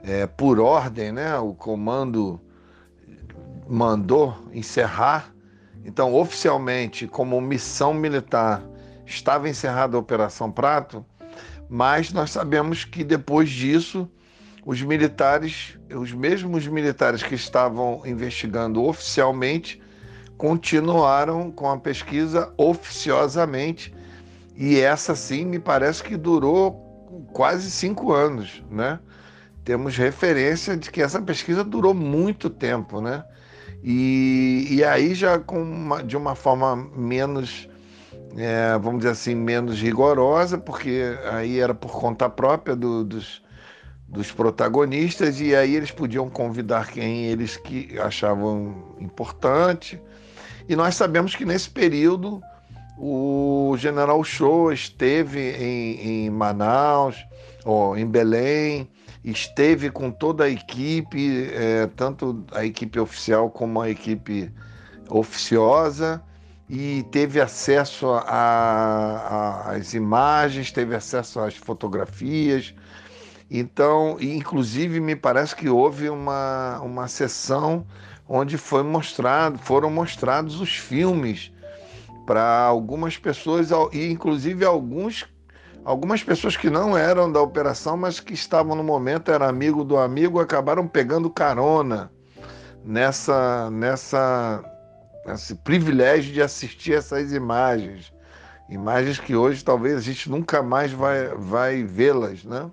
[0.04, 1.36] é, por ordem, né?
[1.38, 2.40] O comando
[3.66, 5.33] mandou encerrar
[5.84, 8.64] então, oficialmente, como missão militar,
[9.04, 11.04] estava encerrada a Operação Prato,
[11.68, 14.08] mas nós sabemos que depois disso,
[14.64, 19.80] os militares, os mesmos militares que estavam investigando oficialmente,
[20.38, 23.94] continuaram com a pesquisa oficiosamente,
[24.56, 28.98] e essa sim me parece que durou quase cinco anos, né?
[29.64, 33.24] Temos referência de que essa pesquisa durou muito tempo, né?
[33.82, 37.68] E, e aí já com uma, de uma forma menos,
[38.36, 43.42] é, vamos dizer assim, menos rigorosa, porque aí era por conta própria do, dos,
[44.08, 50.00] dos protagonistas, e aí eles podiam convidar quem eles que achavam importante.
[50.68, 52.40] E nós sabemos que nesse período
[52.98, 57.16] o General Show esteve em, em Manaus,
[57.64, 58.88] ou em Belém,
[59.24, 64.52] esteve com toda a equipe, é, tanto a equipe oficial como a equipe
[65.08, 66.22] oficiosa,
[66.68, 72.74] e teve acesso às imagens, teve acesso às fotografias.
[73.50, 77.86] Então, inclusive, me parece que houve uma, uma sessão
[78.28, 81.52] onde foi mostrado, foram mostrados os filmes
[82.26, 85.26] para algumas pessoas, e inclusive alguns
[85.84, 89.98] Algumas pessoas que não eram da operação, mas que estavam no momento, era amigo do
[89.98, 92.10] amigo, acabaram pegando carona
[92.82, 94.64] nessa, nessa,
[95.26, 98.12] nesse privilégio de assistir essas imagens.
[98.70, 102.70] Imagens que hoje talvez a gente nunca mais vai, vai vê-las, né?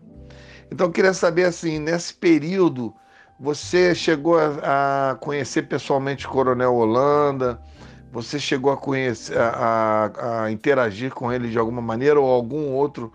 [0.72, 2.96] Então eu queria saber assim, nesse período,
[3.38, 7.62] você chegou a, a conhecer pessoalmente o Coronel Holanda?
[8.12, 13.14] Você chegou a conhecer, a, a, interagir com ele de alguma maneira ou algum outro,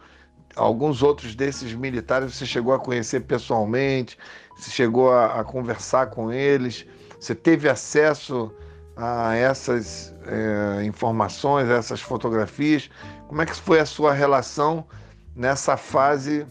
[0.55, 4.17] alguns outros desses militares você chegou a conhecer pessoalmente?
[4.57, 6.87] Você chegou a, a conversar com eles?
[7.21, 8.51] Você teve acesso
[8.97, 12.91] a essas é, informações, a essas fotografias?
[13.29, 14.87] Como é que foi a sua relação
[15.35, 16.47] nessa fase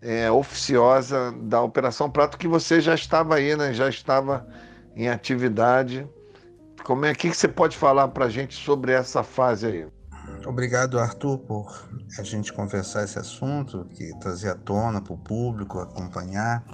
[0.00, 3.72] é, oficiosa da Operação Prato que você já estava aí, né?
[3.72, 4.46] Já estava
[4.94, 6.08] em atividade
[6.88, 9.86] como é que você pode falar para a gente sobre essa fase aí?
[10.46, 11.86] Obrigado, Arthur, por
[12.18, 16.64] a gente conversar esse assunto, que trazer à tona para o público acompanhar,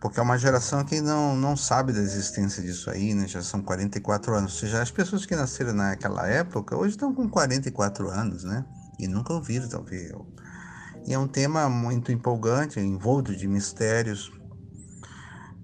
[0.00, 3.28] porque é uma geração que não, não sabe da existência disso aí, né?
[3.28, 4.54] Já são 44 anos.
[4.54, 8.64] Ou seja, as pessoas que nasceram naquela época hoje estão com 44 anos, né?
[8.98, 10.10] E nunca ouviram, talvez.
[11.06, 14.32] E é um tema muito empolgante, envolto de mistérios,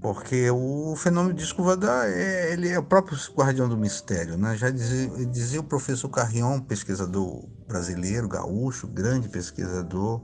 [0.01, 4.57] porque o fenômeno de voador é, ele é o próprio guardião do mistério, né?
[4.57, 10.23] Já dizia, dizia o professor Carrion, pesquisador brasileiro, gaúcho, grande pesquisador,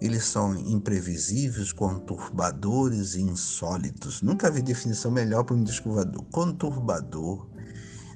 [0.00, 4.22] eles são imprevisíveis, conturbadores e insólitos.
[4.22, 6.24] Nunca vi definição melhor para um disco voador.
[6.30, 7.48] Conturbador,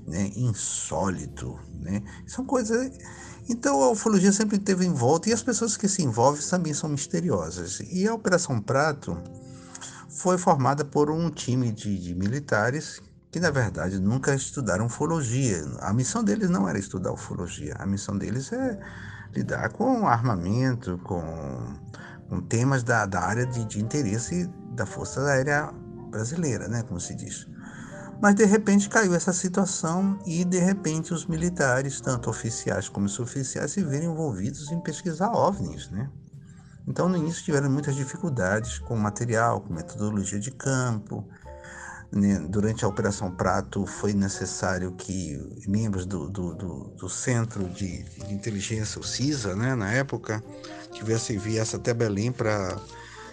[0.06, 0.30] né?
[0.36, 2.02] insólito, né?
[2.26, 2.92] São coisas
[3.48, 6.90] então a ufologia sempre teve em volta e as pessoas que se envolvem também são
[6.90, 7.80] misteriosas.
[7.92, 9.16] E a Operação Prato
[10.16, 15.62] foi formada por um time de, de militares que na verdade nunca estudaram ufologia.
[15.80, 18.78] A missão deles não era estudar ufologia, a missão deles é
[19.34, 21.20] lidar com armamento, com,
[22.30, 25.70] com temas da, da área de, de interesse da Força Aérea
[26.10, 27.46] Brasileira, né, como se diz.
[28.22, 33.72] Mas de repente caiu essa situação e de repente os militares, tanto oficiais como suboficiais,
[33.72, 36.08] se viram envolvidos em pesquisar OVNIs, né?
[36.86, 41.26] Então no início tiveram muitas dificuldades com material, com metodologia de campo.
[42.12, 42.38] Né?
[42.48, 49.00] Durante a Operação Prato foi necessário que membros do, do, do, do Centro de, Inteligência,
[49.00, 50.42] o CISA, né, na época,
[50.92, 52.80] tivessem viesse até Belém para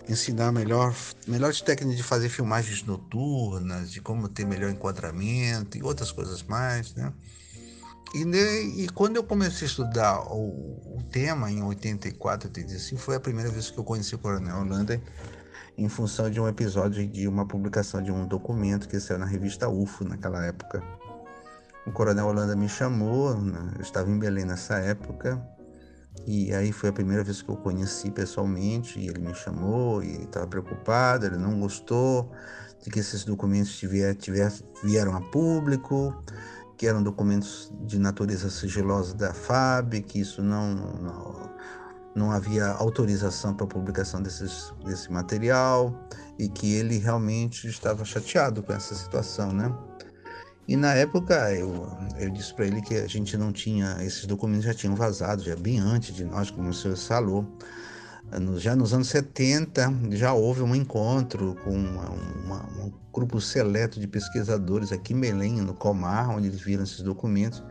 [0.09, 0.93] ensinar melhor,
[1.27, 6.93] melhores técnicas de fazer filmagens noturnas, de como ter melhor enquadramento e outras coisas mais,
[6.93, 7.13] né?
[8.13, 13.19] E, e quando eu comecei a estudar o, o, tema, em 84, 85, foi a
[13.19, 15.01] primeira vez que eu conheci o Coronel Holanda
[15.75, 19.67] em função de um episódio de uma publicação de um documento que saiu na revista
[19.67, 20.83] UFO naquela época.
[21.87, 23.73] O Coronel Holanda me chamou, né?
[23.75, 25.43] eu estava em Belém nessa época,
[26.27, 30.23] e aí foi a primeira vez que eu conheci pessoalmente, e ele me chamou, e
[30.23, 32.31] estava preocupado, ele não gostou
[32.83, 34.51] de que esses documentos tiver, tiver,
[34.83, 36.13] vieram a público,
[36.77, 41.49] que eram documentos de natureza sigilosa da FAB, que isso não, não,
[42.15, 45.93] não havia autorização para publicação desses, desse material,
[46.37, 49.73] e que ele realmente estava chateado com essa situação, né?
[50.67, 54.65] E na época eu, eu disse para ele que a gente não tinha, esses documentos
[54.65, 57.45] já tinham vazado, já bem antes de nós, como o senhor falou.
[58.57, 64.07] Já nos anos 70 já houve um encontro com uma, uma, um grupo seleto de
[64.07, 67.63] pesquisadores aqui em Belém, no Comar, onde eles viram esses documentos.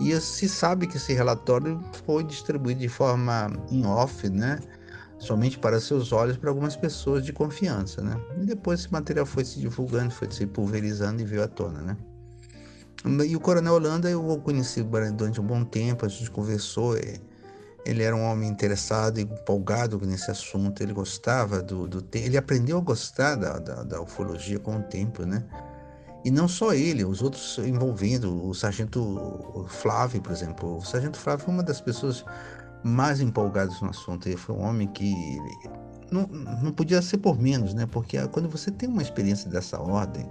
[0.00, 4.58] E se sabe que esse relatório foi distribuído de forma in off, né?
[5.20, 8.18] somente para seus olhos para algumas pessoas de confiança, né?
[8.40, 11.96] E depois esse material foi se divulgando, foi se pulverizando e veio à tona, né?
[13.26, 16.96] E o Coronel Holanda eu o conheci durante um bom tempo, a gente conversou.
[17.84, 22.78] Ele era um homem interessado e empolgado nesse assunto, ele gostava do, do ele aprendeu
[22.78, 25.42] a gostar da, da, da, ufologia com o tempo, né?
[26.22, 30.76] E não só ele, os outros envolvendo, o sargento Flávio, por exemplo.
[30.76, 32.24] O sargento Flávio foi uma das pessoas
[32.84, 34.28] mais empolgadas no assunto.
[34.28, 35.14] Ele foi um homem que
[36.10, 36.26] não,
[36.62, 37.86] não podia ser por menos, né?
[37.86, 40.30] Porque quando você tem uma experiência dessa ordem,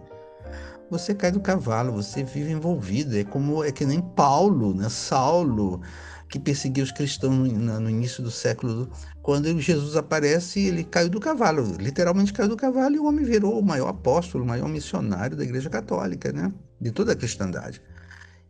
[0.90, 3.18] você cai do cavalo, você vive envolvido.
[3.18, 4.90] É como é que nem Paulo, né?
[4.90, 5.82] Saulo,
[6.30, 8.90] que perseguiu os cristãos no, no, início do século.
[9.22, 13.60] Quando Jesus aparece, ele caiu do cavalo, literalmente caiu do cavalo, e o homem virou
[13.60, 16.54] o maior apóstolo, o maior missionário da Igreja Católica, né?
[16.80, 17.82] De toda a cristandade.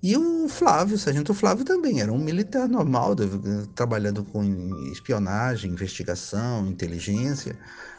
[0.02, 3.16] E o Flávio, o sargento Flávio também era um militar normal,
[3.76, 4.44] trabalhando com
[4.94, 7.58] espionagem, investigação, inteligência.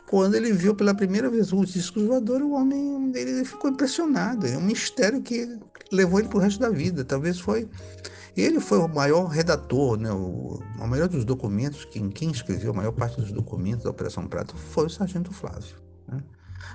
[0.09, 4.47] Quando ele viu pela primeira vez o disco voador, o homem ele ficou impressionado.
[4.47, 5.59] É um mistério que
[5.93, 7.05] levou ele para o resto da vida.
[7.05, 7.69] Talvez foi
[8.37, 10.11] ele foi o maior redator, né?
[10.13, 14.27] O, o maior dos documentos, quem, quem escreveu a maior parte dos documentos da Operação
[14.27, 15.77] Prato foi o Sargento Flávio.
[16.09, 16.23] Né?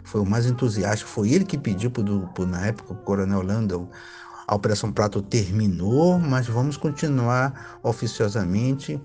[0.03, 3.89] Foi o mais entusiasta, foi ele que pediu para na época o Coronel Landau
[4.47, 9.01] a Operação Prato terminou, mas vamos continuar oficiosamente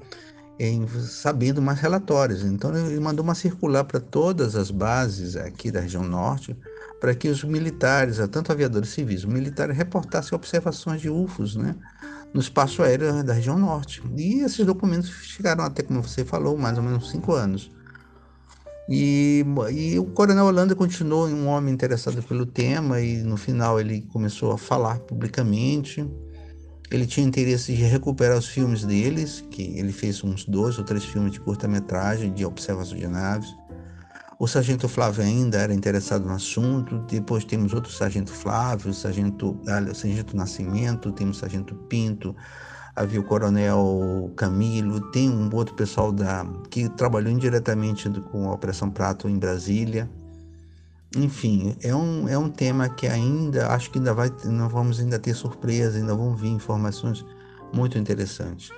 [0.59, 2.45] em, sabendo mais relatórios.
[2.45, 6.55] Então ele mandou uma circular para todas as bases aqui da região norte,
[7.01, 11.75] para que os militares, tanto aviadores civis, militares reportassem observações de UFOs, né,
[12.33, 14.03] no espaço aéreo da região norte.
[14.17, 17.71] E esses documentos ficaram até, como você falou, mais ou menos cinco anos.
[18.89, 24.01] E, e, o Coronel Holanda continuou um homem interessado pelo tema e no final ele
[24.13, 26.05] começou a falar publicamente
[26.91, 31.05] ele tinha interesse de recuperar os filmes deles, que ele fez uns dois ou três
[31.05, 33.55] filmes de curta-metragem de observação de naves.
[34.41, 37.01] O sargento Flávio ainda era interessado no assunto.
[37.01, 42.35] Depois temos outro sargento Flávio, o sargento, o sargento Nascimento, temos o sargento Pinto,
[42.97, 48.91] havia o coronel Camilo, tem um outro pessoal da, que trabalhou indiretamente com a Operação
[48.91, 50.11] Prato em Brasília.
[51.15, 55.19] Enfim, é um, é um tema que ainda, acho que ainda vai, nós vamos ainda
[55.19, 57.27] ter surpresa, ainda vão vir informações
[57.75, 58.71] muito interessantes.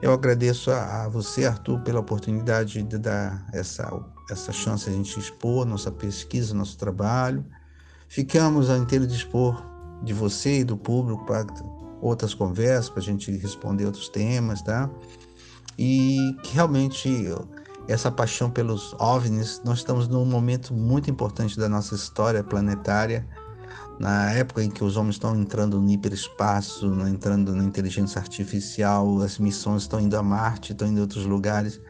[0.00, 3.90] Eu agradeço a, a você, Arthur, pela oportunidade de dar essa,
[4.30, 7.44] essa chance de a gente expor nossa pesquisa, nosso trabalho.
[8.08, 9.62] Ficamos a inteiro dispor
[10.02, 11.46] de você e do público para
[12.00, 14.90] outras conversas, para a gente responder outros temas, tá?
[15.78, 17.28] E que realmente
[17.88, 23.26] essa paixão pelos OVNIs, nós estamos num momento muito importante da nossa história planetária,
[23.98, 29.38] na época em que os homens estão entrando no hiperespaço, entrando na inteligência artificial, as
[29.38, 31.80] missões estão indo a Marte, estão indo a outros lugares.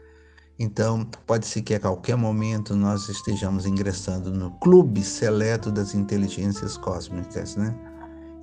[0.59, 6.77] Então, pode ser que a qualquer momento nós estejamos ingressando no clube seleto das inteligências
[6.77, 7.73] cósmicas, né?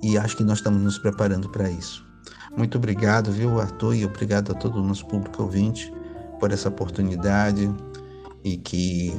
[0.01, 2.03] E acho que nós estamos nos preparando para isso.
[2.57, 5.93] Muito obrigado, viu, Arthur, e obrigado a todo o nosso público ouvinte
[6.39, 7.71] por essa oportunidade
[8.43, 9.13] e que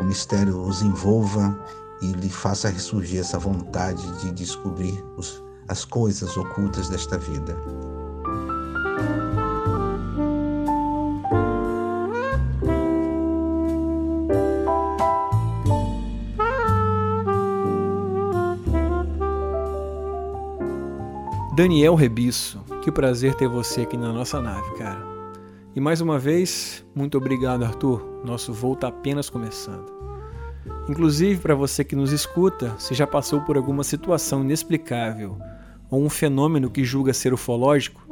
[0.00, 1.56] o mistério os envolva
[2.02, 7.56] e lhe faça ressurgir essa vontade de descobrir os, as coisas ocultas desta vida.
[21.54, 25.00] Daniel Rebisso, que prazer ter você aqui na nossa nave, cara.
[25.72, 28.22] E mais uma vez, muito obrigado, Arthur.
[28.24, 29.86] Nosso voo está apenas começando.
[30.88, 35.38] Inclusive, para você que nos escuta, se já passou por alguma situação inexplicável
[35.88, 38.04] ou um fenômeno que julga ser ufológico,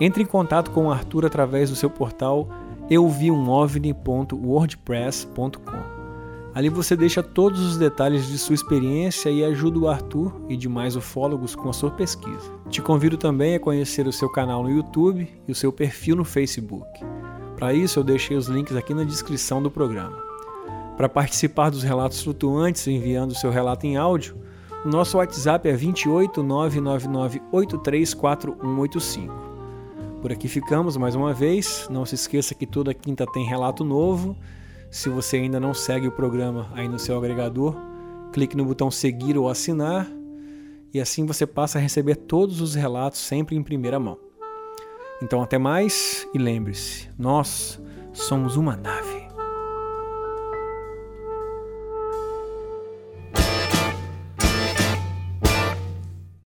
[0.00, 2.48] entre em contato com o Arthur através do seu portal
[2.90, 5.89] euviumovni.wordpress.com.
[6.52, 10.96] Ali você deixa todos os detalhes de sua experiência e ajuda o Arthur e demais
[10.96, 12.50] ufólogos com a sua pesquisa.
[12.68, 16.24] Te convido também a conhecer o seu canal no YouTube e o seu perfil no
[16.24, 16.88] Facebook.
[17.56, 20.20] Para isso, eu deixei os links aqui na descrição do programa.
[20.96, 24.36] Para participar dos relatos flutuantes enviando seu relato em áudio,
[24.84, 29.50] o nosso WhatsApp é 28 999 834185.
[30.20, 31.86] Por aqui ficamos mais uma vez.
[31.90, 34.36] Não se esqueça que toda quinta tem relato novo
[34.90, 37.76] se você ainda não segue o programa aí no seu agregador,
[38.32, 40.10] clique no botão seguir ou assinar
[40.92, 44.18] e assim você passa a receber todos os relatos sempre em primeira mão.
[45.22, 47.80] Então até mais e lembre-se, nós
[48.12, 49.29] somos uma nave.